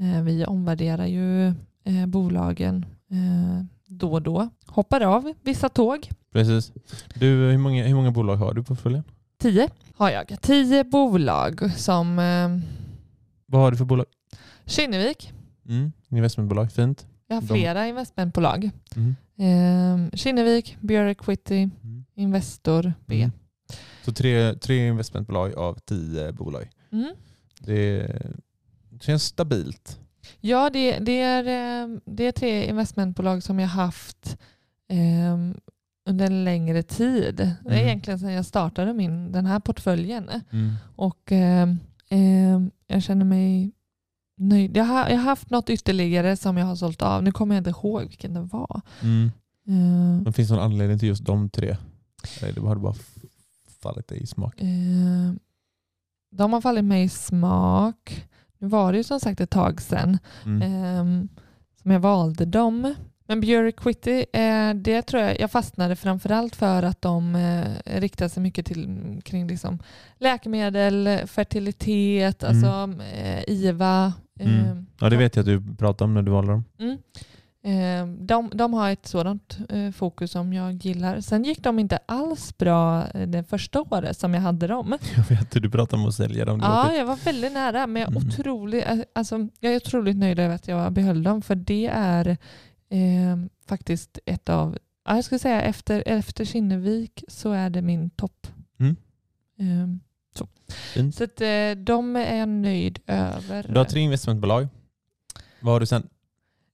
Eh, 0.00 0.22
vi 0.22 0.44
omvärderar 0.44 1.06
ju 1.06 1.46
eh, 1.84 2.06
bolagen 2.06 2.86
eh, 3.10 3.64
då 3.90 4.12
och 4.12 4.22
då. 4.22 4.48
Hoppar 4.66 5.00
av 5.00 5.32
vissa 5.42 5.68
tåg. 5.68 6.08
Precis. 6.32 6.72
Du, 7.14 7.26
hur 7.26 7.58
många, 7.58 7.84
hur 7.86 7.94
många 7.94 8.10
bolag 8.10 8.36
har 8.36 8.54
du 8.54 8.62
på 8.62 8.66
portföljen? 8.74 9.04
Tio 9.38 9.68
har 9.96 10.10
jag. 10.10 10.36
Tio 10.42 10.84
bolag 10.84 11.72
som 11.76 12.18
eh, 12.18 12.48
Vad 13.46 13.60
har 13.60 13.70
du 13.70 13.76
för 13.76 13.84
bolag? 13.84 14.06
Kinnevik. 14.66 15.32
Mm. 15.68 15.92
Investmentbolag, 16.10 16.72
fint. 16.72 17.06
Jag 17.26 17.36
har 17.36 17.40
De- 17.42 17.46
flera 17.48 17.86
investmentbolag. 17.86 18.70
Mm. 18.96 19.16
Eh, 19.38 20.10
Kinnevik, 20.16 20.76
Björ 20.80 21.06
Equity, 21.06 21.68
Mm. 21.82 22.04
Investor, 22.14 22.92
B. 23.06 23.14
Mm. 23.22 23.30
Så 24.04 24.12
tre, 24.12 24.54
tre 24.54 24.88
investmentbolag 24.88 25.54
av 25.54 25.74
tio 25.74 26.32
bolag. 26.32 26.70
Mm. 26.92 27.10
Det 27.58 28.10
känns 29.00 29.24
stabilt. 29.24 29.98
Ja, 30.40 30.70
det, 30.70 30.98
det, 30.98 31.20
är, 31.20 31.44
eh, 31.84 31.98
det 32.04 32.26
är 32.26 32.32
tre 32.32 32.68
investmentbolag 32.68 33.42
som 33.42 33.58
jag 33.58 33.68
haft 33.68 34.36
eh, 34.88 35.34
under 36.08 36.26
en 36.26 36.44
längre 36.44 36.82
tid. 36.82 37.36
Det 37.36 37.42
är 37.42 37.72
Mm. 37.74 37.86
egentligen 37.86 38.18
sedan 38.18 38.32
jag 38.32 38.46
startade 38.46 38.92
min, 38.94 39.32
den 39.32 39.46
här 39.46 39.60
portföljen. 39.60 40.30
Mm. 40.50 40.74
Och 40.96 41.32
eh, 41.32 41.68
jag 42.86 43.02
känner 43.02 43.24
mig 43.24 43.72
nöjd. 44.36 44.76
Jag 44.76 44.84
har, 44.84 45.08
jag 45.08 45.16
har 45.16 45.24
haft 45.24 45.50
något 45.50 45.70
ytterligare 45.70 46.36
som 46.36 46.56
jag 46.56 46.66
har 46.66 46.76
sålt 46.76 47.02
av. 47.02 47.22
Nu 47.22 47.32
kommer 47.32 47.54
jag 47.54 47.60
inte 47.60 47.70
ihåg 47.70 48.00
vilken 48.08 48.34
det 48.34 48.40
var. 48.40 48.80
Mm. 49.02 49.30
Eh, 49.68 50.22
Men 50.24 50.32
finns 50.32 50.48
det 50.48 50.54
någon 50.54 50.64
anledning 50.64 50.98
till 50.98 51.08
just 51.08 51.24
de 51.24 51.50
tre? 51.50 51.76
Eller 52.42 52.60
har 52.60 52.74
det 52.74 52.80
bara 52.80 52.94
fallit 53.82 54.08
dig 54.08 54.22
i 54.22 54.26
smak? 54.26 54.60
eh, 54.60 55.32
de 56.32 56.52
har 56.52 56.60
fallit 56.60 56.84
mig 56.84 57.04
i 57.04 57.08
smak. 57.08 58.26
Nu 58.60 58.68
var 58.68 58.92
det 58.92 58.98
ju 58.98 59.04
som 59.04 59.20
sagt 59.20 59.40
ett 59.40 59.50
tag 59.50 59.80
sedan 59.80 60.18
Mm. 60.44 60.62
ehm, 60.62 61.28
som 61.82 61.90
jag 61.90 62.00
valde 62.00 62.44
dem. 62.44 62.94
Men 63.26 63.40
Bureau 63.40 63.72
Quitty, 63.72 64.24
eh, 64.32 64.74
det 64.74 65.02
tror 65.02 65.22
jag 65.22 65.40
jag 65.40 65.50
fastnade 65.50 65.96
framförallt 65.96 66.56
för 66.56 66.82
att 66.82 67.02
de 67.02 67.34
eh, 67.34 68.00
riktar 68.00 68.28
sig 68.28 68.42
mycket 68.42 68.66
till, 68.66 69.20
kring 69.24 69.46
liksom 69.46 69.78
läkemedel, 70.18 71.20
fertilitet, 71.26 72.42
Mm. 72.42 72.50
alltså 72.64 73.02
eh, 73.14 73.42
IVA. 73.46 74.12
Mm. 74.40 74.54
eh, 74.64 74.76
Ja, 75.00 75.08
det 75.08 75.16
vet 75.16 75.36
jag 75.36 75.42
att 75.42 75.46
du 75.46 75.76
pratade 75.76 76.04
om 76.04 76.14
när 76.14 76.22
du 76.22 76.30
valde 76.30 76.52
dem. 76.52 76.64
Mm. 77.62 78.10
Eh, 78.10 78.24
de, 78.26 78.50
de 78.54 78.74
har 78.74 78.90
ett 78.90 79.06
sådant 79.06 79.58
eh, 79.68 79.90
fokus 79.90 80.30
som 80.30 80.52
jag 80.52 80.72
gillar. 80.72 81.20
Sen 81.20 81.44
gick 81.44 81.62
de 81.62 81.78
inte 81.78 81.98
alls 82.06 82.58
bra 82.58 83.06
eh, 83.08 83.28
det 83.28 83.44
första 83.44 83.80
året 83.80 84.18
som 84.18 84.34
jag 84.34 84.40
hade 84.40 84.66
dem. 84.66 84.98
Jag 85.16 85.24
vet 85.36 85.50
du 85.50 85.70
pratade 85.70 86.02
om 86.02 86.08
att 86.08 86.14
sälja 86.14 86.44
dem. 86.44 86.60
Ja, 86.62 86.92
jag 86.92 87.04
var 87.06 87.16
väldigt 87.16 87.52
nära. 87.52 87.86
Men 87.86 88.02
jag 88.02 88.10
är, 88.12 88.16
Mm. 88.16 88.28
otroligt, 88.28 88.84
eh, 88.86 88.98
alltså, 89.12 89.48
jag 89.60 89.72
är 89.72 89.76
otroligt 89.76 90.16
nöjd 90.16 90.38
över 90.38 90.54
att 90.54 90.68
jag 90.68 90.92
behöll 90.92 91.22
dem. 91.22 91.42
För 91.42 91.54
det 91.54 91.86
är 91.94 92.26
eh, 92.90 93.36
faktiskt 93.66 94.18
ett 94.26 94.48
av, 94.48 94.78
ja, 95.04 95.14
jag 95.14 95.24
skulle 95.24 95.38
säga 95.38 95.62
efter, 95.62 96.02
efter 96.06 96.44
Kinnevik 96.44 97.24
så 97.28 97.52
är 97.52 97.70
det 97.70 97.82
min 97.82 98.10
topp. 98.10 98.46
Mm. 98.80 98.96
Eh, 99.58 99.88
så 100.38 100.46
Fint. 100.94 101.14
så 101.14 101.24
att, 101.24 101.36
de 101.76 102.16
är 102.16 102.36
jag 102.36 102.48
nöjd 102.48 102.98
över. 103.06 103.66
Du 103.72 103.78
har 103.78 103.84
tre 103.84 104.00
investmentbolag. 104.00 104.68
Vad 105.60 105.72
har 105.74 105.80
du 105.80 105.86
sen? 105.86 106.08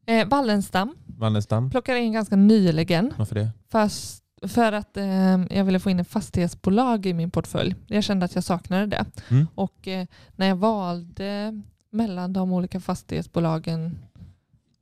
Eh, 0.07 0.29
Wallenstam 0.29 0.95
Wallenstam? 1.07 1.71
plockade 1.71 1.99
in 1.99 2.13
ganska 2.13 2.37
nyligen. 2.37 3.13
Varför 3.19 3.35
det? 3.35 3.51
Fast 3.71 4.23
för 4.47 4.73
att 4.73 4.97
eh, 4.97 5.37
jag 5.51 5.65
ville 5.65 5.81
få 5.81 5.91
in 5.91 6.01
ett 6.01 6.09
fastighetsbolag 6.09 7.07
i 7.07 7.15
min 7.15 7.31
portfölj. 7.31 7.75
Jag 7.87 8.05
kände 8.05 8.25
att 8.25 8.35
jag 8.35 8.45
saknade 8.45 8.87
det. 8.87 9.05
Mm. 9.31 9.47
Och 9.55 9.89
eh, 9.89 10.07
när 10.37 10.47
jag 10.47 10.57
valde 10.57 11.63
mellan 11.91 12.33
de 12.33 12.53
olika 12.53 12.81
fastighetsbolagen 12.81 13.99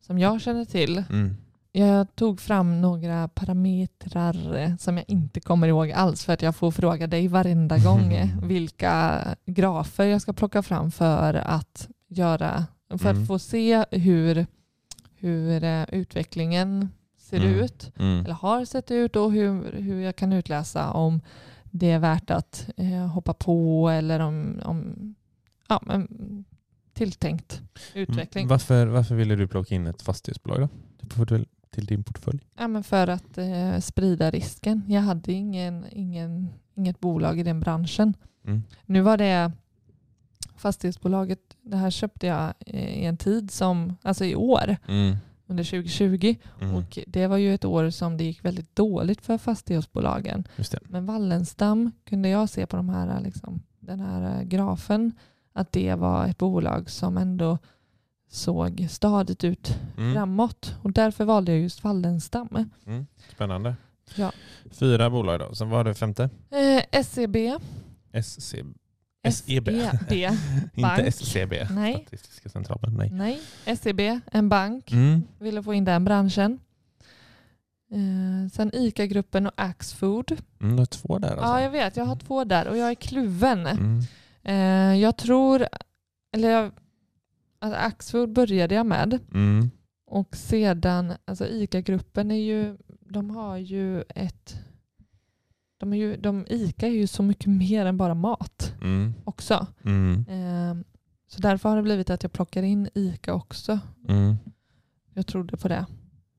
som 0.06 0.18
jag 0.18 0.40
känner 0.40 0.64
till. 0.64 1.04
Mm. 1.10 1.36
Jag 1.72 2.14
tog 2.16 2.40
fram 2.40 2.80
några 2.80 3.28
parametrar 3.28 4.56
eh, 4.56 4.76
som 4.76 4.96
jag 4.96 5.04
inte 5.08 5.40
kommer 5.40 5.68
ihåg 5.68 5.90
alls 5.92 6.24
för 6.24 6.32
att 6.32 6.42
jag 6.42 6.56
får 6.56 6.70
fråga 6.70 7.06
dig 7.06 7.28
varenda 7.28 7.78
gång 7.84 8.12
eh, 8.12 8.28
vilka 8.42 9.20
grafer 9.46 10.04
jag 10.04 10.22
ska 10.22 10.32
plocka 10.32 10.62
fram 10.62 10.90
för 10.90 11.34
att 11.34 11.88
göra 12.08 12.64
för 12.98 13.10
Mm. 13.10 13.22
att 13.22 13.28
få 13.28 13.38
se 13.38 13.84
hur, 13.90 14.46
hur 15.24 15.64
eh, 15.64 15.84
utvecklingen 15.92 16.88
ser 17.18 17.36
Mm. 17.40 17.54
ut 17.60 17.92
Mm. 17.98 18.24
eller 18.24 18.34
har 18.34 18.64
sett 18.64 18.90
ut 18.90 19.16
och 19.16 19.32
hur, 19.32 19.72
hur 19.72 20.00
jag 20.00 20.16
kan 20.16 20.32
utläsa 20.32 20.90
om 20.92 21.20
det 21.70 21.90
är 21.90 21.98
värt 21.98 22.30
att 22.30 22.68
eh, 22.76 23.06
hoppa 23.06 23.34
på 23.34 23.88
eller 23.88 24.20
om, 24.20 24.60
om 24.64 25.14
ja, 25.68 25.82
men, 25.86 26.08
tilltänkt 26.92 27.62
utveckling. 27.94 28.42
Mm. 28.42 28.48
Varför, 28.48 28.86
varför 28.86 29.14
ville 29.14 29.36
du 29.36 29.48
plocka 29.48 29.74
in 29.74 29.86
ett 29.86 30.02
fastighetsbolag 30.02 30.60
då? 30.60 30.68
Till 30.98 31.08
portfölj- 31.08 31.46
Till 31.70 31.86
din 31.86 32.04
portfölj? 32.04 32.38
Ja, 32.58 32.68
men 32.68 32.84
för 32.84 33.08
att 33.08 33.38
eh, 33.38 33.78
sprida 33.80 34.30
risken. 34.30 34.82
Jag 34.88 35.00
hade 35.00 35.32
ingen, 35.32 35.84
ingen, 35.90 36.48
inget 36.74 37.00
bolag 37.00 37.38
i 37.38 37.42
den 37.42 37.60
branschen. 37.60 38.14
Mm. 38.46 38.62
Nu 38.86 39.00
var 39.00 39.16
det 39.16 39.52
fastighetsbolaget, 40.56 41.38
det 41.62 41.76
här 41.76 41.90
köpte 41.90 42.26
jag 42.26 42.54
i 42.66 43.04
en 43.04 43.16
tid 43.16 43.50
som, 43.50 43.96
alltså 44.02 44.24
i 44.24 44.34
år, 44.34 44.76
Mm. 44.88 45.16
under 45.46 45.64
2020. 45.64 46.36
Mm. 46.60 46.74
Och 46.74 46.98
det 47.06 47.26
var 47.26 47.36
ju 47.36 47.54
ett 47.54 47.64
år 47.64 47.90
som 47.90 48.16
det 48.16 48.24
gick 48.24 48.44
väldigt 48.44 48.76
dåligt 48.76 49.20
för 49.22 49.38
fastighetsbolagen. 49.38 50.44
Men 50.84 51.06
Wallenstam 51.06 51.92
kunde 52.04 52.28
jag 52.28 52.48
se 52.48 52.66
på 52.66 52.76
de 52.76 52.88
här, 52.88 53.20
liksom, 53.20 53.62
den 53.80 54.00
här 54.00 54.38
eh, 54.38 54.42
grafen 54.42 55.12
att 55.52 55.72
det 55.72 55.94
var 55.94 56.26
ett 56.26 56.38
bolag 56.38 56.90
som 56.90 57.16
ändå 57.16 57.58
såg 58.30 58.86
stadigt 58.90 59.44
ut 59.44 59.78
Mm. 59.96 60.14
framåt. 60.14 60.76
Och 60.82 60.92
därför 60.92 61.24
valde 61.24 61.52
jag 61.52 61.60
just 61.60 61.84
Wallenstam. 61.84 62.48
Mm. 62.86 63.06
Spännande. 63.34 63.76
Ja. 64.16 64.32
Fyra 64.70 65.10
bolag 65.10 65.40
då. 65.40 65.54
Sen 65.54 65.68
var 65.70 65.84
det 65.84 65.94
femte? 65.94 66.30
Eh, 66.92 67.02
SEB. 67.04 67.36
SC... 68.22 68.54
SEB. 69.30 69.68
SEB. 69.68 70.12
Inte. 70.74 71.02
SCB. 71.02 71.66
Nej. 71.70 72.04
Statistiska 72.06 72.48
centralen. 72.48 72.94
Nej. 72.94 73.10
Nej, 73.66 73.76
SEB, 73.76 74.00
en 74.32 74.48
bank. 74.48 74.92
Mm. 74.92 75.22
Ville 75.38 75.62
få 75.62 75.74
in 75.74 75.84
den 75.84 76.04
branschen. 76.04 76.58
Eh, 77.90 78.50
sen 78.52 78.70
ICA-gruppen 78.74 79.46
och 79.46 79.52
Axfood. 79.56 80.30
Mm, 80.60 80.76
du 80.76 80.80
har 80.80 80.86
två 80.86 81.18
där 81.18 81.28
alltså. 81.28 81.44
Ja, 81.44 81.60
jag 81.62 81.70
vet. 81.70 81.96
Jag 81.96 82.04
har 82.04 82.16
två 82.16 82.44
där 82.44 82.68
och 82.68 82.76
jag 82.76 82.90
är 82.90 82.94
kluven. 82.94 83.66
Mm. 83.66 84.00
Eh, 84.42 85.00
jag 85.00 85.16
tror, 85.16 85.66
eller 86.32 86.50
jag, 86.50 86.70
alltså 87.58 87.78
Axfood 87.80 88.32
började 88.32 88.74
jag 88.74 88.86
med 88.86 89.18
Mm. 89.34 89.70
och 90.06 90.36
sedan, 90.36 91.12
alltså 91.24 91.46
ICA-gruppen 91.46 92.30
är 92.30 92.42
ju, 92.42 92.76
de 93.00 93.30
har 93.30 93.56
ju 93.56 94.02
ett, 94.02 94.56
de 95.78 95.92
är 95.92 95.96
ju, 95.96 96.16
de, 96.16 96.46
ICA 96.48 96.86
är 96.86 96.90
ju 96.90 97.06
så 97.06 97.22
mycket 97.22 97.46
mer 97.46 97.86
än 97.86 97.96
bara 97.96 98.14
mat 98.14 98.74
Mm. 98.82 99.14
också. 99.24 99.66
Mm. 99.84 100.24
Eh, 100.28 100.84
så 101.26 101.40
därför 101.40 101.68
har 101.68 101.76
det 101.76 101.82
blivit 101.82 102.10
att 102.10 102.22
jag 102.22 102.32
plockar 102.32 102.62
in 102.62 102.88
ICA 102.94 103.34
också. 103.34 103.78
Mm. 104.08 104.36
Jag 105.14 105.26
trodde 105.26 105.56
på 105.56 105.68
det. 105.68 105.86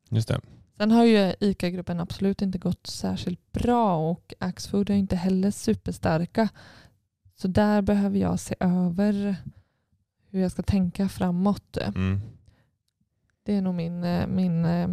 Just 0.10 0.28
det. 0.28 0.42
Sen 0.78 0.92
har 0.92 1.04
ju 1.04 1.34
ICA-gruppen 1.40 2.00
absolut 2.00 2.42
inte 2.42 2.58
gått 2.58 2.88
särskilt 2.88 3.52
bra 3.52 4.10
och 4.12 4.34
Axfood 4.40 4.90
är 4.90 4.94
inte 4.94 5.16
heller 5.16 5.52
superstarka. 5.52 6.50
Så 7.36 7.48
där 7.48 7.82
behöver 7.82 8.20
jag 8.20 8.40
se 8.40 8.56
över 8.60 9.36
hur 10.30 10.42
jag 10.42 10.52
ska 10.52 10.62
tänka 10.64 11.10
framåt. 11.10 11.78
Mm. 11.78 12.22
Det 13.44 13.54
är 13.56 13.62
nog 13.62 13.74
min, 13.76 14.04
eh, 14.04 14.28
min, 14.28 14.66
eh, 14.66 14.90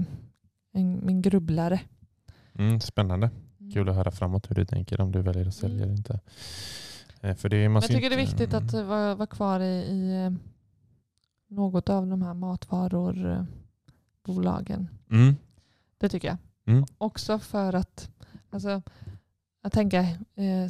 en- 0.73 1.01
min 1.07 1.23
grubblare. 1.23 1.81
Mm. 2.59 2.81
Spännande. 2.81 3.31
Kul 3.73 3.89
att 3.89 3.97
höra 3.97 4.11
framåt 4.11 4.51
hur 4.51 4.55
du 4.55 4.65
tänker 4.65 5.01
om 5.01 5.13
du 5.13 5.23
väljer 5.23 5.49
att 5.49 5.55
sälja 5.55 5.77
Mm. 5.77 5.89
eller 5.89 5.97
inte. 5.97 6.21
Eh, 7.21 7.35
För 7.37 7.49
det 7.49 7.69
man 7.69 7.83
jag 7.83 7.91
tycker 7.91 8.11
det 8.11 8.17
är 8.17 8.21
inte- 8.21 8.31
viktigt 8.37 8.55
att 8.55 8.75
eh, 8.75 8.85
vara, 8.85 9.15
vara 9.15 9.27
kvar 9.27 9.61
i, 9.61 9.83
i 9.83 10.25
eh, 10.25 10.31
något 11.49 11.89
av 11.89 12.07
de 12.07 12.23
här 12.23 12.35
matvaror-bolagen. 12.35 14.89
Mm. 15.11 15.35
Det 15.99 16.09
tycker 16.09 16.29
jag. 16.29 16.37
Mm. 16.67 16.85
Också 16.99 17.39
för 17.39 17.73
att 17.73 18.11
alltså, 18.51 18.83
att 19.63 19.73
tänka 19.73 20.07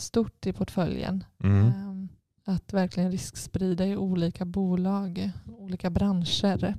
stort 0.00 0.46
i 0.46 0.52
portföljen. 0.52 1.24
Mm. 1.44 1.66
Ehm, 1.66 2.08
Att 2.44 2.72
verkligen 2.72 3.10
risksprida 3.10 3.86
i 3.86 3.96
olika 3.96 4.44
bolag, 4.44 5.30
olika 5.58 5.90
branscher. 5.90 6.74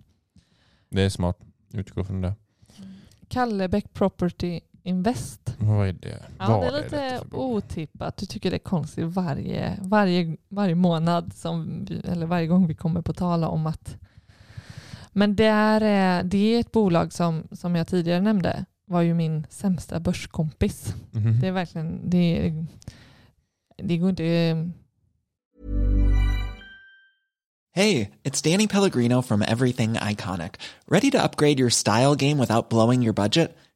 Det 0.90 1.02
är 1.02 1.10
smart. 1.10 1.38
Utgå 1.74 2.04
från 2.04 2.22
det. 2.22 2.34
Kallebäck 3.28 3.94
Property 3.94 4.60
Invest. 4.86 5.56
Vad 5.60 5.88
är 5.88 5.93
det? 5.93 6.24
Ja, 6.39 6.48
Vad 6.48 6.62
det 6.62 6.67
är 6.67 6.82
lite 6.84 7.22
otippat. 7.36 8.17
Du 8.17 8.26
tycker 8.26 8.50
det 8.52 8.58
är 8.58 8.60
konstigt 8.60 9.06
varje, 9.06 9.78
varje, 9.82 10.38
varje 10.50 10.76
månad, 10.76 11.34
som 11.34 11.86
vi, 11.89 12.00
eller 12.06 12.26
varje 12.26 12.48
gång 12.48 12.67
vi 12.67 12.76
kommer 12.76 13.02
på 13.02 13.13
tala 13.13 13.48
om 13.48 13.67
att... 13.67 13.98
Men 15.12 15.36
det 15.36 15.46
är, 15.46 16.24
det 16.24 16.38
är 16.38 16.60
ett 16.60 16.72
bolag 16.72 17.13
som, 17.13 17.48
som 17.52 17.76
jag 17.76 17.88
tidigare 17.88 18.22
nämnde, 18.22 18.65
var 18.86 19.02
ju 19.02 19.13
min 19.13 19.48
sämsta 19.50 20.00
börskompis. 20.00 20.93
Mhm. 21.12 21.39
Det 21.41 21.48
är 21.48 21.52
verkligen, 21.52 22.10
det, 22.10 22.48
är- 22.48 22.65
det 23.78 23.98
går 23.98 24.10
inte... 24.10 24.69
Hey, 27.76 28.08
it's 28.24 28.41
Danny 28.52 28.67
Pellegrino 28.67 29.22
from 29.22 29.41
Everything 29.41 29.96
Iconic. 30.12 30.52
Ready 30.88 31.12
to 31.12 31.17
upgrade 31.17 31.60
your 31.60 31.69
style 31.72 32.15
game 32.15 32.38
without 32.41 32.69
blowing 32.69 33.04
your 33.04 33.13
budget? 33.13 33.58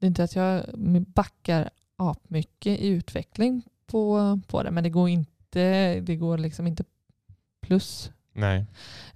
Det 0.00 0.06
är 0.06 0.08
inte 0.08 0.24
att 0.24 0.36
jag 0.36 0.64
backar 1.06 1.70
apmycket 1.96 2.80
i 2.80 2.86
utveckling 2.88 3.62
på, 3.86 4.40
på 4.46 4.62
det, 4.62 4.70
men 4.70 4.84
det 4.84 4.90
går 4.90 5.08
inte, 5.08 6.00
det 6.00 6.16
går 6.16 6.38
liksom 6.38 6.66
inte 6.66 6.84
plus. 7.62 8.10
Nej. 8.32 8.66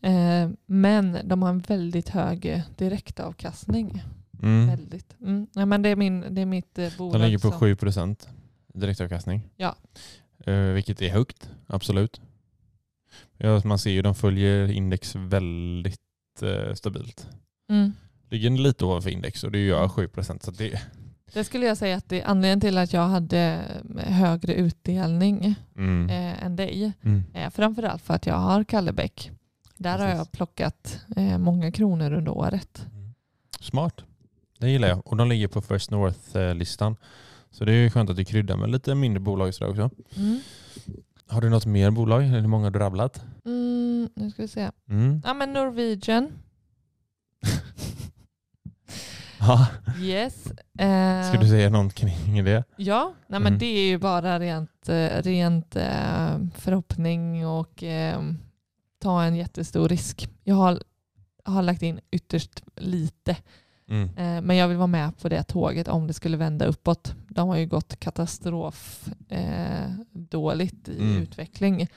Eh, 0.00 0.50
men 0.66 1.18
de 1.24 1.42
har 1.42 1.48
en 1.50 1.58
väldigt 1.58 2.08
hög 2.08 2.62
direktavkastning. 2.76 4.02
Mm. 4.42 4.66
Väldigt. 4.66 5.16
Mm. 5.20 5.46
Ja, 5.54 5.66
men 5.66 5.82
det, 5.82 5.88
är 5.88 5.96
min, 5.96 6.24
det 6.34 6.40
är 6.40 6.46
mitt 6.46 6.78
eh, 6.78 6.96
bolag. 6.98 7.20
De 7.20 7.26
ligger 7.26 7.38
på 7.38 7.50
som- 7.50 7.58
7 7.60 7.76
procent 7.76 8.28
direktavkastning. 8.74 9.40
Ja. 9.56 9.76
Eh, 10.46 10.54
vilket 10.60 11.02
är 11.02 11.10
högt, 11.10 11.50
absolut. 11.66 12.20
Ja, 13.36 13.60
man 13.64 13.78
ser 13.78 13.90
ju 13.90 14.02
de 14.02 14.14
följer 14.14 14.70
index 14.70 15.14
väldigt 15.16 16.00
eh, 16.42 16.74
stabilt. 16.74 17.28
Mm. 17.70 17.92
Ligger 18.34 18.50
lite 18.50 18.84
ovanför 18.84 19.10
index 19.10 19.44
och 19.44 19.52
det 19.52 19.58
gör 19.58 19.88
7 19.88 20.08
procent. 20.08 20.42
Så 20.42 20.50
det, 20.50 20.80
Det 21.32 21.44
skulle 21.44 21.66
jag 21.66 21.76
säga 21.76 21.96
att 21.96 22.08
det 22.08 22.20
är 22.20 22.26
anledningen 22.26 22.60
till 22.60 22.78
att 22.78 22.92
jag 22.92 23.08
hade 23.08 23.64
högre 23.96 24.54
utdelning 24.54 25.54
mm. 25.76 26.10
eh, 26.10 26.44
än 26.44 26.56
dig. 26.56 26.92
Mm. 27.02 27.24
Eh, 27.34 27.50
framförallt 27.50 28.02
för 28.02 28.14
att 28.14 28.26
jag 28.26 28.34
har 28.34 28.64
Kallebäck. 28.64 29.30
Där 29.76 29.90
har 29.90 29.98
Precis. 29.98 30.18
jag 30.18 30.32
plockat 30.32 31.00
eh, 31.16 31.38
många 31.38 31.72
kronor 31.72 32.12
under 32.12 32.32
året. 32.32 32.86
Smart. 33.60 34.04
Det 34.58 34.70
gillar 34.70 34.88
jag. 34.88 35.06
Och 35.06 35.16
de 35.16 35.28
ligger 35.28 35.48
på 35.48 35.62
First 35.62 35.90
North-listan. 35.90 36.96
Så 37.50 37.64
det 37.64 37.72
är 37.72 37.82
ju 37.82 37.90
skönt 37.90 38.10
att 38.10 38.16
du 38.16 38.24
kryddar 38.24 38.56
med 38.56 38.70
lite 38.70 38.94
mindre 38.94 39.20
bolag 39.20 39.54
sådär 39.54 39.70
också. 39.70 39.90
Mm. 40.16 40.40
Har 41.26 41.40
du 41.40 41.50
något 41.50 41.66
mer 41.66 41.90
bolag? 41.90 42.20
Hur 42.20 42.46
många 42.46 42.64
har 42.64 42.70
du 42.70 42.78
rabblat? 42.78 43.22
Mm, 43.44 44.08
nu 44.14 44.30
ska 44.30 44.42
vi 44.42 44.48
se. 44.48 44.70
Mm. 44.88 45.22
Ja 45.24 45.34
men 45.34 45.52
Norwegian. 45.52 46.32
Ja. 49.46 49.66
Yes. 50.00 50.46
Eh, 50.78 51.28
Ska 51.28 51.38
du 51.40 51.48
säga 51.48 51.70
något 51.70 51.94
kring 51.94 52.44
det? 52.44 52.64
Ja, 52.76 53.12
nej 53.26 53.40
men 53.40 53.46
Mm. 53.46 53.58
det 53.58 53.66
är 53.66 53.86
ju 53.88 53.98
bara 53.98 54.38
rent, 54.40 54.88
eh, 54.88 55.22
rent 55.22 55.76
eh, 55.76 56.38
förhoppning 56.54 57.46
och 57.46 57.82
eh, 57.82 58.20
ta 59.02 59.22
en 59.24 59.36
jättestor 59.36 59.88
risk. 59.88 60.28
Jag 60.44 60.54
har, 60.54 60.82
har 61.44 61.62
lagt 61.62 61.82
in 61.82 62.00
ytterst 62.10 62.62
lite, 62.76 63.36
Mm. 63.88 64.08
eh, 64.16 64.40
men 64.42 64.56
jag 64.56 64.68
vill 64.68 64.76
vara 64.76 64.86
med 64.86 65.18
på 65.18 65.28
det 65.28 65.42
tåget 65.42 65.88
om 65.88 66.06
det 66.06 66.12
skulle 66.12 66.36
vända 66.36 66.64
uppåt. 66.66 67.14
De 67.28 67.48
har 67.48 67.56
ju 67.56 67.66
gått 67.66 68.00
katastrof 68.00 69.08
eh, 69.28 69.90
dåligt 70.12 70.88
i 70.88 70.98
Mm. 71.00 71.22
utveckling 71.22 71.88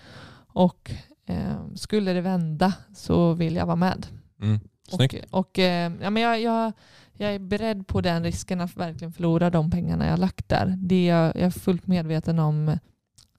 och 0.54 0.92
eh, 1.26 1.76
skulle 1.76 2.14
det 2.14 2.22
vända 2.22 2.74
så 2.96 3.34
vill 3.34 3.56
jag 3.56 3.66
vara 3.66 3.76
med. 3.76 4.08
Mm. 4.42 4.60
Och, 4.92 5.16
och, 5.40 5.60
eh, 5.60 5.92
ja, 6.02 6.10
men 6.10 6.24
jag, 6.24 6.42
jag, 6.42 6.72
jag 7.18 7.36
är 7.36 7.40
beredd 7.40 7.88
på 7.88 8.02
den 8.02 8.24
risken 8.24 8.62
att 8.62 8.78
verkligen 8.78 9.12
förlora 9.14 9.50
de 9.50 9.72
pengarna 9.72 10.08
jag 10.08 10.20
lagt 10.20 10.50
där. 10.50 10.74
Det 10.78 11.10
är 11.10 11.16
jag, 11.16 11.36
jag 11.36 11.44
är 11.44 11.50
fullt 11.50 11.88
medveten 11.88 12.40
om 12.40 12.78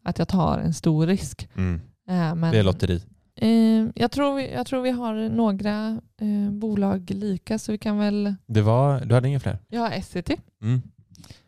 att 0.03 0.19
jag 0.19 0.29
tar 0.29 0.59
en 0.59 0.75
stor 0.75 1.07
risk. 1.07 1.49
Mm. 1.57 1.81
Eh, 2.09 2.35
men, 2.35 2.53
Det 2.53 2.59
är 2.59 2.62
lotteri. 2.62 3.03
eh, 3.37 3.91
jag, 3.95 4.11
tror 4.11 4.35
vi, 4.37 4.53
jag 4.53 4.67
tror 4.67 4.83
vi 4.83 4.91
har 4.91 5.14
några 5.29 6.01
eh, 6.21 6.51
bolag 6.53 7.11
lika 7.11 7.59
så 7.59 7.73
vi 7.73 7.79
kan 7.79 7.99
väl... 7.99 8.35
Det 8.47 8.62
var, 8.62 9.01
du 9.01 9.14
hade 9.14 9.29
inga 9.29 9.41
fler? 9.41 9.59
Jag 9.69 9.81
har 9.81 10.01
SCT 10.01 10.31
Mm. 10.62 10.83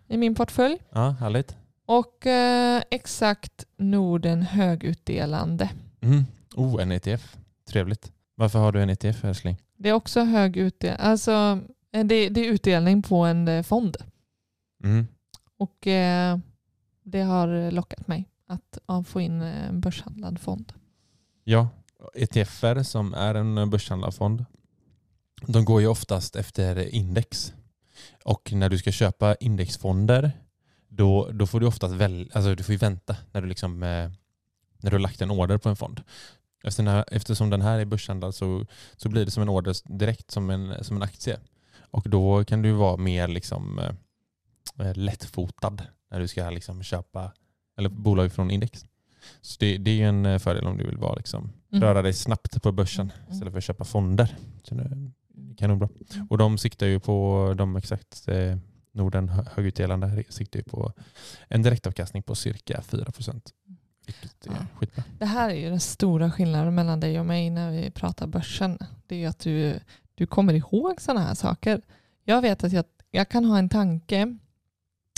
i 0.08 0.16
min 0.16 0.34
portfölj 0.34 0.78
Ja, 0.92 1.10
härligt. 1.20 1.56
och 1.86 2.26
eh, 2.26 2.82
exakt 2.90 3.64
Norden 3.78 4.42
högutdelande. 4.42 5.70
Mm. 6.00 6.24
Oh, 6.54 6.82
en 6.82 6.92
ETF. 6.92 7.36
Trevligt. 7.68 8.12
Varför 8.34 8.58
har 8.58 8.72
du 8.72 8.82
en 8.82 8.90
ETF 8.90 9.24
älskling? 9.24 9.56
Det 9.76 9.88
är 9.88 9.92
också 9.92 10.20
hög 10.20 10.56
utdelning. 10.56 11.00
Alltså, 11.00 11.60
det, 11.90 12.28
det 12.28 12.40
är 12.40 12.52
utdelning 12.52 13.02
på 13.02 13.24
en 13.24 13.48
eh, 13.48 13.62
fond. 13.62 13.96
Mm. 14.84 15.06
Och 15.58 15.86
eh, 15.86 16.38
det 17.04 17.22
har 17.22 17.70
lockat 17.70 18.08
mig 18.08 18.28
att 18.46 19.08
få 19.08 19.20
in 19.20 19.42
eh, 19.42 19.68
en 19.68 19.80
börshandlad 19.80 20.40
fond. 20.40 20.72
Ja, 21.44 21.68
ETFer 22.14 22.82
som 22.82 23.14
är 23.14 23.34
en 23.34 23.70
börshandlad 23.70 24.14
fond. 24.14 24.44
De 25.46 25.64
går 25.64 25.80
ju 25.80 25.86
oftast 25.86 26.36
efter 26.36 26.94
index. 26.94 27.54
Och 28.24 28.52
när 28.52 28.68
du 28.68 28.78
ska 28.78 28.92
köpa 28.92 29.34
indexfonder 29.34 30.32
då, 30.88 31.30
då 31.32 31.46
får 31.46 31.60
du 31.60 31.66
oftast 31.66 31.94
väl, 31.94 32.30
alltså 32.34 32.54
du 32.54 32.62
får 32.62 32.72
vänta 32.72 33.16
när 33.32 33.40
du, 33.40 33.48
liksom, 33.48 33.82
eh, 33.82 34.10
när 34.78 34.90
du 34.90 34.96
har 34.96 34.98
lagt 34.98 35.22
en 35.22 35.30
order 35.30 35.58
på 35.58 35.68
en 35.68 35.76
fond. 35.76 36.02
Efter 36.64 36.82
den 36.82 36.92
här, 36.92 37.04
eftersom 37.10 37.50
den 37.50 37.62
här 37.62 37.78
är 37.78 37.84
börshandlad 37.84 38.34
så, 38.34 38.66
så 38.96 39.08
blir 39.08 39.24
det 39.24 39.30
som 39.30 39.42
en 39.42 39.48
order 39.48 39.98
direkt 39.98 40.30
som 40.30 40.50
en, 40.50 40.84
som 40.84 40.96
en 40.96 41.02
aktie. 41.02 41.40
Och 41.90 42.10
då 42.10 42.44
kan 42.44 42.62
du 42.62 42.72
vara 42.72 42.96
mer 42.96 43.28
liksom, 43.28 43.78
eh, 43.78 44.86
eh, 44.86 44.96
lättfotad 44.96 45.82
när 46.10 46.20
du 46.20 46.28
ska 46.28 46.50
liksom 46.50 46.82
köpa 46.82 47.32
eller 47.78 47.88
bolag 47.88 48.32
från 48.32 48.50
index. 48.50 48.84
Så 49.40 49.56
det, 49.60 49.78
det 49.78 50.02
är 50.02 50.08
en 50.08 50.26
eh, 50.26 50.38
fördel 50.38 50.66
om 50.66 50.76
du 50.78 50.86
vill 50.86 50.96
vara 50.98 51.14
liksom, 51.14 51.52
Mm. 51.72 51.82
röra 51.82 52.02
dig 52.02 52.12
snabbt 52.12 52.62
på 52.62 52.72
börsen 52.72 53.12
Mm. 53.20 53.32
istället 53.32 53.52
för 53.52 53.58
att 53.58 53.64
köpa 53.64 53.84
fonder. 53.84 54.36
Så 54.62 54.74
det 54.74 54.82
är 54.82 55.10
kanonbra. 55.56 55.88
Och 56.30 56.38
de 56.38 56.58
siktar 56.58 56.86
ju 56.86 57.00
på, 57.00 57.54
de 57.58 57.76
exakt 57.76 58.28
eh, 58.28 58.56
Norden 58.92 59.28
hö- 59.28 59.44
högutdelande 59.54 60.24
siktar 60.28 60.58
ju 60.58 60.62
på 60.64 60.92
en 61.48 61.62
direktavkastning 61.62 62.22
på 62.22 62.34
cirka 62.34 62.82
4 62.82 63.04
procent. 63.12 63.50
Ja. 64.44 64.52
skitbra. 64.76 65.04
Det 65.18 65.26
här 65.26 65.50
är 65.50 65.54
ju 65.54 65.68
den 65.70 65.80
stora 65.80 66.30
skillnaden 66.30 66.74
mellan 66.74 67.00
dig 67.00 67.20
och 67.20 67.26
mig 67.26 67.50
när 67.50 67.70
vi 67.70 67.90
pratar 67.90 68.26
börsen. 68.26 68.78
Det 69.06 69.24
är 69.24 69.28
att 69.28 69.38
du, 69.38 69.80
du 70.20 70.26
kommer 70.26 70.54
ihåg 70.54 71.00
sådana 71.00 71.20
här 71.20 71.34
saker. 71.34 71.80
Jag 72.24 72.42
vet 72.42 72.64
att 72.64 72.72
jag, 72.72 72.84
jag 73.10 73.28
kan 73.28 73.44
ha 73.44 73.58
en 73.58 73.68
tanke 73.68 74.36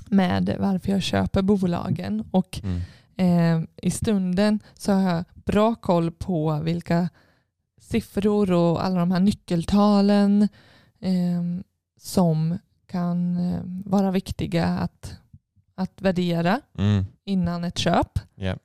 med 0.07 0.57
varför 0.61 0.93
jag 0.93 1.03
köper 1.03 1.43
bolagen 1.43 2.25
och 2.31 2.61
Mm. 2.65 2.81
eh, 3.17 3.69
i 3.83 3.91
stunden 3.91 4.61
så 4.75 4.93
har 4.93 5.11
jag 5.15 5.25
bra 5.35 5.75
koll 5.75 6.11
på 6.11 6.61
vilka 6.65 7.09
siffror 7.81 8.53
och 8.53 8.85
alla 8.85 9.01
de 9.01 9.11
här 9.11 9.21
nyckeltalen 9.21 10.43
eh, 11.01 11.43
som 12.01 12.59
kan 12.87 13.37
eh, 13.37 13.61
vara 13.85 14.11
viktiga 14.11 14.67
att, 14.67 15.17
att 15.75 16.03
värdera 16.03 16.61
Mm. 16.79 17.05
innan 17.25 17.65
ett 17.65 17.79
köp. 17.79 18.19
Ja. 18.35 18.57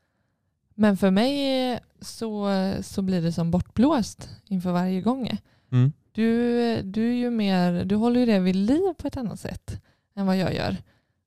Men 0.76 0.98
för 0.98 1.12
mig 1.12 1.80
så, 2.02 2.50
så 2.82 3.02
blir 3.02 3.22
det 3.22 3.32
som 3.32 3.52
bortblåst 3.52 4.30
inför 4.48 4.72
varje 4.72 5.02
gång. 5.02 5.30
Mm. 5.72 5.94
Du, 6.18 6.82
du, 6.82 7.10
är 7.10 7.16
ju 7.16 7.30
mer, 7.30 7.86
du 7.86 7.96
håller 7.96 8.20
ju 8.20 8.26
det 8.26 8.40
vid 8.40 8.56
liv 8.56 8.94
på 8.98 9.08
ett 9.08 9.18
annat 9.18 9.40
sätt 9.40 9.82
än 10.16 10.26
vad 10.26 10.38
jag 10.38 10.54
gör. 10.56 10.76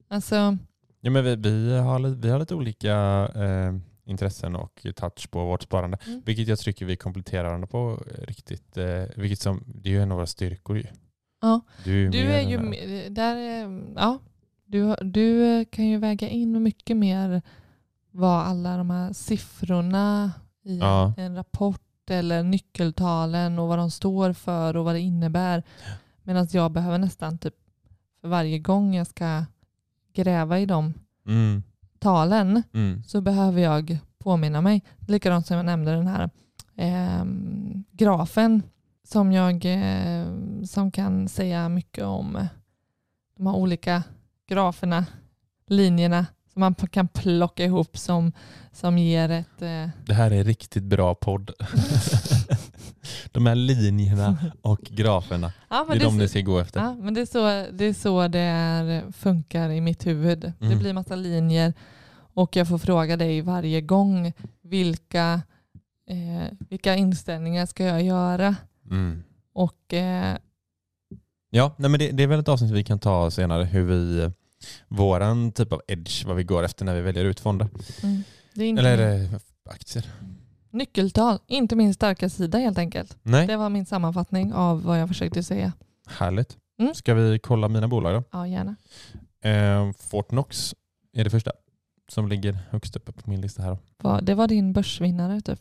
Alltså, 0.09 0.57
Ja, 1.01 1.11
men 1.11 1.25
vi, 1.25 1.37
vi, 1.37 1.79
har, 1.79 2.01
vi 2.21 2.31
har 2.31 2.39
lite 2.39 2.55
olika 2.55 2.95
eh, 3.35 3.75
intressen 4.05 4.57
och 4.57 4.87
touch 4.97 5.31
på 5.31 5.45
vårt 5.47 5.63
sparande. 5.63 5.99
Mm. 6.07 6.23
Vilket 6.25 6.49
jag 6.49 6.59
tycker 6.59 6.87
vi 6.87 6.97
kompletterar 6.97 7.45
varandra 7.45 7.67
på 7.67 8.03
riktigt. 8.29 8.77
Eh, 8.77 9.03
vilket 9.17 9.39
som, 9.41 9.65
det 9.67 9.89
är 9.89 9.93
ju 9.93 10.03
en 10.03 10.11
av 10.13 10.17
våra 10.17 10.27
styrkor 10.27 10.77
ju. 10.79 10.85
Ja. 11.41 11.61
Du 11.85 12.07
är, 12.07 12.11
Du 12.11 12.19
är 12.19 12.41
ju 12.49 12.59
här- 12.59 12.65
me- 12.65 13.09
där, 13.09 13.37
är- 13.37 13.83
ja, 13.97 14.19
du, 14.67 14.95
du 15.03 15.65
kan 15.65 15.87
ju 15.87 15.99
väga 15.99 16.29
in 16.29 16.63
mycket 16.63 16.97
mer 16.97 17.43
vad 18.11 18.47
alla 18.47 18.77
de 18.77 18.91
här 18.91 19.13
siffrorna 19.13 20.33
i 20.65 20.79
Ja. 20.79 21.15
en 21.17 21.35
rapport 21.37 21.81
eller 22.11 22.43
nyckeltalen 22.43 23.59
och 23.59 23.69
vad 23.69 23.79
de 23.79 23.91
står 23.91 24.33
för 24.33 24.77
och 24.77 24.85
vad 24.85 24.95
det 24.95 25.01
innebär. 25.01 25.63
Medan 26.23 26.49
jag 26.51 26.73
behöver 26.73 26.99
nästan 26.99 27.39
typ 27.39 27.55
för 28.21 28.29
varje 28.29 28.59
gång 28.59 28.95
jag 28.95 29.07
ska 29.07 29.45
gräva 30.15 30.59
i 30.59 30.67
de 30.67 30.95
Mm. 31.27 31.63
talen 31.99 32.63
Mm. 32.75 33.03
så 33.03 33.21
behöver 33.21 33.61
jag 33.61 33.99
påminna 34.19 34.61
mig. 34.61 34.83
Likadant 35.09 35.47
som 35.47 35.57
jag 35.57 35.67
nämnde 35.67 35.93
den 35.93 36.07
här 36.07 36.31
ehm, 36.77 37.85
grafen 37.91 38.63
som 39.09 39.33
jag 39.33 39.65
eh, 39.65 40.27
som 40.65 40.91
kan 40.91 41.29
säga 41.29 41.69
mycket 41.69 42.05
om 42.05 42.37
eh, 42.37 42.47
de 43.37 43.47
här 43.47 43.55
olika 43.55 44.03
graferna, 44.49 45.07
linjerna 45.67 46.27
som 46.53 46.61
man 46.61 46.75
kan 46.75 47.09
plocka 47.09 47.65
ihop 47.65 47.99
som, 47.99 48.33
som 48.73 48.99
ger 48.99 49.29
ett... 49.31 49.63
Eh, 49.63 49.89
Det 50.07 50.15
här 50.15 50.31
är 50.31 50.45
riktigt 50.45 50.83
bra 50.85 51.15
podd. 51.15 51.51
de 53.33 53.47
här 53.47 53.55
linjerna 53.55 54.37
och 54.63 54.81
graferna. 54.81 55.53
ja, 55.71 55.87
Det 55.91 55.97
är 55.97 56.01
de 56.01 56.05
så- 56.11 56.17
ni 56.17 56.29
ska 56.29 56.41
gå 56.41 56.59
efter. 56.59 56.81
Ja, 56.81 56.95
men 56.95 57.15
det 57.15 57.21
är 57.21 57.27
så 57.27 57.73
det, 57.73 57.85
är 57.85 57.93
så 57.95 58.29
det 58.29 58.39
är, 58.41 59.13
funkar 59.13 59.71
i 59.71 59.81
mitt 59.81 60.07
huvud. 60.07 60.39
Det 60.59 60.67
Mm. 60.67 60.79
blir 60.79 60.93
massa 60.93 61.17
linjer 61.17 61.75
och 62.35 62.57
jag 62.57 62.69
får 62.69 62.79
fråga 62.79 63.17
dig 63.17 63.41
varje 63.41 63.81
gång 63.81 64.33
vilka, 64.63 65.43
eh, 66.11 66.53
vilka 66.69 66.95
inställningar 66.97 67.67
ska 67.67 67.85
jag 67.85 68.03
göra? 68.03 68.57
Mm. 68.91 69.23
Och 69.55 69.95
eh, 69.95 70.37
Ja, 71.53 71.75
nej 71.77 71.91
men 71.91 71.99
det, 72.01 72.11
det 72.11 72.23
är 72.23 72.27
väl 72.27 72.41
ett 72.41 72.49
avsnitt 72.49 72.71
vi 72.71 72.85
kan 72.85 72.99
ta 72.99 73.31
senare, 73.31 73.65
hur 73.65 73.85
vi, 73.85 74.31
våran 74.89 75.53
typ 75.53 75.73
av 75.73 75.83
edge, 75.89 76.25
vad 76.27 76.37
vi 76.37 76.45
går 76.45 76.63
efter 76.63 76.85
när 76.85 76.95
vi 76.95 77.01
väljer 77.01 77.25
ut 77.25 77.41
fonder. 77.41 77.69
mm, 78.03 78.79
Eller 78.79 78.97
det 78.97 79.41
aktier? 79.71 80.07
nyckeltal, 80.71 81.39
inte 81.47 81.77
min 81.77 81.95
starka 81.95 82.29
sida 82.29 82.59
helt 82.59 82.79
enkelt. 82.79 83.17
Nej, 83.23 83.47
Det 83.47 83.57
var 83.57 83.69
min 83.69 83.87
sammanfattning 83.87 84.53
av 84.53 84.83
vad 84.83 85.01
jag 85.01 85.09
försökte 85.09 85.43
säga. 85.43 85.73
härligt. 86.07 86.57
Mm. 86.81 86.95
Ska 86.95 87.15
vi 87.15 87.39
kolla 87.39 87.69
mina 87.69 87.89
bolag 87.89 88.15
då? 88.15 88.25
Ja, 88.33 88.47
gärna. 88.47 88.77
Eh, 89.45 89.93
Fortnox 89.99 90.75
är 91.13 91.25
det 91.25 91.31
första 91.31 91.53
som 92.09 92.29
ligger 92.29 92.59
högst 92.71 92.97
uppe 92.97 93.13
på 93.13 93.31
min 93.31 93.41
lista 93.41 93.63
här. 93.63 93.79
Vad- 94.03 94.25
Det 94.25 94.35
var 94.35 94.49
din 94.49 94.73
börsvinnare 94.73 95.41
typ. 95.41 95.61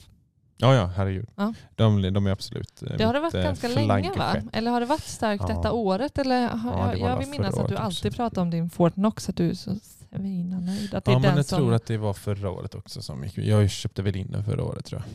Ja, 0.61 0.75
ja, 0.75 0.85
herregud. 0.85 1.29
Ja. 1.35 1.53
De, 1.75 2.01
de 2.13 2.27
är 2.27 2.31
absolut 2.31 2.81
eh, 2.83 2.97
Det 2.97 3.03
har 3.03 3.13
det 3.13 3.19
varit 3.19 3.33
eh, 3.33 3.41
ganska 3.43 3.67
länge 3.67 4.11
va? 4.17 4.35
Eller 4.53 4.71
har 4.71 4.79
det 4.79 4.85
varit 4.85 5.03
starkt 5.03 5.43
Ja. 5.47 5.55
detta 5.55 5.71
året? 5.71 6.17
Eller 6.17 6.47
har, 6.47 6.71
Ja, 6.71 6.95
jag, 6.95 7.09
jag 7.09 7.17
vill 7.19 7.27
minnas 7.29 7.57
att 7.57 7.69
du 7.69 7.75
alltid 7.77 8.15
pratar 8.15 8.41
om 8.41 8.49
din 8.49 8.69
Fortnox, 8.69 9.29
att 9.29 9.35
du 9.35 9.49
är 9.49 9.53
så 9.53 9.75
svinanöjd. 10.09 10.93
Att 10.93 11.05
det 11.05 11.11
är 11.11 11.13
Ja, 11.15 11.19
den 11.19 11.21
men 11.21 11.35
jag 11.37 11.45
som... 11.45 11.57
tror 11.59 11.73
att 11.73 11.85
det 11.85 11.97
var 11.97 12.13
förra 12.13 12.49
året 12.51 12.75
också 12.75 13.01
som 13.01 13.23
gick. 13.23 13.37
Jag 13.37 13.69
köpte 13.69 14.01
väl 14.01 14.15
in 14.15 14.31
den 14.31 14.43
förra 14.43 14.63
året 14.63 14.85
tror 14.85 15.01
jag. 15.01 15.09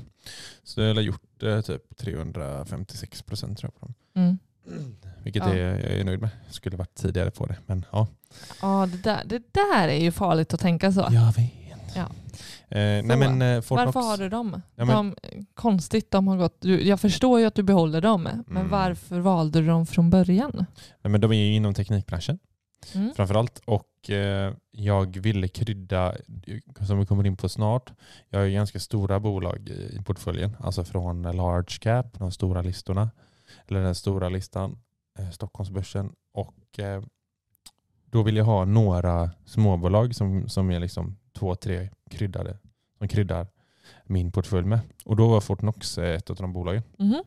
Så 0.64 0.80
jag 0.80 0.94
har 0.94 1.02
gjort 1.02 1.42
eh, 1.42 1.60
typ 1.60 1.96
356 1.96 3.22
procent 3.22 3.58
tror 3.58 3.70
jag 3.74 3.80
på 3.80 3.86
dem. 3.86 3.94
Mm. 4.22 4.38
Vilket 5.22 5.42
Ja. 5.46 5.52
är, 5.54 5.58
jag 5.90 6.00
är 6.00 6.04
nöjd 6.04 6.20
med. 6.20 6.30
Skulle 6.50 6.76
varit 6.76 6.94
tidigare 6.94 7.30
på 7.30 7.46
det. 7.46 7.56
Men 7.66 7.84
ja, 7.92 8.06
Ja, 8.62 8.88
det 8.92 8.96
där, 9.02 9.22
det 9.26 9.42
där 9.54 9.88
är 9.88 10.00
ju 10.02 10.12
farligt 10.12 10.54
att 10.54 10.60
tänka 10.60 10.92
så. 10.92 11.00
jag 11.10 11.32
vet. 11.36 11.96
Ja. 11.96 12.06
Eh, 12.68 12.78
nej 12.78 13.16
men 13.16 13.42
eh, 13.42 13.60
Fortnox. 13.60 13.94
Varför 13.94 14.08
har 14.10 14.16
du 14.18 14.28
dem? 14.28 14.62
Ja, 14.74 14.84
men- 14.84 14.96
de, 14.96 15.14
konstigt, 15.54 16.10
de 16.10 16.28
har 16.28 16.36
gått... 16.36 16.58
Jag 16.64 17.00
förstår 17.00 17.40
ju 17.40 17.46
att 17.46 17.54
du 17.54 17.62
behåller 17.62 18.00
dem, 18.00 18.22
men 18.22 18.56
Mm. 18.56 18.68
varför 18.68 19.18
valde 19.20 19.60
du 19.60 19.66
dem 19.66 19.86
från 19.86 20.10
början? 20.10 20.52
Nej, 21.02 21.10
men 21.10 21.20
de 21.20 21.30
är 21.32 21.36
ju 21.36 21.54
inom 21.54 21.74
teknikbranschen 21.74 22.38
Mm. 22.94 23.12
framförallt. 23.16 23.62
Och 23.64 24.10
eh, 24.10 24.52
jag 24.70 25.16
ville 25.18 25.48
krydda, 25.48 26.14
som 26.86 26.98
vi 26.98 27.06
kommer 27.06 27.26
in 27.26 27.36
på 27.36 27.48
snart, 27.48 27.92
jag 28.28 28.38
har 28.38 28.46
ju 28.46 28.52
ganska 28.54 28.80
stora 28.80 29.20
bolag 29.20 29.68
i, 29.68 29.96
i 29.96 30.02
portföljen. 30.04 30.56
Alltså 30.60 30.84
från 30.84 31.22
large 31.22 31.78
cap, 31.80 32.18
de 32.18 32.30
stora 32.32 32.62
listorna. 32.62 33.10
Eller 33.68 33.80
den 33.80 33.94
stora 33.94 34.28
listan, 34.28 34.78
eh, 35.18 35.30
Stockholmsbörsen. 35.30 36.12
Och 36.34 36.78
eh, 36.78 37.02
då 38.10 38.22
vill 38.22 38.36
jag 38.36 38.44
ha 38.44 38.64
några 38.64 39.30
småbolag 39.46 40.14
som, 40.14 40.48
som 40.48 40.70
är 40.70 40.80
liksom 40.80 41.16
två, 41.38 41.54
tre 41.54 41.90
kryddade, 42.10 42.58
som 42.98 43.08
kryddar 43.08 43.46
min 44.04 44.32
portfölj 44.32 44.66
med. 44.66 44.80
Och 45.04 45.16
då 45.16 45.28
var 45.28 45.40
Fortnox 45.40 45.98
eh, 45.98 46.14
ett 46.16 46.30
av 46.30 46.36
de 46.36 46.52
bolagen 46.52 46.82
Mhm. 46.98 47.22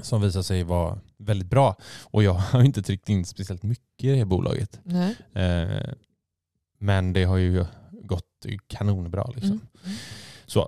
som 0.00 0.20
visade 0.22 0.44
sig 0.44 0.62
vara 0.64 0.98
väldigt 1.16 1.48
bra. 1.48 1.76
Och 2.02 2.22
jag 2.22 2.32
har 2.34 2.62
inte 2.62 2.82
tryckt 2.82 3.08
in 3.08 3.24
speciellt 3.24 3.62
mycket 3.62 4.04
i 4.04 4.18
det 4.18 4.24
bolaget. 4.24 4.80
Eh, 5.32 5.94
men 6.78 7.12
det 7.12 7.24
har 7.24 7.36
ju 7.36 7.64
gått 8.02 8.46
kanonbra. 8.66 9.24
Liksom. 9.34 9.50
Mm. 9.50 9.60
Mm. 9.84 9.96
Så, 10.46 10.60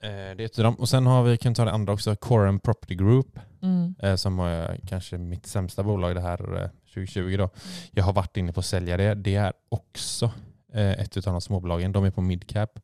eh, 0.00 0.36
det 0.36 0.58
är 0.58 0.60
av 0.60 0.64
dem. 0.64 0.74
Och 0.74 0.88
sen 0.88 1.06
har 1.06 1.22
vi, 1.22 1.36
kan 1.36 1.54
ta 1.54 1.64
det 1.64 1.72
andra 1.72 1.92
också, 1.92 2.16
Coram 2.16 2.60
Property 2.60 2.94
Group. 2.94 3.38
Mm. 3.62 3.94
Eh, 3.98 4.16
som 4.16 4.38
är 4.38 4.80
kanske 4.88 5.18
mitt 5.18 5.46
sämsta 5.46 5.82
bolag 5.82 6.14
det 6.14 6.20
här 6.20 6.62
eh, 6.62 6.68
2020. 6.94 7.36
Då. 7.36 7.50
Jag 7.90 8.04
har 8.04 8.12
varit 8.12 8.36
inne 8.36 8.52
på 8.52 8.60
att 8.60 8.66
sälja 8.66 8.96
det. 8.96 9.14
Det 9.14 9.34
är 9.34 9.52
också 9.68 10.24
eh, 10.26 10.30
Eh, 10.72 10.90
ett 10.90 11.16
av 11.16 11.22
de 11.22 11.40
småbolagen. 11.40 11.92
De 11.92 12.04
är 12.04 12.10
på 12.10 12.20
midcap. 12.20 12.78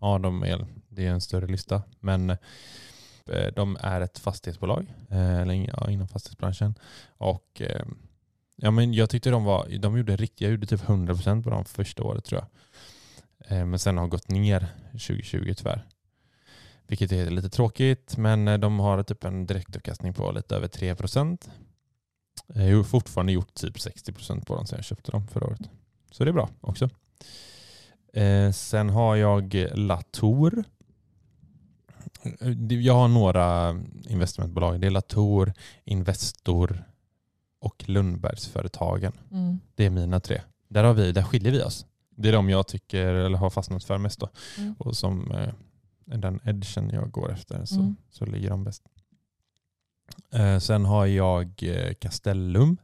Ja, 0.00 0.18
de 0.18 0.42
är, 0.42 0.66
det 0.88 1.06
är 1.06 1.10
en 1.10 1.20
större 1.20 1.46
lista. 1.46 1.82
Men 2.00 2.30
eh, 2.30 3.52
de 3.56 3.76
är 3.80 4.00
ett 4.00 4.18
fastighetsbolag 4.18 4.94
eh, 5.10 5.40
eller, 5.40 5.54
ja, 5.54 5.90
inom 5.90 6.08
fastighetsbranschen. 6.08 6.74
Och 7.06 7.62
ja, 8.56 8.70
men 8.70 8.94
jag 8.94 9.10
tyckte 9.10 9.30
de 9.30 9.44
var, 9.44 9.78
de 9.78 9.96
gjorde 9.96 10.16
riktigt, 10.16 10.40
jag 10.40 10.50
gjorde 10.50 10.66
typ 10.66 10.80
100% 10.80 11.42
på 11.42 11.50
dem 11.50 11.64
första 11.64 12.02
året 12.02 12.24
tror 12.24 12.40
jag. 12.40 12.48
Men 13.48 13.78
sen 13.78 13.98
har 13.98 14.06
gått 14.06 14.28
ner 14.28 14.66
2020 14.92 15.54
tyvärr. 15.56 15.86
Vilket 16.86 17.12
är 17.12 17.30
lite 17.30 17.50
tråkigt, 17.50 18.16
men 18.16 18.60
de 18.60 18.80
har 18.80 19.02
typ 19.02 19.24
en 19.24 19.46
direktavkastning 19.46 20.14
på 20.14 20.32
lite 20.32 20.56
över 20.56 20.68
3%. 20.68 21.50
Jag 22.46 22.76
har 22.76 22.84
fortfarande 22.84 23.32
gjort 23.32 23.54
typ 23.54 23.76
60% 23.76 24.44
på 24.44 24.54
dem 24.54 24.66
sen 24.66 24.78
jag 24.78 24.84
köpte 24.84 25.10
dem 25.10 25.26
förra 25.28 25.46
året. 25.46 25.70
Så 26.10 26.24
det 26.24 26.30
är 26.30 26.32
bra 26.32 26.48
också. 26.60 26.90
Eh, 28.12 28.50
sen 28.52 28.90
har 28.90 29.16
jag 29.16 29.54
Latour. 29.74 30.64
Eh, 32.40 32.72
Jag 32.80 32.94
har 32.94 33.08
några 33.08 33.80
investmentbolag. 34.08 34.80
Det 34.80 34.86
är 34.86 34.90
Latour, 34.90 35.52
Investor 35.84 36.84
och 37.60 37.84
Lundbergsföretagen. 37.88 39.12
Mm. 39.30 39.60
Det 39.74 39.86
är 39.86 39.90
mina 39.90 40.20
tre. 40.20 40.40
Där, 40.68 40.84
har 40.84 40.94
vi, 40.94 41.12
där 41.12 41.22
skiljer 41.22 41.52
vi 41.52 41.62
oss. 41.62 41.86
Det 42.16 42.28
är 42.28 42.32
de 42.32 42.50
jag 42.50 42.66
tycker 42.66 43.06
eller 43.06 43.38
har 43.38 43.50
fastnat 43.50 43.84
för 43.84 43.98
mest. 43.98 44.20
Då. 44.20 44.28
Mm. 44.58 44.74
Och 44.78 44.96
som 44.96 45.30
eh, 45.32 45.52
den 46.04 46.40
edgen 46.44 46.90
jag 46.90 47.10
går 47.10 47.32
efter 47.32 47.64
så, 47.64 47.74
Mm. 47.80 47.96
så 48.10 48.26
ligger 48.26 48.50
de 48.50 48.64
bäst. 48.64 48.82
Eh, 50.32 50.58
sen 50.58 50.84
har 50.84 51.06
jag 51.06 51.62
eh, 51.62 51.94
Castellum 51.94 52.76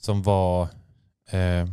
som 0.00 0.22
var 0.22 0.62
eh, 1.30 1.66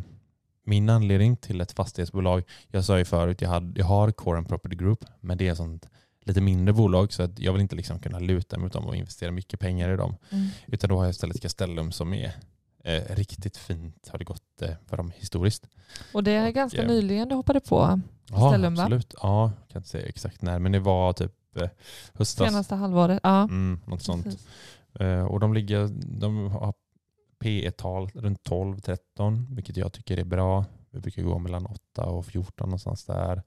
min 0.63 0.89
anledning 0.89 1.38
till 1.38 1.62
ett 1.62 1.71
fastighetsbolag. 1.71 2.43
Jag 2.67 2.84
sa 2.84 2.97
ju 2.97 3.06
förut, 3.06 3.41
jag, 3.41 3.49
hade, 3.49 3.80
jag 3.80 3.86
har 3.86 4.12
Core 4.12 4.43
Property 4.43 4.76
Group, 4.76 5.06
men 5.19 5.38
det 5.38 5.47
är 5.47 5.56
sånt 5.56 5.89
lite 6.26 6.41
mindre 6.41 6.73
bolag 6.73 7.13
så 7.13 7.23
att 7.23 7.39
jag 7.39 7.54
vill 7.54 7.62
inte 7.62 7.76
liksom 7.76 7.99
kunna 7.99 8.19
luta 8.19 8.58
mig 8.58 8.63
mot 8.63 8.73
dem 8.73 8.86
och 8.86 8.95
investera 8.95 9.32
mycket 9.32 9.60
pengar 9.60 9.93
i 9.93 9.97
dem. 9.97 10.15
Mm. 10.30 10.47
Utan 10.67 10.89
då 10.89 10.97
har 10.97 11.04
jag 11.04 11.12
istället 11.12 11.41
Castellum 11.41 11.91
som 11.91 12.13
är 12.13 12.32
eh, 12.84 13.15
riktigt 13.15 13.58
fint, 13.58 14.10
har 14.12 14.19
det 14.19 14.26
gått 14.26 14.62
eh, 14.62 14.69
för 14.88 14.97
dem 14.97 15.12
historiskt. 15.15 15.67
Och 16.13 16.23
det 16.23 16.32
är 16.32 16.47
Och, 16.47 16.54
ganska 16.54 16.82
eh, 16.82 16.88
nyligen 16.88 17.30
du 17.30 17.36
hoppade 17.36 17.60
på 17.60 18.02
Ja, 18.30 18.36
Castellum 18.38 18.76
va? 18.76 18.84
absolut. 18.84 19.15
Ja, 19.21 19.52
jag 19.62 19.69
kan 19.69 19.80
inte 19.80 19.89
säga 19.89 20.06
exakt 20.08 20.41
när, 20.41 20.60
men 20.60 20.71
det 20.71 20.80
var 20.80 21.13
typ 21.13 21.58
eh, 21.58 21.69
höstas. 22.13 22.47
Senaste 22.47 22.76
halvåret. 22.76 23.19
Ja. 23.23 23.41
Mm, 23.43 23.80
något 23.88 24.02
sånt. 24.02 24.23
precis. 24.23 24.47
Eh, 24.99 25.26
och 25.26 25.39
de 25.39 25.54
ligger, 25.54 25.88
de 26.19 26.52
har 26.52 26.73
P 27.43 27.71
tal 27.71 28.10
runt 28.13 28.49
12-13, 28.49 29.56
vilket 29.56 29.77
jag 29.77 29.93
tycker 29.93 30.17
är 30.17 30.23
bra. 30.23 30.65
Vi 30.91 30.99
brukar 30.99 31.23
gå 31.23 31.39
mellan 31.39 31.65
8 31.65 32.06
och 32.06 32.25
14 32.25 32.69
någonstans 32.69 33.06
där. 33.06 33.43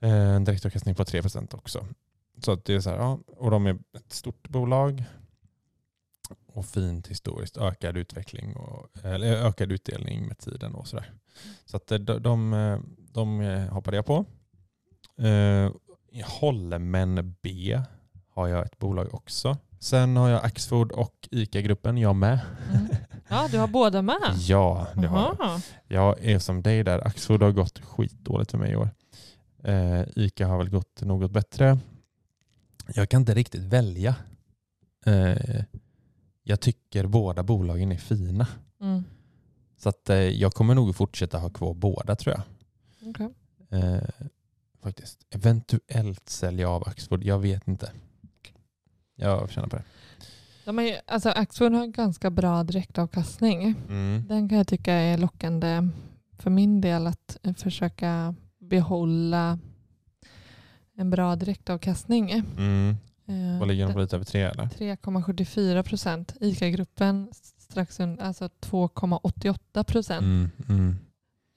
Eh, 0.00 0.34
en 0.34 0.44
direktavkastning 0.44 0.94
på 0.94 1.04
3% 1.04 1.54
också. 1.54 1.86
Så 2.44 2.52
att 2.52 2.64
det 2.64 2.74
är 2.74 2.80
så 2.80 2.90
här, 2.90 2.96
ja, 2.96 3.18
och 3.26 3.50
de 3.50 3.66
är 3.66 3.78
ett 3.96 4.12
stort 4.12 4.48
bolag 4.48 5.04
och 6.46 6.66
fint 6.66 7.06
historiskt, 7.06 7.56
ökad 7.56 7.96
utveckling 7.96 8.56
och 8.56 9.04
eller 9.04 9.32
ökad 9.32 9.72
utdelning 9.72 10.26
med 10.26 10.38
tiden 10.38 10.74
och 10.74 10.88
sådär. 10.88 11.12
Så 11.64 11.76
att 11.76 11.92
eh, 11.92 11.98
de, 11.98 12.22
de, 12.22 12.96
de 13.12 13.40
eh, 13.40 13.68
hoppade 13.68 13.96
jag 13.96 14.06
på. 14.06 14.24
Eh, 15.16 15.72
Holmen 16.24 17.34
B 17.42 17.80
har 18.28 18.48
jag 18.48 18.66
ett 18.66 18.78
bolag 18.78 19.14
också. 19.14 19.56
Sen 19.84 20.16
har 20.16 20.28
jag 20.28 20.44
Axfood 20.44 20.92
och 20.92 21.28
ICA-gruppen, 21.30 21.98
jag 21.98 22.16
med. 22.16 22.40
Mm. 22.72 22.86
Ja, 23.28 23.48
du 23.50 23.58
har 23.58 23.68
båda 23.68 24.02
med? 24.02 24.16
Ja, 24.38 24.86
det 24.94 25.06
har 25.06 25.36
jag. 25.38 25.60
Jag 25.86 26.24
är 26.24 26.38
som 26.38 26.62
dig 26.62 26.84
där. 26.84 27.06
Axfood 27.06 27.42
har 27.42 27.52
gått 27.52 27.78
skitdåligt 27.78 28.50
för 28.50 28.58
mig 28.58 28.72
i 28.72 28.76
år. 28.76 28.90
Eh, 29.64 30.02
ICA 30.16 30.46
har 30.46 30.58
väl 30.58 30.70
gått 30.70 31.00
något 31.00 31.30
bättre. 31.30 31.78
Jag 32.94 33.08
kan 33.08 33.20
inte 33.20 33.34
riktigt 33.34 33.62
välja. 33.62 34.14
Eh, 35.06 35.62
jag 36.42 36.60
tycker 36.60 37.06
båda 37.06 37.42
bolagen 37.42 37.92
är 37.92 37.98
fina. 37.98 38.46
Mm. 38.80 39.04
Så 39.76 39.88
att, 39.88 40.10
eh, 40.10 40.16
jag 40.16 40.52
kommer 40.52 40.74
nog 40.74 40.96
fortsätta 40.96 41.38
ha 41.38 41.50
kvar 41.50 41.74
båda 41.74 42.16
tror 42.16 42.34
jag. 42.34 42.42
Okej. 43.10 43.34
Eh, 43.70 44.26
faktiskt. 44.82 45.18
Eventuellt 45.30 46.28
sälja 46.28 46.68
av 46.68 46.88
Axfood. 46.88 47.24
Jag 47.24 47.38
vet 47.38 47.68
inte. 47.68 47.92
Jag 49.16 49.50
känner 49.50 49.68
på 49.68 49.76
det. 49.76 49.82
De 50.64 50.78
är, 50.78 51.00
alltså 51.06 51.28
Axfood 51.28 51.72
har 51.72 51.82
en 51.82 51.92
ganska 51.92 52.30
bra 52.30 52.64
direktavkastning. 52.64 53.74
Mm. 53.88 54.24
Den 54.28 54.48
kan 54.48 54.58
jag 54.58 54.66
tycka 54.66 54.92
är 54.94 55.18
lockande 55.18 55.88
för 56.38 56.50
min 56.50 56.80
del 56.80 57.06
att 57.06 57.36
försöka 57.56 58.34
behålla 58.58 59.58
en 60.96 61.10
bra 61.10 61.36
direktavkastning. 61.36 62.30
Mm. 62.30 62.96
Eh, 63.26 63.58
Vad 63.58 63.68
ligger 63.68 63.86
de 63.86 63.92
på 63.92 63.98
lite 64.00 64.16
över 64.16 64.24
tre 64.24 64.42
eller? 64.42 64.64
3,74 64.64 65.82
procent. 65.82 66.34
ICA-gruppen 66.40 67.28
strax 67.58 68.00
under, 68.00 68.24
alltså 68.24 68.48
2,88 68.60 69.84
procent. 69.84 70.22
Mm. 70.22 70.50
Mm. 70.68 70.96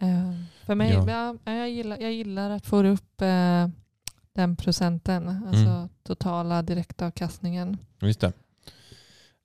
Eh, 0.02 0.36
för 0.66 0.76
mig, 0.76 0.94
Ja. 0.94 1.36
ja. 1.46 1.52
jag, 1.54 1.70
gillar, 1.70 1.98
jag 1.98 2.14
gillar 2.14 2.50
att 2.50 2.66
få 2.66 2.84
upp 2.86 3.22
eh, 3.22 3.68
den 4.38 4.56
procenten, 4.56 5.28
alltså 5.28 5.70
Mm. 5.70 5.90
totala 6.04 6.62
direktavkastningen. 6.62 7.78
Just 8.02 8.20
det. 8.20 8.32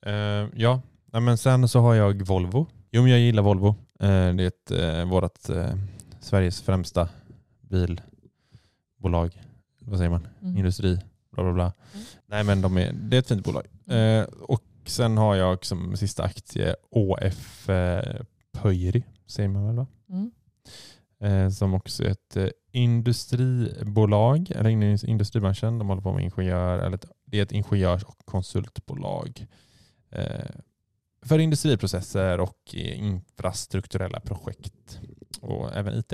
Eh, 0.06 0.48
ja, 0.54 0.80
men 1.20 1.38
sen 1.38 1.68
så 1.68 1.80
har 1.80 1.94
jag 1.94 2.22
Volvo. 2.26 2.66
Jo, 2.90 3.02
men 3.02 3.10
jag 3.10 3.20
gillar 3.20 3.42
Volvo. 3.42 3.68
Eh, 4.00 4.34
det 4.34 4.42
är 4.44 4.46
ett, 4.46 4.70
uh, 4.70 5.10
vårt, 5.10 5.48
eh, 5.48 5.74
Sveriges 6.20 6.62
främsta 6.62 7.08
bilbolag 7.60 8.02
bolag. 8.98 9.42
Vad 9.80 9.98
säger 9.98 10.10
man? 10.10 10.26
Mm. 10.42 10.56
Industri. 10.56 10.98
Bla 11.30 11.42
bla 11.44 11.52
bla. 11.52 11.72
Mm. 11.94 12.06
Nej 12.26 12.44
men 12.44 12.62
de 12.62 12.78
är, 12.78 12.92
det 12.92 13.16
är 13.16 13.18
ett 13.18 13.28
fint 13.28 13.44
bolag. 13.44 13.66
Eh, 13.86 14.24
och 14.24 14.62
sen 14.86 15.18
har 15.18 15.34
jag 15.34 15.64
som 15.64 15.96
sista 15.96 16.22
aktie 16.22 16.76
ÅF 16.90 17.68
Pöyry, 18.52 19.02
säger 19.26 19.48
man 19.48 19.66
väl 19.66 19.76
va? 19.76 19.86
Mm. 20.08 20.30
Eh, 21.22 21.48
som 21.48 21.74
också 21.74 22.04
är 22.04 22.08
ett 22.08 22.36
eh, 22.36 22.48
industribolag, 22.72 24.50
eller 24.50 24.70
industribranschen. 25.06 25.78
De 25.78 25.88
håller 25.88 26.02
på 26.02 26.12
med 26.12 26.24
ingenjör, 26.24 26.78
eller 26.78 26.96
ett, 26.96 27.06
det 27.24 27.38
är 27.38 27.42
ett 27.42 27.52
ingenjörs 27.52 28.04
och 28.04 28.18
konsultbolag 28.24 29.46
eh, 30.10 30.50
för 31.22 31.38
industriprocesser 31.38 32.40
och 32.40 32.74
infrastrukturella 32.74 34.20
projekt 34.20 35.00
och 35.40 35.76
även 35.76 35.98
IT. 35.98 36.12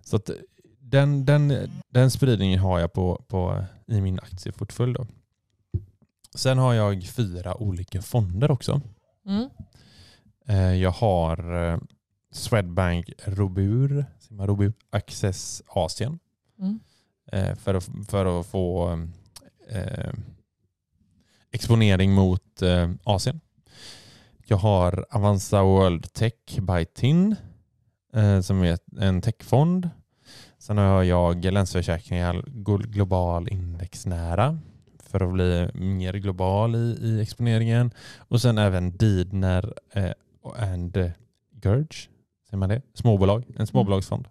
Så 0.00 0.16
att 0.16 0.30
den, 0.78 1.24
den, 1.24 1.70
den 1.88 2.10
spridningen 2.10 2.58
har 2.58 2.78
jag 2.80 2.92
på, 2.92 3.24
på, 3.28 3.64
i 3.86 4.00
min 4.00 4.18
aktieportfölj. 4.18 4.94
Då. 4.94 5.06
Sen 6.34 6.58
har 6.58 6.74
jag 6.74 7.04
fyra 7.04 7.56
olika 7.62 8.02
fonder 8.02 8.50
också. 8.50 8.80
Mm. 9.26 9.48
Jag 10.80 10.90
har 10.90 11.80
Swedbank 12.32 13.10
Robur, 13.24 14.04
Robur 14.30 14.72
Access 14.90 15.62
Asien 15.66 16.18
Mm. 16.58 16.80
eh, 17.32 17.54
för 17.54 17.74
att, 17.74 17.88
för 18.08 18.40
att 18.40 18.46
få 18.46 18.98
eh, 19.68 20.12
exponering 21.52 22.12
mot 22.12 22.62
eh, 22.62 22.90
Asien. 23.04 23.40
Jag 24.46 24.56
har 24.56 25.06
Avanza 25.10 25.62
World 25.62 26.12
Tech 26.12 26.32
by 26.60 26.84
TIN 26.84 27.36
eh, 28.12 28.40
som 28.40 28.62
är 28.62 28.78
en 29.00 29.20
techfond. 29.22 29.90
Sen 30.58 30.78
har 30.78 31.02
jag 31.02 31.44
Länsförsäkringar 31.44 32.34
Glo- 32.46 32.86
Global 32.86 33.48
Indexnära 33.48 34.58
för 34.98 35.20
att 35.20 35.32
bli 35.32 35.70
mer 35.74 36.12
global 36.14 36.76
i, 36.76 36.98
i 37.00 37.20
exponeringen. 37.22 37.90
Och 38.18 38.40
sen 38.40 38.58
även 38.58 38.96
Didner 38.96 39.74
eh, 39.92 40.12
and 40.72 41.12
Gurge, 41.52 42.08
säger 42.50 42.58
man 42.58 42.68
det? 42.68 42.82
Småbolag, 42.94 43.44
en 43.56 43.66
småbolagsfond. 43.66 44.28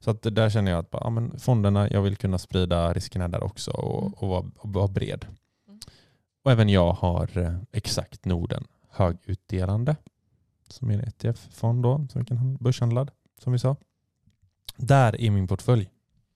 Så 0.00 0.10
att 0.10 0.22
där 0.22 0.50
känner 0.50 0.70
jag 0.70 0.78
att 0.80 0.88
ja, 0.92 1.10
men 1.10 1.38
fonderna, 1.38 1.90
jag 1.90 2.02
vill 2.02 2.16
kunna 2.16 2.38
sprida 2.38 2.92
riskerna 2.92 3.28
där 3.28 3.42
också 3.42 3.70
och, 3.70 4.00
Mm. 4.02 4.12
och, 4.12 4.28
vara, 4.28 4.44
och 4.58 4.72
vara 4.72 4.88
bred. 4.88 5.26
Mm. 5.68 5.80
Och 6.44 6.50
även 6.52 6.68
jag 6.68 6.92
har 6.92 7.38
eh, 7.38 7.58
Exakt 7.72 8.24
Norden 8.24 8.64
högutdelande 8.90 9.96
som 10.68 10.90
är 10.90 10.94
en 10.94 11.00
ETF-fond 11.00 11.82
då, 11.82 12.06
som 12.10 12.20
vi 12.20 12.24
kan 12.26 12.36
handla- 12.36 12.58
börshandlad 12.60 13.10
som 13.42 13.52
vi 13.52 13.58
sa. 13.58 13.76
Där 14.76 15.20
är 15.20 15.30
min 15.30 15.48
portfölj. 15.48 15.90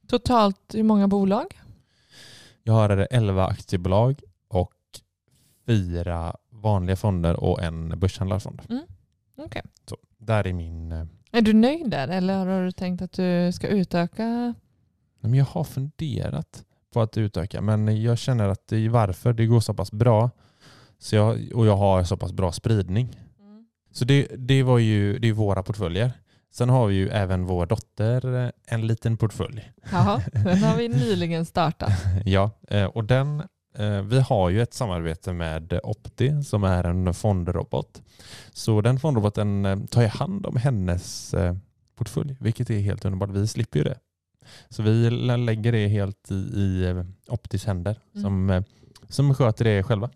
Totalt 0.09 0.75
hur 0.75 0.83
många 0.83 1.09
bolag? 1.09 1.61
Jag 2.63 2.73
har 2.73 3.07
11 3.11 3.47
aktiebolag 3.47 4.21
och 4.49 4.73
fyra 5.67 6.37
vanliga 6.51 6.97
fonder 6.97 7.41
och 7.41 7.63
en 7.63 7.99
börshandlarfond. 8.01 8.63
Okej. 9.39 9.63
Så 9.89 9.97
där 10.19 10.47
är 10.47 10.53
min... 10.53 11.09
Är 11.33 11.41
du 11.43 11.53
nöjd 11.53 11.91
där 11.91 12.09
eller 12.09 12.47
har 12.47 12.65
du 12.65 12.73
tänkt 12.73 13.03
att 13.03 13.13
du 13.13 13.53
ska 13.53 13.69
utöka? 13.69 14.55
Men 15.21 15.35
jag 15.35 15.45
har 15.45 15.65
funderat 15.65 16.65
på 16.93 17.01
att 17.01 17.17
utöka 17.17 17.61
men 17.61 18.03
jag 18.03 18.19
känner 18.19 18.49
att 18.49 18.69
det 18.69 18.77
är 18.77 18.89
varför 18.89 19.33
det 19.33 19.47
går 19.47 19.61
så 19.61 19.75
pass 19.75 19.93
bra 19.93 20.31
så 20.99 21.17
jag, 21.17 21.53
och 21.55 21.67
jag 21.67 21.77
har 21.77 22.05
så 22.05 22.17
pass 22.17 22.33
bra 22.33 22.53
spridning. 22.53 23.21
Så 23.93 24.05
det, 24.05 24.27
det 24.39 24.63
var 24.63 24.79
ju 24.79 25.19
det 25.19 25.29
är 25.29 25.33
våra 25.33 25.63
portföljer. 25.63 26.13
Sen 26.53 26.69
har 26.69 26.87
vi 26.87 26.95
ju 26.95 27.09
även 27.09 27.45
vår 27.45 27.67
dotter 27.67 28.45
eh, 28.45 28.51
en 28.67 28.87
liten 28.87 29.17
portfölj. 29.17 29.73
Jaha, 29.93 30.23
den 30.33 30.59
har 30.59 30.77
vi 30.77 30.89
nyligen 31.05 31.47
startat. 31.47 31.93
Ja, 32.25 32.51
eh, 32.69 32.85
och 32.85 33.05
den, 33.05 33.43
vi 34.05 34.21
har 34.21 34.51
ju 34.51 34.63
ett 34.63 34.75
samarbete 34.75 35.33
med 35.33 35.81
Opti 35.83 36.43
som 36.45 36.65
är 36.65 36.85
en 36.85 37.15
fondrobot. 37.15 38.03
Så 38.53 38.81
den 38.81 39.01
fondroboten 39.01 39.65
eh, 39.65 39.79
tar 39.91 40.03
ju 40.03 40.09
hand 40.09 40.47
om 40.47 40.57
hennes 40.57 41.35
eh, 41.35 41.57
portfölj, 41.97 42.37
vilket 42.41 42.71
är 42.71 42.79
helt 42.81 43.05
underbart. 43.05 43.31
Vi 43.31 43.47
slipper 43.47 43.79
ju 43.79 43.85
det. 43.85 43.99
Så 44.69 44.83
vi 44.83 45.11
lä- 45.11 45.37
lägger 45.37 45.73
det 45.73 45.89
helt 45.89 46.31
i, 46.31 46.35
i 46.35 46.85
eh, 46.89 47.05
Optis 47.29 47.65
händer 47.65 47.97
Mm. 48.15 48.23
som, 48.23 48.51
eh, 48.51 48.63
som 49.09 49.35
sköter 49.35 49.65
det 49.65 49.83
själva. 49.83 50.11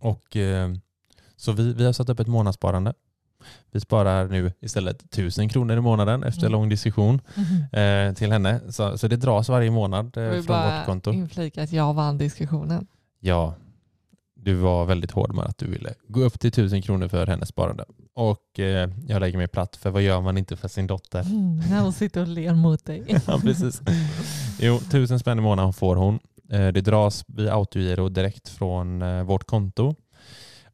Och 0.00 0.36
eh, 0.36 0.72
så 1.36 1.52
vi, 1.52 1.72
vi 1.72 1.84
har 1.84 1.92
satt 1.92 2.08
upp 2.08 2.20
ett 2.20 2.26
månadssparande. 2.28 2.94
Vi 3.70 3.80
sparar 3.80 4.28
nu 4.28 4.52
istället 4.60 5.02
1000 5.02 5.48
kronor 5.48 5.76
i 5.76 5.80
månaden 5.80 6.22
efter 6.24 6.40
Mm. 6.42 6.52
lång 6.52 6.68
diskussion 6.68 7.20
eh, 7.72 8.12
till 8.14 8.32
henne. 8.32 8.60
Så, 8.68 8.98
så 8.98 9.08
det 9.08 9.16
dras 9.16 9.48
varje 9.48 9.70
månad 9.70 10.10
Jag 10.14 10.36
eh, 10.36 10.42
från 10.42 10.62
vårt 10.62 10.86
konto. 10.86 11.12
inflika 11.12 11.62
att 11.62 11.72
jag 11.72 11.94
vann 11.94 12.18
diskussionen. 12.18 12.86
Ja, 13.20 13.54
du 14.36 14.54
var 14.54 14.84
väldigt 14.84 15.10
hård 15.10 15.34
med 15.34 15.44
att 15.44 15.58
du 15.58 15.66
ville 15.66 15.94
gå 16.08 16.20
upp 16.20 16.40
till 16.40 16.48
1000 16.48 16.82
kronor 16.82 17.08
för 17.08 17.26
hennes 17.26 17.48
sparande. 17.48 17.84
Och 18.14 18.58
eh, 18.60 18.90
jag 19.06 19.20
lägger 19.20 19.38
mig 19.38 19.48
platt 19.48 19.76
för 19.76 19.90
vad 19.90 20.02
gör 20.02 20.20
man 20.20 20.38
inte 20.38 20.56
för 20.56 20.68
sin 20.68 20.86
dotter? 20.86 21.20
Mm, 21.20 21.56
när 21.70 21.80
hon 21.80 21.92
sitter 21.92 22.20
och 22.20 22.28
ler 22.28 22.54
mot 22.54 22.84
dig. 22.84 23.04
ja, 23.26 23.38
precis. 23.42 23.82
Jo, 24.60 24.76
1000 24.76 25.18
spänn 25.18 25.38
i 25.38 25.42
månaden 25.42 25.72
får 25.72 25.96
hon. 25.96 26.18
Eh, 26.50 26.66
det 26.68 26.80
dras 26.80 27.24
via 27.26 27.54
autogiro 27.54 28.08
direkt 28.08 28.48
från 28.48 29.02
eh, 29.02 29.22
vårt 29.22 29.44
konto. 29.46 29.94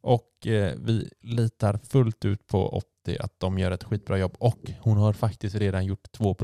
Och 0.02 0.46
eh, 0.46 0.74
vi 0.78 1.10
litar 1.20 1.78
fullt 1.88 2.24
ut 2.24 2.46
på 2.46 2.76
Opti 2.76 3.16
att 3.20 3.34
de 3.40 3.58
gör 3.58 3.70
ett 3.70 3.84
skitbra 3.84 4.18
jobb. 4.18 4.36
Och 4.38 4.70
hon 4.80 4.96
har 4.96 5.12
faktiskt 5.12 5.54
redan 5.56 5.84
gjort 5.84 6.12
2 6.12 6.34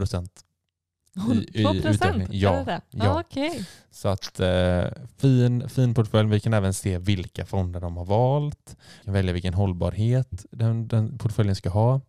I- 1.34 1.60
i 1.60 1.62
2 1.64 1.72
procent? 1.82 2.28
Ja, 2.30 2.64
det? 2.64 2.80
ja. 2.90 3.20
Okej. 3.20 3.66
Så 3.90 4.08
att 4.08 4.40
eh, 4.40 4.84
fin, 5.18 5.68
fin 5.68 5.94
portfölj. 5.94 6.28
Vi 6.28 6.40
kan 6.40 6.54
även 6.54 6.74
se 6.74 6.98
vilka 6.98 7.46
fonder 7.46 7.80
de 7.80 7.96
har 7.96 8.04
valt. 8.04 8.76
Vi 9.00 9.04
kan 9.04 9.14
välja 9.14 9.32
vilken 9.32 9.54
hållbarhet 9.54 10.46
den, 10.50 10.88
den 10.88 11.18
portföljen 11.18 11.56
ska 11.56 11.68
ha. 11.70 12.00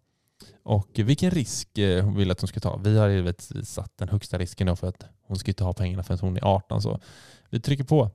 Och 0.64 0.90
vilken 0.96 1.32
risk 1.32 1.78
eh, 1.78 2.04
hon 2.06 2.16
vill 2.16 2.32
att 2.32 2.42
hon 2.42 2.48
ska 2.48 2.60
ta. 2.60 2.78
Vi 2.78 2.98
har 2.98 3.08
givetvis 3.10 3.70
satt 3.70 3.98
den 3.98 4.10
högsta 4.10 4.38
risken 4.38 4.68
då 4.68 4.76
för 4.76 4.88
att 4.88 5.06
hon 5.22 5.38
ska 5.38 5.52
inte 5.52 5.64
ha 5.64 5.74
pengarna 5.74 6.04
förrän 6.04 6.20
hon 6.20 6.38
är 6.38 6.44
18. 6.46 6.82
Så 6.82 7.00
vi 7.50 7.60
trycker 7.60 7.84
på. 7.84 8.12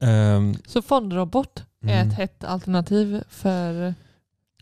Ehm, 0.00 0.54
Så 0.66 0.82
fondrobot 0.82 1.64
Mm. 1.88 2.08
ett 2.08 2.14
hett 2.14 2.44
alternativ 2.44 3.22
för 3.28 3.94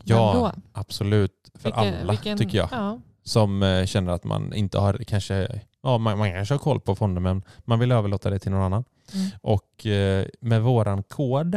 Ja, 0.03 0.33
då? 0.35 0.61
absolut. 0.73 1.51
För 1.53 1.63
Vilken- 1.69 1.93
alla 2.01 2.11
vilken- 2.11 2.37
tycker 2.37 2.57
jag. 2.57 2.69
Ja. 2.71 2.99
Som 3.23 3.63
eh, 3.63 3.85
känner 3.85 4.11
att 4.11 4.23
man 4.23 4.53
inte 4.53 4.79
har 4.79 4.93
kanske, 5.07 5.61
ja 5.83 5.97
man, 5.97 6.17
man 6.17 6.31
kanske 6.33 6.53
har 6.53 6.59
koll 6.59 6.79
på 6.79 6.95
fonder 6.95 7.21
men 7.21 7.43
man 7.65 7.79
vill 7.79 7.91
överlåta 7.91 8.29
det 8.29 8.39
till 8.39 8.51
någon 8.51 8.61
annan. 8.61 8.83
Mm. 9.13 9.27
Och 9.41 9.85
eh, 9.85 10.25
med 10.41 10.61
våran 10.61 11.03
kod 11.03 11.55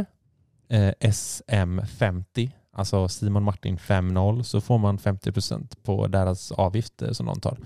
eh, 0.69 0.91
SM50, 0.99 2.51
alltså 2.73 3.07
Simon 3.07 3.43
Martin 3.43 3.77
50 3.77 4.43
så 4.43 4.61
får 4.61 4.77
man 4.77 4.97
50% 4.97 5.75
på 5.83 6.07
deras 6.07 6.51
avgift 6.51 7.01
eh, 7.01 7.11
som 7.11 7.25
de 7.25 7.39
tar. 7.39 7.57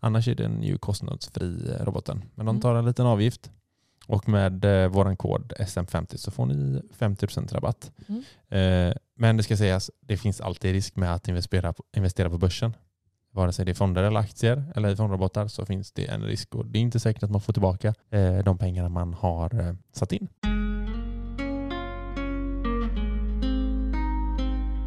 Annars 0.00 0.28
är 0.28 0.34
den 0.34 0.62
ju 0.62 0.78
kostnadsfri 0.78 1.76
roboten. 1.80 2.24
Men 2.34 2.46
de 2.46 2.50
Mm. 2.50 2.60
tar 2.62 2.74
en 2.74 2.84
liten 2.86 3.06
avgift 3.06 3.50
och 4.06 4.28
med 4.28 4.64
eh, 4.64 4.88
våran 4.88 5.16
kod 5.16 5.52
SM50 5.58 6.16
så 6.16 6.30
får 6.30 6.46
ni 6.46 6.82
50% 6.98 7.54
rabatt. 7.54 7.92
Mm. 8.08 8.22
Eh, 8.88 8.94
men 9.16 9.36
det 9.36 9.42
ska 9.42 9.56
sägas, 9.56 9.90
det 10.00 10.16
finns 10.16 10.40
alltid 10.40 10.72
risk 10.72 10.96
med 10.96 11.14
att 11.14 11.28
investera 11.28 11.72
på, 11.72 11.84
investera 11.96 12.30
på 12.30 12.38
börsen. 12.38 12.76
Vare 13.32 13.52
sig 13.52 13.64
det 13.64 13.72
är 13.72 13.74
fonder 13.74 14.02
eller 14.02 14.20
aktier 14.20 14.72
eller 14.76 14.88
i 14.88 14.96
fondrobotar 14.96 15.48
så 15.48 15.66
finns 15.66 15.92
det 15.92 16.06
en 16.06 16.22
risk 16.22 16.54
och 16.54 16.66
det 16.66 16.78
är 16.78 16.80
inte 16.80 17.00
säkert 17.00 17.22
att 17.22 17.30
man 17.30 17.40
får 17.40 17.52
tillbaka 17.52 17.94
eh, 18.10 18.38
de 18.38 18.58
pengarna 18.58 18.88
man 18.88 19.14
har 19.14 19.60
eh, 19.60 19.74
satt 19.92 20.12
in. 20.12 20.28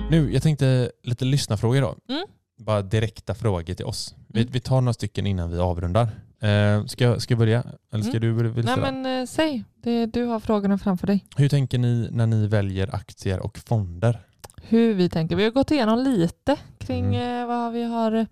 Nu, 0.09 0.33
jag 0.33 0.43
tänkte 0.43 0.91
lite 1.03 1.25
lyssnarfrågor 1.25 1.81
då. 1.81 1.95
Mm. 2.13 2.25
Bara 2.57 2.81
direkta 2.81 3.33
frågor 3.35 3.73
till 3.73 3.85
oss. 3.85 4.15
Vi, 4.27 4.41
Mm. 4.41 4.51
vi 4.53 4.59
tar 4.59 4.81
några 4.81 4.93
stycken 4.93 5.27
innan 5.27 5.51
vi 5.51 5.59
avrundar. 5.59 6.09
Eh, 6.39 6.85
ska, 6.85 7.19
ska 7.19 7.31
jag 7.31 7.39
börja? 7.39 7.63
Eller 7.93 8.03
ska 8.03 8.17
Mm. 8.17 8.37
du 8.37 8.49
vill 8.49 8.65
Nej 8.65 8.77
men 8.77 9.05
eh, 9.19 9.25
säg, 9.25 9.63
det, 9.83 10.05
du 10.05 10.23
har 10.25 10.39
frågorna 10.39 10.77
framför 10.77 11.07
dig. 11.07 11.25
Hur 11.37 11.49
tänker 11.49 11.77
ni 11.77 12.07
när 12.11 12.27
ni 12.27 12.47
väljer 12.47 12.95
aktier 12.95 13.39
och 13.39 13.57
fonder? 13.57 14.19
Hur 14.61 14.93
vi 14.93 15.09
tänker. 15.09 15.35
Vi 15.35 15.43
har 15.43 15.51
gått 15.51 15.71
igenom 15.71 15.99
lite 15.99 16.55
kring 16.77 17.05
Mm. 17.15 17.41
eh, 17.41 17.47
vad 17.47 17.73
vi 17.73 17.83
har, 17.83 18.11
eh, 18.11 18.25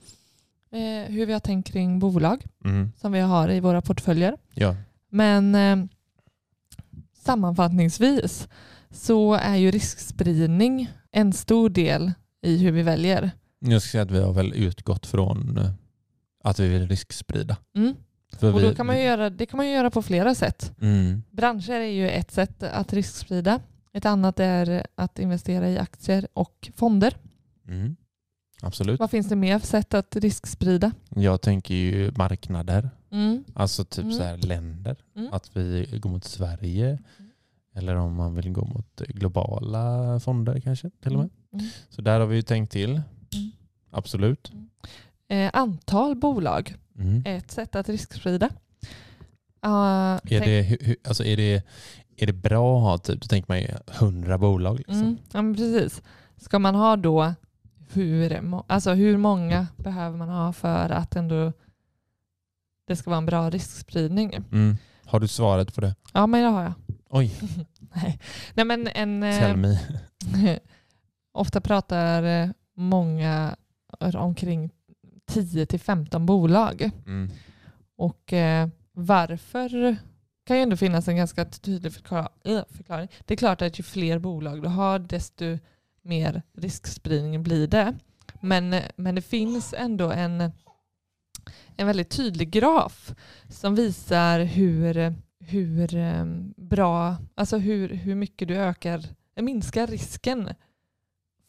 hur 1.07 1.25
vi 1.25 1.33
har 1.33 1.39
tänkt 1.39 1.71
kring 1.71 1.99
bolag 1.99 2.45
Mm. 2.65 2.91
som 2.97 3.11
vi 3.11 3.19
har 3.19 3.49
i 3.51 3.59
våra 3.59 3.81
portföljer. 3.81 4.37
Ja. 4.53 4.75
Men 5.09 5.55
eh, 5.55 5.85
sammanfattningsvis 7.25 8.47
så 8.91 9.33
är 9.33 9.55
ju 9.55 9.71
riskspridning 9.71 10.89
en 11.11 11.33
stor 11.33 11.69
del 11.69 12.11
i 12.41 12.57
hur 12.57 12.71
vi 12.71 12.81
väljer. 12.81 13.31
Jag 13.59 13.81
ska 13.81 13.89
säga 13.91 14.03
att 14.03 14.11
vi 14.11 14.21
har 14.21 14.33
väl 14.33 14.53
utgått 14.53 15.05
från 15.05 15.57
eh, 15.57 15.69
att 16.45 16.59
vi 16.59 16.67
vill 16.67 16.87
risksprida. 16.87 17.57
Mm. 17.75 17.95
Och 18.41 18.61
då 18.61 18.75
kan 18.75 18.85
man 18.85 18.97
ju 18.97 19.03
göra, 19.03 19.29
det 19.29 19.45
kan 19.45 19.57
man 19.57 19.69
göra 19.69 19.89
på 19.91 20.01
flera 20.01 20.35
sätt. 20.35 20.73
mm, 20.81 21.23
Branscher 21.31 21.71
är 21.73 21.85
ju 21.91 22.09
ett 22.09 22.31
sätt 22.31 22.63
att 22.63 22.93
risksprida. 22.93 23.59
Ett 23.93 24.05
annat 24.05 24.39
är 24.39 24.87
att 24.95 25.19
investera 25.19 25.69
i 25.69 25.77
aktier 25.77 26.27
och 26.33 26.71
fonder. 26.75 27.17
mm, 27.67 27.95
Absolut. 28.61 28.99
Vad 28.99 29.11
finns 29.11 29.29
det 29.29 29.35
mer 29.35 29.59
för 29.59 29.67
sätt 29.67 29.93
att 29.93 30.15
risksprida? 30.15 30.91
Jag 31.09 31.41
tänker 31.41 31.75
ju 31.75 32.11
marknader. 32.17 32.89
Mm. 33.11 33.43
Alltså 33.53 33.85
typ 33.85 34.03
Mm. 34.05 34.17
så 34.17 34.23
här 34.23 34.37
länder. 34.37 34.95
Mm. 35.15 35.33
Att 35.33 35.57
vi 35.57 35.99
går 36.01 36.09
mot 36.09 36.23
Sverige. 36.23 36.99
Eller 37.75 37.95
om 37.95 38.13
man 38.15 38.35
vill 38.35 38.51
gå 38.51 38.65
mot 38.65 39.01
globala 39.07 40.19
fonder 40.19 40.59
kanske 40.59 40.89
till 41.03 41.13
och 41.13 41.19
med. 41.19 41.29
Mm. 41.53 41.65
Så 41.89 42.01
där 42.01 42.19
har 42.19 42.27
vi 42.27 42.35
ju 42.35 42.41
tänkt 42.41 42.71
till. 42.71 43.01
Absolut. 43.91 44.51
Eh, 45.27 45.49
antal 45.53 46.15
bolag 46.15 46.75
Mm. 46.99 47.23
är 47.25 47.37
ett 47.37 47.51
sätt 47.51 47.75
att 47.75 47.89
risksprida. 47.89 48.45
Uh, 49.65 49.71
Är, 50.23 50.39
det, 50.45 50.95
alltså 51.07 51.23
är, 51.25 51.37
det, 51.37 51.63
är 52.17 52.27
det 52.27 52.33
bra 52.33 52.77
att 52.77 52.83
ha 52.83 52.97
typ, 52.97 53.21
då 53.21 53.27
tänker 53.27 53.51
man 53.51 53.59
ju 53.61 53.67
100 53.99 54.37
bolag. 54.37 54.77
Liksom. 54.77 54.95
Mm, 55.01 55.17
ja, 55.31 55.53
precis. 55.55 56.01
Ska 56.37 56.59
man 56.59 56.75
ha 56.75 56.95
då, 56.95 57.33
hur, 57.93 58.41
alltså 58.67 58.93
hur 58.93 59.17
många 59.17 59.67
behöver 59.77 60.17
man 60.17 60.29
ha 60.29 60.53
för 60.53 60.89
att 60.89 61.15
ändå 61.15 61.53
det 62.87 62.95
ska 62.95 63.09
vara 63.09 63.17
en 63.17 63.25
bra 63.25 63.49
riskspridning? 63.49 64.33
Mm. 64.51 64.77
Har 65.05 65.19
du 65.19 65.27
svaret 65.27 65.75
på 65.75 65.81
det? 65.81 65.95
Ja, 66.13 66.27
men 66.27 66.41
det 66.43 66.49
har 66.49 66.63
jag. 66.63 66.73
Oj, 67.09 67.31
Nej. 67.95 68.19
Nej, 68.53 68.65
men 68.65 68.87
en, 68.87 69.23
eh, 69.23 69.39
tell 69.39 69.57
me. 69.57 69.79
ofta 71.31 71.61
pratar 71.61 72.23
eh, 72.23 72.49
många 72.75 73.55
omkring 74.13 74.69
10 75.25 75.65
till 75.65 75.79
15 75.79 76.25
bolag. 76.25 76.89
Mm. 77.05 77.29
Och 77.97 78.33
eh, 78.33 78.67
varför 78.91 79.97
kan 80.45 80.57
ju 80.57 80.63
ändå 80.63 80.77
finnas 80.77 81.07
en 81.07 81.15
ganska 81.15 81.45
tydlig 81.45 81.93
eh, 82.43 82.63
förklaring. 82.69 83.07
Det 83.25 83.33
är 83.33 83.37
klart 83.37 83.61
att 83.61 83.79
ju 83.79 83.83
fler 83.83 84.19
bolag 84.19 84.61
du 84.61 84.67
har 84.67 84.99
desto 84.99 85.57
mer 86.01 86.41
riskspridning 86.57 87.43
blir 87.43 87.67
det. 87.67 87.95
Men, 88.41 88.73
eh, 88.73 88.83
men 88.95 89.15
det 89.15 89.21
finns 89.21 89.73
ändå 89.77 90.11
en, 90.11 90.41
en 91.77 91.87
väldigt 91.87 92.09
tydlig 92.09 92.51
graf 92.51 93.15
som 93.49 93.75
visar 93.75 94.39
hur, 94.39 95.15
hur 95.39 95.95
eh, 95.95 96.25
bra, 96.57 97.17
alltså 97.35 97.57
hur, 97.57 97.89
hur 97.89 98.15
mycket 98.15 98.47
du 98.47 98.55
ökar, 98.55 99.03
minskar 99.35 99.87
risken 99.87 100.49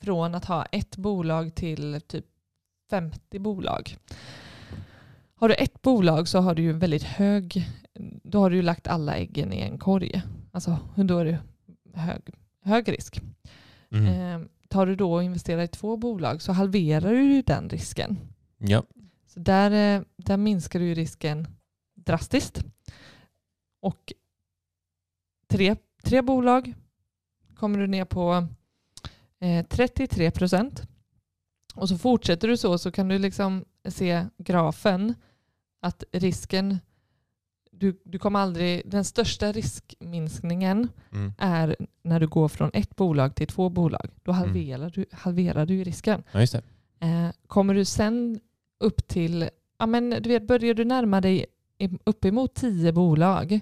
från 0.01 0.35
att 0.35 0.45
ha 0.45 0.65
ett 0.65 0.97
bolag 0.97 1.55
till 1.55 2.01
typ 2.07 2.27
50 2.91 3.39
bolag. 3.39 3.97
Har 5.35 5.49
du 5.49 5.55
ett 5.55 5.83
bolag 5.83 6.29
så 6.29 6.39
har 6.39 6.55
du 6.55 6.63
ju 6.63 6.73
väldigt 6.73 7.03
hög, 7.03 7.69
då 8.23 8.41
har 8.41 8.51
du 8.51 8.57
ju 8.57 8.63
lagt 8.63 8.87
alla 8.87 9.17
äggen 9.17 9.53
i 9.53 9.61
en 9.61 9.79
korg. 9.79 10.23
Alltså 10.53 10.79
då 10.95 11.19
är 11.19 11.25
det 11.25 11.39
hög, 11.95 12.23
hög 12.63 12.93
risk. 12.93 13.21
Mm. 13.91 14.07
Eh, 14.07 14.49
tar 14.69 14.87
du 14.87 14.97
då 14.97 15.15
och 15.15 15.23
investerar 15.23 15.63
i 15.63 15.69
två 15.69 15.97
bolag 15.97 16.43
så 16.43 16.53
halverar 16.53 17.11
du 17.11 17.23
ju 17.23 17.43
den 17.43 17.69
risken. 17.69 18.19
Ja. 18.59 18.83
Så 19.27 19.41
där, 19.41 19.71
eh, 19.71 20.03
där 20.17 20.37
minskar 20.37 20.81
du 20.81 20.87
ju 20.87 20.95
risken 20.95 21.47
drastiskt. 21.95 22.65
Och 23.81 24.13
tre, 25.47 25.77
tre 26.03 26.23
bolag 26.23 26.75
kommer 27.55 27.79
du 27.79 27.87
ner 27.87 28.05
på 28.05 28.49
eh, 29.41 29.67
33 29.67 30.31
procent. 30.31 30.83
Och 31.77 31.89
så 31.89 31.99
fortsätter 31.99 32.49
du 32.49 32.57
så 32.57 32.79
så 32.79 32.91
kan 32.91 33.09
du 33.09 33.19
liksom 33.19 33.65
se 33.89 34.25
grafen 34.39 35.15
att 35.81 36.05
risken, 36.13 36.79
du, 37.71 38.01
du 38.05 38.19
kommer 38.19 38.41
aldrig, 38.41 38.83
den 38.91 39.05
största 39.05 39.53
riskminskningen 39.53 40.89
Mm. 41.13 41.33
är 41.39 41.77
när 42.03 42.21
du 42.21 42.27
går 42.27 42.49
från 42.49 42.71
ett 42.75 42.97
bolag 42.97 43.35
till 43.35 43.47
två 43.47 43.69
bolag. 43.71 44.11
Då 44.23 44.33
halverar, 44.33 44.91
du, 44.91 45.05
halverar 45.13 45.67
du 45.67 45.85
risken. 45.85 46.23
ja. 46.33 46.61
Eh, 47.01 47.31
kommer 47.47 47.75
du 47.75 47.85
sen 47.85 48.41
upp 48.81 49.09
till, 49.09 49.51
ja 49.79 49.87
men 49.87 50.11
du 50.11 50.29
vet, 50.29 50.47
börjar 50.47 50.75
du 50.75 50.85
närma 50.85 51.21
dig 51.21 51.47
uppemot 52.05 52.55
10 52.55 52.93
bolag, 52.93 53.61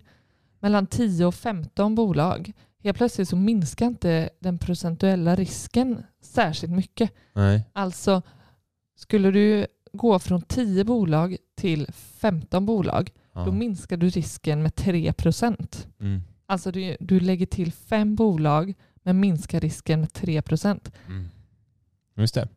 mellan 0.60 0.86
10 0.86 1.26
och 1.26 1.34
15 1.34 1.94
bolag, 1.94 2.52
helt 2.84 2.96
plötsligt 2.96 3.28
så 3.28 3.36
minskar 3.36 3.86
inte 3.86 4.30
den 4.40 4.58
procentuella 4.58 5.34
risken 5.36 6.02
särskilt 6.20 6.72
mycket. 6.72 7.10
Nej. 7.32 7.64
Alltså, 7.72 8.22
skulle 8.96 9.30
du 9.30 9.66
gå 9.92 10.18
från 10.18 10.42
10 10.42 10.84
bolag 10.84 11.36
till 11.56 11.86
15 11.92 12.66
bolag, 12.66 13.10
Ja. 13.32 13.44
då 13.44 13.52
minskar 13.52 13.96
du 13.96 14.08
risken 14.08 14.62
med 14.62 14.74
3 14.74 15.12
procent. 15.12 15.88
Mm. 16.00 16.20
Alltså 16.46 16.70
du, 16.70 16.96
du 17.00 17.20
lägger 17.20 17.46
till 17.46 17.72
fem 17.72 18.14
bolag 18.14 18.74
men 19.02 19.20
minskar 19.20 19.60
risken 19.60 20.00
med 20.00 20.12
3 20.12 20.42
procent. 20.42 20.92
Mm. 21.06 21.28
Just 22.16 22.34
det. 22.34 22.48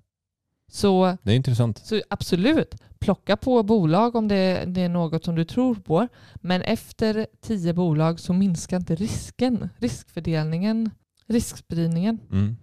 Så 0.71 1.17
Det 1.23 1.31
är 1.31 1.35
intressant. 1.35 1.77
Så 1.85 2.01
absolut, 2.09 2.75
plocka 2.99 3.37
på 3.37 3.63
bolag 3.63 4.15
om 4.15 4.27
det, 4.27 4.63
det 4.67 4.81
är 4.81 4.89
något 4.89 5.25
som 5.25 5.35
du 5.35 5.43
tror 5.45 5.75
på. 5.75 6.07
Men 6.35 6.61
efter 6.61 7.27
tio 7.41 7.73
bolag 7.73 8.19
så 8.19 8.33
minskar 8.33 8.77
inte 8.77 8.95
risken, 8.95 9.69
riskfördelningen, 9.77 10.89
riskspridningen. 11.27 12.19
Mm. 12.31 12.57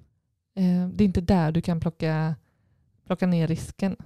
Eh, 0.56 0.88
det 0.94 1.04
är 1.04 1.06
inte 1.06 1.20
där 1.20 1.52
du 1.52 1.60
kan 1.62 1.80
plocka, 1.80 2.34
plocka 3.06 3.26
ner 3.26 3.46
risken. 3.48 3.96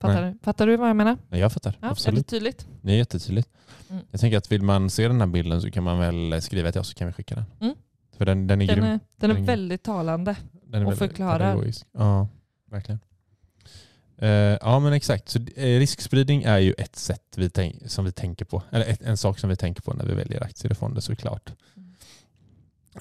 Fattar, 0.00 0.22
Nej. 0.22 0.32
du? 0.32 0.38
Fattar 0.42 0.66
du 0.66 0.76
vad 0.76 0.88
jag 0.88 0.96
menar? 0.96 1.16
Ja, 1.30 1.36
Jag 1.36 1.52
fattar. 1.52 1.70
Ja, 1.70 1.76
är 1.78 1.88
det 1.88 1.90
Absolut. 1.92 2.26
tydligt? 2.26 2.66
Det 2.82 2.92
är 2.92 2.96
jättetydligt. 2.96 3.48
Mm. 3.90 4.02
Jag 4.10 4.20
tänker 4.20 4.38
att 4.38 4.52
vill 4.52 4.62
man 4.62 4.90
se 4.90 5.08
den 5.08 5.20
här 5.20 5.26
bilden 5.26 5.62
så 5.62 5.70
kan 5.70 5.84
man 5.84 5.98
väl 5.98 6.42
skriva 6.42 6.72
till 6.72 6.80
oss 6.80 6.88
så 6.88 6.94
kan 6.94 7.06
vi 7.06 7.12
skicka 7.12 7.34
den. 7.34 7.44
Mm. 7.60 7.74
För 8.16 8.24
den, 8.24 8.46
den 8.46 8.62
är 8.62 8.66
Den 8.66 8.76
grym. 8.76 8.84
är, 8.84 8.90
den 8.90 9.00
Den 9.16 9.30
är 9.30 9.36
är 9.36 9.40
väldigt 9.46 9.82
talande. 9.82 10.36
Den 10.52 10.74
är 10.82 10.86
och 10.86 10.92
väldigt 10.92 10.98
förklarar. 11.08 11.38
pedagogisk. 11.38 11.86
Ja, 11.92 12.28
verkligen. 12.70 13.00
Eh, 14.18 14.58
ja 14.60 14.78
men 14.78 14.92
exakt. 14.92 15.28
Så, 15.28 15.38
eh, 15.38 15.78
riskspridning 15.78 16.42
är 16.42 16.58
ju 16.58 16.72
ett 16.72 16.96
sätt 16.96 17.34
vi 17.36 17.50
tänk, 17.50 17.90
som 17.90 18.04
vi 18.04 18.12
tänker 18.12 18.44
på. 18.44 18.62
Eller 18.70 18.86
ett, 18.86 19.02
en 19.02 19.16
sak 19.16 19.38
som 19.38 19.50
vi 19.50 19.56
tänker 19.56 19.82
på 19.82 19.94
när 19.94 20.04
vi 20.04 20.14
väljer 20.14 20.42
aktier 20.42 20.70
och 20.70 20.78
fonder 20.78 21.00
såklart. 21.00 21.52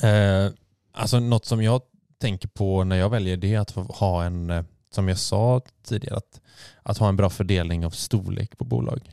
Mm. 0.02 0.54
alltså 0.92 1.20
något 1.20 1.46
som 1.46 1.64
jag 1.64 1.82
tänker 2.18 2.48
på 2.48 2.84
när 2.84 2.96
jag 2.96 3.10
väljer 3.10 3.38
det 3.38 3.54
är 3.54 3.60
att 3.60 3.72
ha 3.72 4.24
en, 4.24 4.66
som 4.92 5.08
jag 5.08 5.18
sa 5.18 5.62
tidigare, 5.84 6.18
att, 6.18 6.42
att 6.84 6.98
ha 6.98 7.10
en 7.10 7.16
bra 7.16 7.30
fördelning 7.30 7.86
av 7.86 7.90
storlek 7.90 8.58
på 8.58 8.64
bolag. 8.64 9.12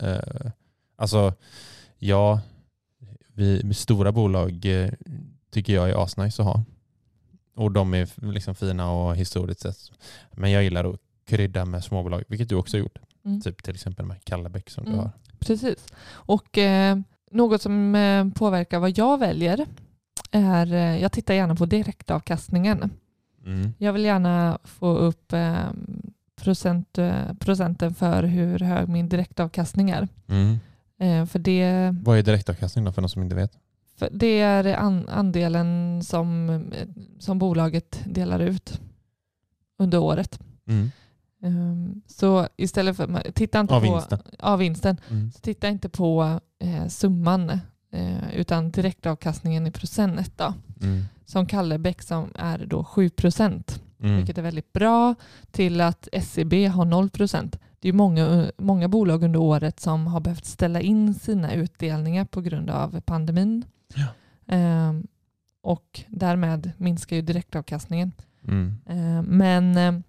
Eh, 0.00 0.50
alltså, 0.96 1.34
ja, 1.98 2.40
vi, 3.34 3.74
stora 3.74 4.12
bolag 4.12 4.66
tycker 5.50 5.74
jag 5.74 5.90
är 5.90 6.04
asnice 6.04 6.42
att 6.42 6.48
ha. 6.48 6.64
Och 7.54 7.72
de 7.72 7.94
är 7.94 8.32
liksom 8.32 8.54
fina 8.54 8.90
och 8.90 9.16
historiskt 9.16 9.60
sett. 9.60 9.78
Men 10.30 10.50
jag 10.50 10.62
gillar 10.62 10.84
att 10.84 11.00
krydda 11.24 11.64
med 11.64 11.84
småbolag, 11.84 12.24
vilket 12.28 12.48
du 12.48 12.54
också 12.54 12.76
har 12.76 12.82
gjort. 12.82 12.98
Mm. 13.24 13.40
Typ 13.40 13.62
till 13.62 13.74
exempel 13.74 14.06
med 14.06 14.24
Kallebäck 14.24 14.70
som 14.70 14.84
du 14.84 14.90
Mm. 14.90 15.00
har. 15.04 15.10
Precis. 15.38 15.86
Och 16.12 16.58
eh, 16.58 16.98
något 17.30 17.62
som 17.62 17.94
eh, 17.94 18.28
påverkar 18.28 18.78
vad 18.78 18.98
jag 18.98 19.18
väljer 19.18 19.66
är, 20.30 20.72
eh, 20.72 21.02
jag 21.02 21.12
tittar 21.12 21.34
gärna 21.34 21.54
på 21.56 21.66
direktavkastningen. 21.66 22.90
Mm. 23.46 23.74
Jag 23.78 23.92
vill 23.92 24.04
gärna 24.04 24.58
få 24.64 24.96
upp 24.96 25.32
eh, 25.32 25.56
procent, 26.36 26.98
eh, 26.98 27.32
procenten 27.38 27.94
för 27.94 28.22
hur 28.22 28.58
hög 28.58 28.88
min 28.88 29.08
direktavkastning 29.08 29.90
är. 29.90 30.08
Mm. 30.28 30.58
För, 31.26 31.38
det, 31.38 31.94
Vad 32.02 32.18
är 32.18 32.22
direktavkastning 32.22 32.84
då 32.84 32.92
för 32.92 33.02
någon 33.02 33.08
som 33.08 33.22
inte 33.22 33.34
vet? 33.34 33.58
för 33.96 34.08
det 34.12 34.40
är 34.40 34.76
an, 34.76 35.08
andelen 35.08 36.02
som, 36.04 36.62
som 37.18 37.38
bolaget 37.38 38.00
delar 38.04 38.40
ut 38.40 38.80
under 39.78 39.98
året. 39.98 40.40
Mm. 40.66 40.90
Um, 41.44 42.02
så 42.06 42.48
istället 42.56 42.96
för, 42.96 43.32
titta 43.32 43.60
inte 43.60 43.74
Av 43.74 43.80
på 43.80 43.92
vinsten. 43.92 44.18
Av 44.38 44.58
vinsten. 44.58 44.96
Mm. 45.10 45.32
Så 45.32 45.40
titta 45.40 45.68
inte 45.68 45.88
på 45.88 46.40
eh, 46.58 46.86
summan 46.88 47.50
eh, 47.92 48.34
utan 48.34 48.70
direktavkastningen 48.70 49.66
i 49.66 49.70
procent 49.70 50.38
då. 50.38 50.54
Mm. 50.82 51.02
Som 51.24 51.46
Kallebäck 51.46 52.02
som 52.02 52.30
är 52.34 52.66
då 52.66 52.84
7 52.84 53.10
procent. 53.10 53.82
Mm. 54.02 54.16
vilket 54.16 54.38
är 54.38 54.42
väldigt 54.42 54.72
bra, 54.72 55.14
till 55.50 55.80
att 55.80 56.08
SEB 56.22 56.52
har 56.68 56.84
0 56.84 57.10
procent. 57.10 57.58
Det 57.80 57.88
är 57.88 57.92
många, 57.92 58.50
många 58.58 58.88
bolag 58.88 59.22
under 59.22 59.40
året 59.40 59.80
som 59.80 60.06
har 60.06 60.20
behövt 60.20 60.44
ställa 60.44 60.80
in 60.80 61.14
sina 61.14 61.54
utdelningar 61.54 62.24
på 62.24 62.40
grund 62.40 62.70
av 62.70 63.00
pandemin. 63.00 63.64
Ja. 63.94 64.06
Ehm, 64.46 65.06
och 65.62 66.00
därmed 66.08 66.72
minskar 66.76 67.16
ju 67.16 67.22
direktavkastningen. 67.22 68.12
Mm. 68.48 68.78
Ehm, 68.86 69.24
men 69.24 69.76
eh, 69.76 70.00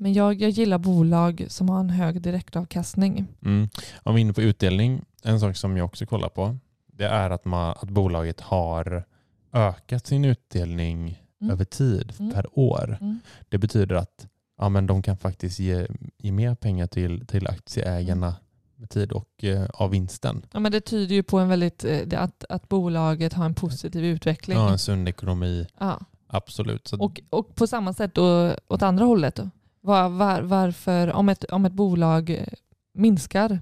men 0.00 0.12
jag, 0.12 0.40
jag 0.42 0.50
gillar 0.50 0.78
bolag 0.78 1.44
som 1.48 1.68
har 1.68 1.80
en 1.80 1.90
hög 1.90 2.22
direktavkastning. 2.22 3.26
Mm. 3.44 3.68
Om 4.02 4.14
vi 4.14 4.20
är 4.20 4.22
inne 4.22 4.32
på 4.32 4.42
utdelning, 4.42 5.04
en 5.22 5.40
sak 5.40 5.56
som 5.56 5.76
jag 5.76 5.84
också 5.86 6.06
kollar 6.06 6.28
på, 6.28 6.56
det 6.86 7.04
är 7.06 7.30
att, 7.30 7.44
man, 7.44 7.70
att 7.70 7.88
bolaget 7.90 8.40
har 8.40 9.04
ökat 9.52 10.06
sin 10.06 10.24
utdelning 10.24 11.16
Mm. 11.42 11.50
över 11.52 11.64
tid 11.64 12.12
Mm. 12.18 12.32
per 12.32 12.58
år. 12.58 12.98
Mm. 13.00 13.18
Det 13.48 13.58
betyder 13.58 13.94
att 13.96 14.28
ja, 14.58 14.68
men 14.68 14.86
de 14.86 15.02
kan 15.02 15.16
faktiskt 15.16 15.58
ge, 15.58 15.86
ge 16.18 16.32
mer 16.32 16.54
pengar 16.54 16.86
till, 16.86 17.26
till 17.26 17.46
aktieägarna 17.46 18.26
Mm. 18.26 18.38
med 18.76 18.90
tid 18.90 19.12
och 19.12 19.44
eh, 19.44 19.66
av 19.74 19.90
vinsten. 19.90 20.42
Ja, 20.52 20.60
men 20.60 20.72
det 20.72 20.80
tyder 20.80 21.14
ju 21.14 21.22
på 21.22 21.38
en 21.38 21.48
väldigt, 21.48 21.84
eh, 21.84 22.22
att, 22.22 22.44
att 22.48 22.68
bolaget 22.68 23.32
har 23.32 23.44
en 23.44 23.54
positiv 23.54 24.04
utveckling. 24.04 24.58
Ja, 24.58 24.70
en 24.72 24.78
sund 24.78 25.08
ekonomi, 25.08 25.66
Ja. 25.78 26.00
absolut. 26.26 26.88
Så, 26.88 26.98
Och, 27.04 27.20
och 27.30 27.54
på 27.54 27.66
samma 27.66 27.92
sätt 27.92 28.14
då, 28.14 28.54
åt 28.68 28.82
andra 28.82 29.04
hållet. 29.04 29.34
Då. 29.34 29.50
Var, 29.82 30.08
var, 30.08 30.40
varför, 30.42 31.12
om 31.12 31.28
ett, 31.28 31.44
om 31.44 31.64
ett 31.64 31.72
bolag 31.72 32.30
eh, 32.30 32.46
minskar, 32.94 33.60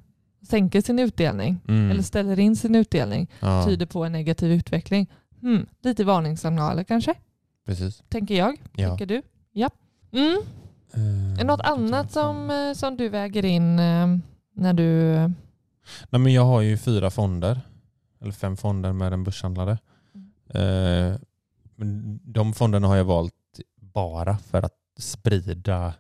sänker 0.49 0.81
sin 0.81 0.99
utdelning 0.99 1.61
Mm. 1.69 1.91
eller 1.91 2.03
ställer 2.03 2.39
in 2.39 2.57
sin 2.57 2.75
utdelning, 2.75 3.31
ja, 3.41 3.65
tyder 3.67 3.87
på 3.87 4.05
en 4.05 4.13
negativ 4.13 4.53
utveckling. 4.53 5.07
Hmm, 5.41 5.67
lite 5.83 6.05
varningssignaler 6.05 6.85
kanske, 6.85 7.15
precis. 7.67 8.03
tänker 8.09 8.35
jag. 8.35 8.63
Ja. 8.77 8.89
Tänker 8.89 9.07
du? 9.07 9.23
Ja. 9.53 9.71
Mm. 10.13 10.43
Det 11.37 11.45
något 11.45 11.61
annat 11.61 12.13
som, 12.13 12.51
eh, 12.51 12.73
som 12.75 12.97
du 12.97 13.09
väger 13.09 13.45
in 13.45 13.77
när 14.53 14.73
du... 14.73 14.85
Nej, 16.11 16.21
men 16.21 16.33
jag 16.33 16.45
har 16.45 16.61
ju 16.61 16.77
fyra 16.79 17.11
fonder, 17.11 17.61
eller 18.21 18.33
fem 18.33 18.57
fonder 18.57 18.93
med 18.93 19.13
en 19.13 19.25
börshandlare. 19.25 19.79
Men 21.77 22.21
de 22.25 22.53
fonderna 22.53 22.89
har 22.89 22.97
jag 22.97 23.05
valt 23.05 23.35
bara 23.81 24.39
för 24.39 24.63
att 24.63 24.75
sprida, 24.99 25.95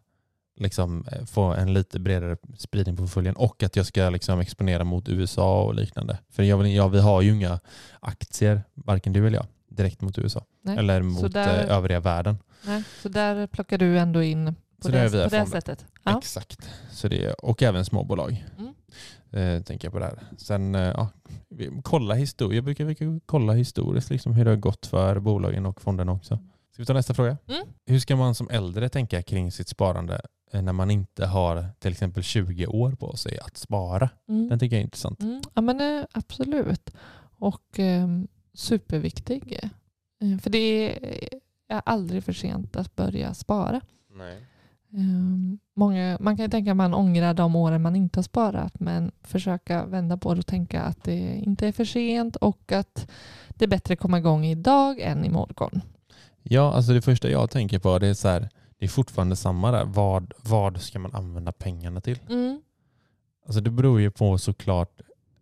liksom, 0.61 1.05
eh, 1.13 1.25
få 1.25 1.43
en 1.43 1.73
lite 1.75 2.01
bredare 2.01 2.37
spridning 2.59 2.97
på 2.97 3.03
portföljen 3.03 3.37
och 3.37 3.63
att 3.63 3.77
jag 3.77 3.87
ska 3.87 4.11
liksom 4.11 4.41
exponera 4.41 4.85
mot 4.85 5.09
USA 5.09 5.63
och 5.63 5.75
liknande. 5.75 6.19
För 6.31 6.43
jag, 6.43 6.59
vill- 6.59 6.75
ja, 6.75 6.89
vi 6.89 7.01
har 7.01 7.23
ju 7.23 7.35
inga 7.35 7.61
aktier, 8.01 8.63
varken 8.75 9.13
du 9.13 9.27
eller 9.27 9.39
jag, 9.39 9.47
direkt 9.69 10.01
mot 10.01 10.19
USA. 10.19 10.45
Nej. 10.63 10.79
Eller 10.79 11.03
mot 11.03 11.33
där- 11.33 11.65
eh, 11.65 11.77
övriga 11.77 12.01
världen. 12.01 12.39
Nej, 12.67 12.83
så 13.03 13.09
där 13.09 13.47
plockar 13.47 13.79
du 13.79 13.99
ändå 13.99 14.23
in 14.23 14.55
på 14.81 14.83
Så 14.83 14.89
det 14.89 15.11
på 15.31 15.37
det 15.37 15.47
sättet. 15.47 15.87
Ja. 16.05 16.19
Exakt. 16.19 16.71
Så 16.91 17.09
det, 17.09 17.33
och 17.33 17.63
även 17.63 17.85
småbolag. 17.85 18.45
Mm. 18.59 18.75
Eh, 19.31 19.63
tänker 19.63 19.87
jag 19.87 19.93
på 19.93 19.99
det 19.99 20.05
här. 20.05 20.19
Sen 20.37 20.75
eh, 20.75 20.81
ja, 20.83 21.09
kolla 21.83 22.15
historia. 22.15 22.57
Jag 22.57 22.65
brukar, 22.65 22.85
brukar 22.85 23.21
kolla 23.27 23.53
historiskt 23.53 24.11
liksom, 24.11 24.33
hur 24.33 24.45
det 24.45 24.51
har 24.51 24.57
gått 24.57 24.87
för 24.87 25.19
bolagen 25.21 25.67
och 25.67 25.81
fonderna 25.81 26.13
också. 26.13 26.39
Ska 26.79 26.83
vi 26.83 26.87
ta 26.87 26.93
nästa 26.93 27.15
fråga? 27.15 27.37
Mm. 27.49 27.67
Hur 27.87 27.99
ska 27.99 28.17
man 28.17 28.35
som 28.35 28.49
äldre 28.51 28.89
tänka 28.89 29.23
kring 29.23 29.53
sitt 29.53 29.69
sparande 29.69 30.21
eh, 30.53 30.63
när 30.63 30.73
man 30.73 30.91
inte 30.91 31.27
har 31.27 31.67
till 31.79 31.93
exempel 31.93 32.23
20 32.23 32.67
år 32.67 32.93
på 32.93 33.17
sig 33.17 33.39
att 33.39 33.57
spara? 33.57 34.11
Mm. 34.29 34.49
Den 34.49 34.59
tycker 34.59 34.77
jag 34.77 34.81
är 34.81 34.85
intressant. 34.85 35.23
Mm. 35.23 35.41
Ja 35.55 35.63
men 35.63 35.81
eh, 35.81 36.05
absolut. 36.13 36.91
Och 37.39 37.79
eh, 37.79 38.09
superviktig. 38.55 39.61
Eh, 40.21 40.39
för 40.39 40.51
det 40.51 40.59
är, 40.59 41.29
är 41.69 41.83
aldrig 41.85 42.25
för 42.25 42.33
sent 42.33 42.77
att 42.77 42.97
börja 42.97 43.35
spara. 43.35 43.81
Nej. 44.11 44.37
Eh, 44.93 45.59
många, 45.77 46.19
man 46.21 46.37
kan 46.37 46.45
ju 46.45 46.51
tänka 46.51 46.71
att 46.71 46.77
man 46.77 46.95
ångrar 46.95 47.35
de 47.35 47.57
åren 47.57 47.83
man 47.83 47.97
inte 47.97 48.19
har 48.19 48.23
sparat 48.23 48.81
men 48.81 49.13
försöka 49.23 49.87
vända 49.87 50.17
på 50.17 50.35
det 50.35 50.39
och 50.39 50.47
tänka 50.47 50.83
att 50.83 51.05
det 51.05 51.41
inte 51.45 51.67
är 51.67 51.73
för 51.73 51.85
sent 51.85 52.37
och 52.37 52.73
att 52.73 53.11
det 53.49 53.65
är 53.65 53.69
bättre 53.69 53.95
att 53.95 54.01
komma 54.01 54.19
igång 54.19 54.45
idag 54.45 55.01
än 55.01 55.25
imorgon. 55.25 55.83
Ja, 56.51 56.73
alltså 56.73 56.93
det 56.93 57.03
första 57.03 57.31
jag 57.31 57.51
tänker 57.51 57.79
på 57.79 57.99
det 57.99 58.07
är 58.07 58.15
så 58.15 58.29
här, 58.29 58.49
det 58.79 58.85
är 58.85 58.89
fortfarande 58.89 59.37
samma 59.37 59.71
där. 59.71 59.85
Vad, 59.85 60.33
vad 60.43 60.81
ska 60.81 60.99
man 60.99 61.15
använda 61.15 61.53
pengarna 61.53 62.01
till? 62.01 62.19
Mm. 62.29 62.61
Alltså 63.47 63.61
det 63.61 63.71
beror 63.71 64.01
ju 64.01 64.11
på 64.11 64.39
såklart, 64.39 65.01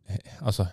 eh, 0.08 0.16
alltså 0.38 0.66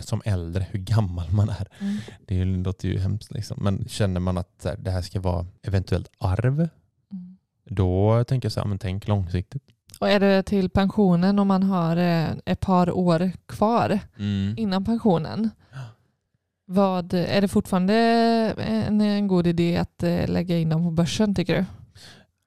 som 0.00 0.22
äldre, 0.24 0.66
hur 0.70 0.78
gammal 0.78 1.30
man 1.32 1.48
är. 1.48 1.68
Mm. 1.78 1.96
Det 2.26 2.44
låter 2.44 2.88
ju 2.88 2.98
hemskt 2.98 3.30
liksom. 3.32 3.58
Men 3.62 3.88
känner 3.88 4.20
man 4.20 4.38
att 4.38 4.66
det 4.78 4.90
här 4.90 5.02
ska 5.02 5.20
vara 5.20 5.46
eventuellt 5.62 6.10
arv, 6.18 6.68
Mm. 7.12 7.36
då 7.64 8.24
tänker 8.24 8.46
jag 8.46 8.52
så 8.52 8.60
här, 8.60 8.66
men 8.68 8.78
tänk 8.78 9.08
långsiktigt. 9.08 9.62
Och 10.00 10.08
är 10.08 10.20
det 10.20 10.42
till 10.42 10.70
pensionen 10.70 11.38
om 11.38 11.48
man 11.48 11.62
har 11.62 11.96
eh, 11.96 12.28
ett 12.44 12.60
par 12.60 12.90
år 12.90 13.30
kvar 13.46 13.98
innan 14.56 14.84
pensionen. 14.84 15.50
Vad, 16.72 17.14
är 17.14 17.40
det 17.40 17.48
fortfarande 17.48 17.94
en, 18.58 19.00
en 19.00 19.28
god 19.28 19.46
idé 19.46 19.76
att 19.76 20.02
eh, 20.02 20.28
lägga 20.28 20.58
in 20.58 20.68
dem 20.68 20.82
på 20.82 20.90
börsen 20.90 21.34
tycker 21.34 21.54
du? 21.54 21.64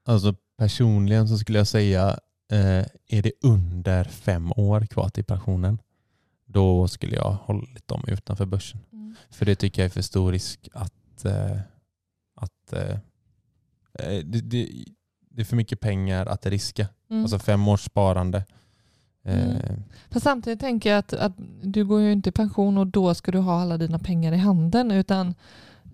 Alltså 0.05 0.35
personligen 0.57 1.27
så 1.27 1.37
skulle 1.37 1.57
jag 1.57 1.67
säga, 1.67 2.19
eh, 2.51 2.85
är 3.07 3.21
det 3.21 3.31
under 3.41 4.03
fem 4.03 4.51
år 4.55 4.81
kvar 4.85 5.09
till 5.09 5.23
pensionen, 5.23 5.81
då 6.45 6.87
skulle 6.87 7.15
jag 7.15 7.31
hållit 7.31 7.87
dem 7.87 8.03
utanför 8.07 8.45
börsen. 8.45 8.79
För 9.29 9.45
det 9.45 9.55
tycker 9.55 9.81
jag 9.81 9.85
är 9.85 9.93
för 9.93 10.01
stor 10.01 10.31
risk 10.31 10.69
att, 10.73 11.25
eh, 11.25 11.57
att 12.35 12.73
eh, 12.73 12.97
eh, 13.99 14.25
det, 14.25 14.41
det, 14.41 14.69
det 15.29 15.41
är 15.41 15.45
för 15.45 15.55
mycket 15.55 15.79
pengar 15.79 16.25
att 16.25 16.45
riska. 16.45 16.87
Mm. 17.09 17.23
Alltså 17.23 17.39
fem 17.39 17.67
års 17.67 17.81
sparande. 17.81 18.45
Eh, 19.25 19.45
Mm. 19.45 19.83
Fast 20.09 20.23
samtidigt 20.23 20.59
tänker 20.59 20.89
jag 20.89 20.99
att, 20.99 21.13
att 21.13 21.33
du 21.61 21.85
går 21.85 22.01
ju 22.01 22.11
inte 22.11 22.29
i 22.29 22.31
pension 22.31 22.77
och 22.77 22.87
då 22.87 23.13
ska 23.13 23.31
du 23.31 23.37
ha 23.37 23.61
alla 23.61 23.77
dina 23.77 23.99
pengar 23.99 24.31
i 24.31 24.37
handen 24.37 24.91
utan 24.91 25.27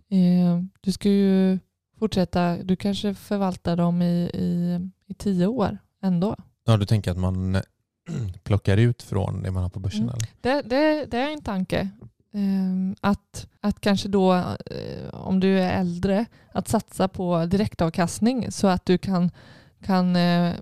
eh, 0.09 0.63
du 0.81 0.91
ska 0.91 1.09
ju 1.09 1.59
fortsätta, 1.99 2.57
du 2.63 2.75
kanske 2.75 3.13
förvaltar 3.13 3.75
dem 3.75 4.01
i, 4.01 4.29
i, 4.33 4.79
i 5.07 5.13
tio 5.13 5.47
år 5.47 5.77
ändå. 6.01 6.35
Ja, 6.65 6.77
du 6.77 6.85
tänker 6.85 7.11
att 7.11 7.17
man 7.17 7.55
eh, 7.55 7.61
plockar 8.43 8.77
ut 8.77 9.01
från 9.03 9.43
det 9.43 9.51
man 9.51 9.63
har 9.63 9.69
på 9.69 9.79
börsen? 9.79 10.01
Mm. 10.03 10.15
Eller? 10.15 10.27
Det, 10.41 10.69
det, 10.69 11.05
det 11.05 11.17
är 11.17 11.33
en 11.33 11.41
tanke. 11.41 11.89
Ehm, 12.33 12.95
att, 13.01 13.47
att 13.61 13.81
kanske 13.81 14.07
då, 14.07 14.33
eh, 14.35 15.09
om 15.11 15.39
du 15.39 15.59
är 15.59 15.79
äldre, 15.79 16.25
att 16.53 16.67
satsa 16.67 17.07
på 17.07 17.45
direktavkastning 17.45 18.51
så 18.51 18.67
att 18.67 18.85
du 18.85 18.97
kan, 18.97 19.31
kan 19.85 20.15
eh, 20.15 20.53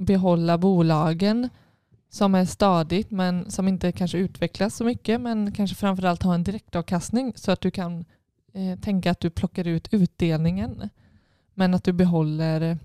behålla 0.00 0.58
bolagen 0.58 1.48
som 2.16 2.34
är 2.34 2.44
stadigt 2.44 3.10
men 3.10 3.50
som 3.50 3.68
inte 3.68 3.92
kanske 3.92 4.18
utvecklas 4.18 4.76
så 4.76 4.84
mycket 4.84 5.20
men 5.20 5.52
kanske 5.52 5.76
framförallt 5.76 6.22
ha 6.22 6.34
en 6.34 6.44
direktavkastning 6.44 7.32
så 7.36 7.52
att 7.52 7.60
du 7.60 7.70
kan 7.70 8.04
eh, 8.52 8.78
tänka 8.78 9.10
att 9.10 9.20
du 9.20 9.30
plockar 9.30 9.66
ut 9.66 9.88
utdelningen 9.90 10.88
men 11.54 11.74
att 11.74 11.84
du 11.84 11.92
behåller, 11.92 12.78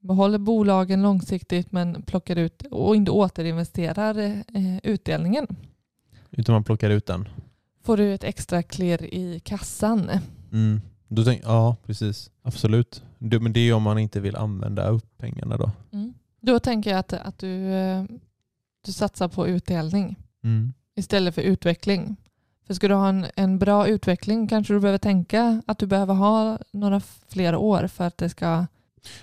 behåller 0.00 0.38
bolagen 0.38 1.02
långsiktigt 1.02 1.72
men 1.72 2.02
plockar 2.02 2.36
ut 2.36 2.62
och 2.70 2.96
inte 2.96 3.10
återinvesterar 3.10 4.18
eh, 4.18 4.78
utdelningen. 4.82 5.46
Utan 6.30 6.52
man 6.52 6.64
plockar 6.64 6.90
ut 6.90 7.06
den? 7.06 7.28
Får 7.82 7.96
du 7.96 8.14
ett 8.14 8.24
extra 8.24 8.62
klirr 8.62 9.02
i 9.02 9.40
kassan. 9.40 10.10
Mm. 10.52 10.80
Då 11.08 11.24
tänk, 11.24 11.42
ja, 11.44 11.76
precis. 11.86 12.30
Absolut. 12.42 13.02
Det, 13.18 13.40
men 13.40 13.52
det 13.52 13.60
är 13.60 13.74
om 13.74 13.82
man 13.82 13.98
inte 13.98 14.20
vill 14.20 14.36
använda 14.36 14.88
upp 14.88 15.18
pengarna 15.18 15.56
då. 15.56 15.70
Då 16.40 16.58
tänker 16.58 16.90
jag 16.90 16.98
att, 16.98 17.12
att 17.12 17.38
du, 17.38 17.72
eh, 17.72 18.04
du 18.84 18.92
satsar 18.92 19.28
på 19.28 19.48
utdelning 19.48 20.16
Mm. 20.44 20.72
istället 20.96 21.34
för 21.34 21.42
utveckling. 21.42 22.16
För 22.66 22.74
ska 22.74 22.88
du 22.88 22.94
ha 22.94 23.08
en, 23.08 23.26
en 23.36 23.58
bra 23.58 23.88
utveckling 23.88 24.48
kanske 24.48 24.72
du 24.74 24.80
behöver 24.80 24.98
tänka 24.98 25.62
att 25.66 25.78
du 25.78 25.86
behöver 25.86 26.14
ha 26.14 26.58
några 26.72 27.00
fler 27.28 27.56
år 27.56 27.86
för 27.86 28.04
att 28.04 28.18
det 28.18 28.28
ska... 28.28 28.66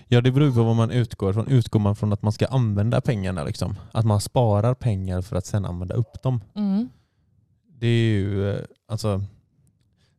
Ja, 0.08 0.22
det 0.22 0.32
beror 0.32 0.52
på 0.52 0.64
vad 0.64 0.76
man 0.76 0.92
utgår 0.92 1.34
från. 1.34 1.48
Utgår 1.48 1.80
man 1.80 1.96
från 1.96 2.14
att 2.14 2.22
man 2.22 2.32
ska 2.32 2.46
använda 2.48 3.02
pengarna? 3.02 3.44
Liksom? 3.44 3.76
Att 3.92 4.06
man 4.06 4.22
sparar 4.22 4.74
pengar 4.74 5.22
för 5.22 5.36
att 5.36 5.46
sen 5.46 5.66
använda 5.66 5.96
upp 5.96 6.22
dem? 6.24 6.42
Mm. 6.56 6.90
Det 7.80 7.88
är 7.88 8.12
ju, 8.12 8.50
eh, 8.52 8.62
alltså, 8.88 9.24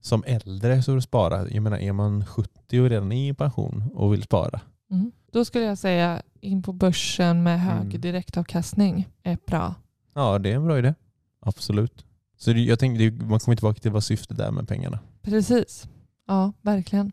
som 0.01 0.24
äldre 0.26 0.82
så 0.82 0.93
är 0.93 0.97
det 0.97 1.03
spara. 1.03 1.49
Jag 1.49 1.62
menar, 1.62 1.78
är 1.78 1.93
man 1.93 2.26
70 2.26 2.80
och 2.80 2.90
redan 2.90 3.12
är 3.12 3.30
i 3.30 3.34
pension 3.34 3.90
och 3.95 4.12
vill 4.12 4.22
spara? 4.22 4.61
Mm. 4.93 5.12
Då 5.32 5.45
skulle 5.45 5.64
jag 5.64 5.78
säga 5.78 6.22
in 6.40 6.62
på 6.62 6.72
börsen 6.72 7.43
med 7.43 7.61
hög 7.61 7.86
Mm. 7.86 8.01
direktavkastning 8.01 9.09
är 9.22 9.38
bra. 9.47 9.74
Ja, 10.14 10.38
det 10.38 10.51
är 10.51 10.55
en 10.57 10.64
bra 10.64 10.78
idé. 10.78 10.95
Absolut. 11.40 12.05
Så 12.36 12.51
jag 12.53 12.78
tänkte, 12.78 13.24
man 13.24 13.40
kommer 13.40 13.57
tillbaka 13.57 13.80
till 13.80 13.90
vad 13.90 14.05
syftet 14.05 14.38
är 14.38 14.51
med 14.51 14.68
pengarna. 14.68 14.99
Precis. 15.22 15.88
Ja, 16.26 16.53
verkligen. 16.61 17.12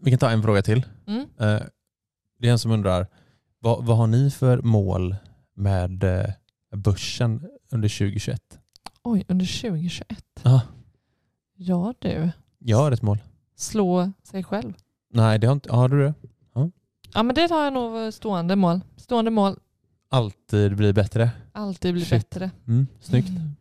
Vi 0.00 0.10
kan 0.10 0.18
ta 0.18 0.30
en 0.30 0.42
fråga 0.42 0.62
till. 0.62 0.86
Mm. 1.06 1.20
Eh, 1.20 1.62
Det 2.38 2.48
är 2.48 2.52
en 2.52 2.58
som 2.58 2.70
undrar, 2.70 3.06
vad, 3.58 3.84
vad 3.84 3.96
har 3.96 4.06
ni 4.06 4.30
för 4.30 4.62
mål 4.62 5.16
med 5.54 6.04
eh, 6.04 6.30
börsen 6.76 7.48
under 7.70 7.88
2021? 7.88 8.40
Oj, 9.02 9.24
under 9.28 9.60
2021. 9.60 10.24
Ja. 10.42 10.60
Ja 11.56 11.94
du, 11.98 12.30
Jag 12.58 12.76
har 12.76 12.92
ett 12.92 13.02
mål. 13.02 13.18
slå 13.56 14.12
sig 14.22 14.44
själv. 14.44 14.72
Nej, 15.14 15.38
det 15.38 15.46
har 15.46 15.52
inte, 15.54 15.72
har 15.72 15.88
du 15.88 16.02
det? 16.02 16.14
Ja 17.14 17.22
men 17.22 17.34
det 17.34 17.50
har 17.50 17.64
jag 17.64 17.72
nog 17.72 18.12
stående 18.14 18.56
mål. 18.56 18.80
Stående 18.96 19.30
mål, 19.30 19.56
Alltid 20.08 20.76
bli 20.76 20.92
bättre. 20.92 21.30
alltid 21.52 21.94
bli 21.94 22.04
Shit. 22.04 22.10
bättre. 22.30 22.50
Mm, 22.66 22.86
snyggt. 23.00 23.28
Mm. 23.28 23.56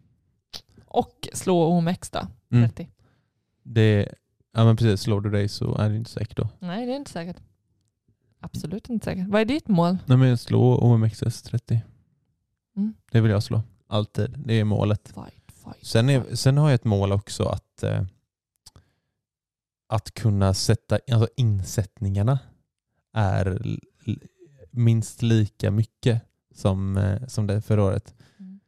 Och 0.85 1.27
slå 1.33 1.65
OMX 1.67 2.09
då. 2.09 2.27
Mm. 2.51 2.69
30. 2.69 2.89
Det, 3.63 4.13
ja 4.53 4.65
men 4.65 4.77
precis, 4.77 5.01
slår 5.01 5.21
du 5.21 5.29
dig 5.29 5.47
så 5.49 5.75
är 5.77 5.89
det 5.89 5.95
inte 5.95 6.09
säkert 6.11 6.37
då. 6.37 6.49
Nej 6.59 6.85
det 6.85 6.91
är 6.91 6.95
inte 6.95 7.11
säkert. 7.11 7.37
Absolut 8.39 8.89
inte 8.89 9.05
säkert. 9.05 9.27
Vad 9.27 9.41
är 9.41 9.45
ditt 9.45 9.67
mål? 9.67 9.97
Nej 10.05 10.17
men 10.17 10.37
slå 10.37 10.77
OMXS 10.77 11.41
30. 11.41 11.81
Mm. 12.77 12.93
Det 13.11 13.21
vill 13.21 13.31
jag 13.31 13.43
slå. 13.43 13.61
Alltid. 13.87 14.35
Det 14.45 14.53
är 14.53 14.63
målet. 14.63 15.07
Fight, 15.15 15.51
fight, 15.63 15.85
Sen, 15.87 16.09
är, 16.09 16.35
sen 16.35 16.57
har 16.57 16.69
jag 16.69 16.75
ett 16.75 16.83
mål 16.85 17.11
också 17.11 17.43
att, 17.45 17.83
eh, 17.83 18.03
att 19.87 20.13
kunna 20.13 20.53
sätta, 20.53 20.99
alltså 21.11 21.27
insättningarna 21.37 22.39
är 23.13 23.61
minst 24.71 25.21
lika 25.21 25.71
mycket 25.71 26.21
som, 26.55 26.97
eh, 26.97 27.27
som 27.27 27.47
det 27.47 27.61
förra 27.61 27.83
året. 27.83 28.13
Mm. 28.39 28.59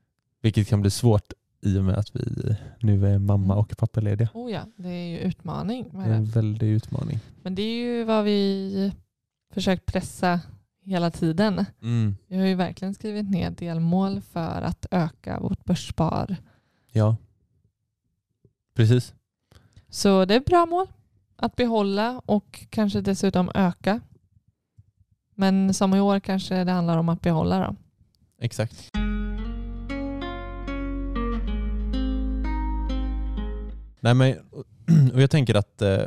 Vilket 0.41 0.67
kan 0.67 0.81
bli 0.81 0.89
svårt 0.91 1.33
i 1.61 1.77
och 1.77 1.83
med 1.83 1.95
att 1.95 2.15
vi 2.15 2.55
nu 2.79 3.07
är 3.07 3.19
mamma 3.19 3.53
Mm. 3.53 3.57
och 3.57 3.77
pappalediga. 3.77 4.29
Oh 4.33 4.51
ja, 4.51 4.65
det 4.75 4.89
är 4.89 5.07
ju 5.07 5.17
utmaning 5.17 5.89
Det 5.93 5.97
är 5.99 6.09
en 6.13 6.25
väldig 6.25 6.67
utmaning. 6.67 7.19
Men 7.41 7.55
det 7.55 7.61
är 7.61 7.75
ju 7.85 8.03
vad 8.03 8.25
vi 8.25 8.91
försökt 9.53 9.85
pressa 9.85 10.39
hela 10.85 11.11
tiden. 11.11 11.65
Mm. 11.81 12.15
Vi 12.27 12.37
har 12.37 12.45
ju 12.45 12.55
verkligen 12.55 12.93
skrivit 12.93 13.29
ner 13.29 13.51
delmål 13.51 14.21
för 14.21 14.61
att 14.61 14.85
öka 14.91 15.39
vårt 15.39 15.65
börsspar. 15.65 16.35
Ja. 16.91 17.15
Precis. 18.75 19.13
Så 19.89 20.25
det 20.25 20.35
är 20.35 20.39
bra 20.39 20.65
mål 20.65 20.87
att 21.35 21.55
behålla 21.55 22.21
och 22.25 22.65
kanske 22.69 23.01
dessutom 23.01 23.51
öka. 23.55 24.01
Men 25.35 25.73
som 25.73 25.95
i 25.95 25.99
år 25.99 26.19
kanske 26.19 26.63
det 26.63 26.71
handlar 26.71 26.97
om 26.97 27.09
att 27.09 27.21
behålla 27.21 27.59
dem. 27.59 27.75
Exakt. 28.41 28.89
Nej 33.99 34.13
men, 34.13 34.35
och 35.13 35.21
jag 35.21 35.31
tänker 35.31 35.55
att 35.55 35.81
eh, 35.81 36.01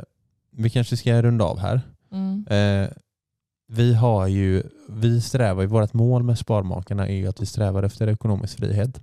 vi 0.51 0.69
kanske 0.69 0.97
ska 0.97 1.21
runda 1.21 1.45
av 1.45 1.59
här. 1.59 1.81
Mm. 2.11 2.45
Eh, 2.49 2.89
vi 3.67 3.93
har 3.93 4.27
ju, 4.27 4.63
vi 4.89 5.21
strävar 5.21 5.61
ju, 5.61 5.67
vårt 5.67 5.93
mål 5.93 6.23
med 6.23 6.37
Sparmakarna 6.39 7.07
är 7.07 7.15
ju 7.15 7.27
att 7.27 7.41
vi 7.41 7.45
strävar 7.45 7.83
efter 7.83 8.07
ekonomisk 8.07 8.57
frihet. 8.57 9.01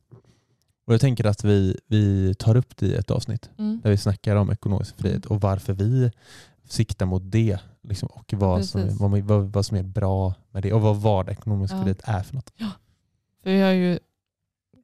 Och 0.86 0.94
jag 0.94 1.00
tänker 1.00 1.26
att 1.26 1.44
vi, 1.44 1.76
vi 1.86 2.34
tar 2.34 2.56
upp 2.56 2.76
det 2.76 2.86
i 2.86 2.94
ett 2.94 3.10
avsnitt 3.10 3.50
Mm. 3.58 3.80
där 3.82 3.90
vi 3.90 3.96
snackar 3.96 4.36
om 4.36 4.50
ekonomisk 4.50 4.96
frihet 4.98 5.26
och 5.26 5.40
varför 5.40 5.72
vi 5.72 6.12
siktar 6.64 7.06
mot 7.06 7.22
det. 7.24 7.58
Liksom, 7.82 8.08
och 8.12 8.32
vad 8.36 8.64
som, 8.64 8.96
vad, 8.98 9.18
vad, 9.20 9.52
vad 9.52 9.66
som 9.66 9.76
är 9.76 9.82
bra 9.82 10.34
med 10.50 10.62
det 10.62 10.72
och 10.72 10.80
vad, 10.80 10.96
vad 10.96 11.28
ekonomisk 11.28 11.74
Ja. 11.74 11.82
frihet 11.82 12.00
är 12.04 12.22
för 12.22 12.34
något. 12.34 12.52
För 13.42 13.50
vi 13.50 13.60
har 13.60 13.70
ju 13.70 13.98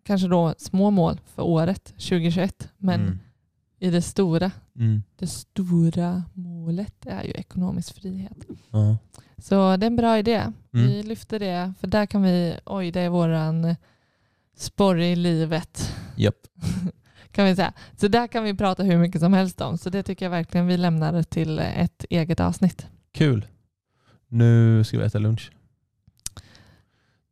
kanske 0.04 0.28
då 0.28 0.54
små 0.58 0.90
mål 0.90 1.20
för 1.34 1.42
året 1.42 1.84
2021 1.84 2.68
men 2.78 3.00
Mm. 3.00 3.18
i 3.78 3.90
det 3.90 4.02
stora, 4.02 4.50
Mm. 4.76 5.02
det 5.16 5.26
stora 5.26 6.24
målet 6.32 7.06
är 7.06 7.22
ju 7.24 7.30
ekonomisk 7.30 7.94
frihet. 7.94 8.46
Ja. 8.70 8.96
Så 9.38 9.76
det 9.76 9.84
är 9.86 9.90
en 9.90 9.96
bra 9.96 10.18
idé. 10.18 10.36
Mm. 10.36 10.52
Vi 10.86 11.02
lyfter 11.02 11.38
det 11.38 11.72
för 11.80 11.86
där 11.86 12.06
kan 12.06 12.22
vi, 12.22 12.54
oj 12.66 12.90
det 12.90 13.00
är 13.00 13.08
våran 13.08 13.76
sporre 14.56 15.06
i 15.08 15.16
livet 15.16 15.94
Japp. 16.16 16.36
kan 17.32 17.44
vi 17.44 17.56
säga. 17.56 17.72
Så 17.96 18.08
där 18.08 18.26
kan 18.26 18.44
vi 18.44 18.54
prata 18.54 18.82
hur 18.82 18.98
mycket 18.98 19.20
som 19.20 19.32
helst 19.32 19.60
om. 19.60 19.78
Så 19.78 19.90
det 19.90 20.02
tycker 20.02 20.26
jag 20.26 20.30
verkligen 20.30 20.66
vi 20.66 20.76
lämnar 20.76 21.22
till 21.22 21.58
ett 21.58 22.04
eget 22.10 22.40
avsnitt. 22.40 22.86
Kul. 23.12 23.46
Nu 24.28 24.84
ska 24.84 24.98
vi 24.98 25.04
äta 25.04 25.18
lunch. 25.18 25.50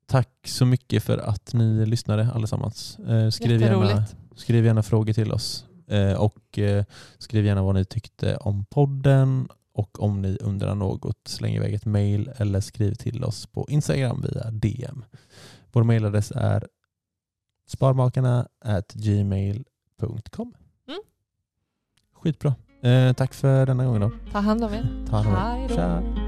Tack 0.06 0.30
så 0.44 0.66
mycket 0.66 1.02
för 1.02 1.18
att 1.18 1.52
ni 1.54 1.86
lyssnade 1.86 2.30
allesammans. 2.34 2.98
Eh, 2.98 3.30
skriv, 3.30 3.60
gärna, 3.60 4.04
skriv 4.36 4.64
gärna 4.64 4.82
frågor 4.82 5.12
till 5.12 5.32
oss 5.32 5.64
eh, 5.86 6.12
och 6.12 6.58
eh, 6.58 6.84
skriv 7.18 7.44
gärna 7.44 7.62
vad 7.62 7.74
ni 7.74 7.84
tyckte 7.84 8.36
om 8.36 8.64
podden 8.64 9.48
och 9.72 10.02
om 10.02 10.22
ni 10.22 10.38
undrar 10.40 10.74
något 10.74 11.28
släng 11.28 11.54
iväg 11.54 11.74
ett 11.74 11.84
mail 11.84 12.30
eller 12.36 12.60
skriv 12.60 12.94
till 12.94 13.24
oss 13.24 13.46
på 13.46 13.66
Instagram 13.68 14.24
via 14.28 14.50
DM. 14.50 15.04
Vår 15.72 15.82
mailadress 15.82 16.32
är 16.34 16.68
sparmakarna 17.66 18.48
gmail.com 19.98 20.52
Mm. 20.88 20.98
Skitbra. 22.12 22.54
Eh, 22.82 23.12
tack 23.12 23.34
för 23.34 23.66
denna 23.66 23.84
gången 23.84 24.00
då. 24.00 24.10
Ta 24.32 24.38
hand 24.38 24.64
om 24.64 24.72
er. 24.72 25.06
Ta 25.10 25.16
hand 25.16 25.28
om 25.28 25.34
er. 25.34 25.38
Hej 25.38 25.68
då. 25.68 26.27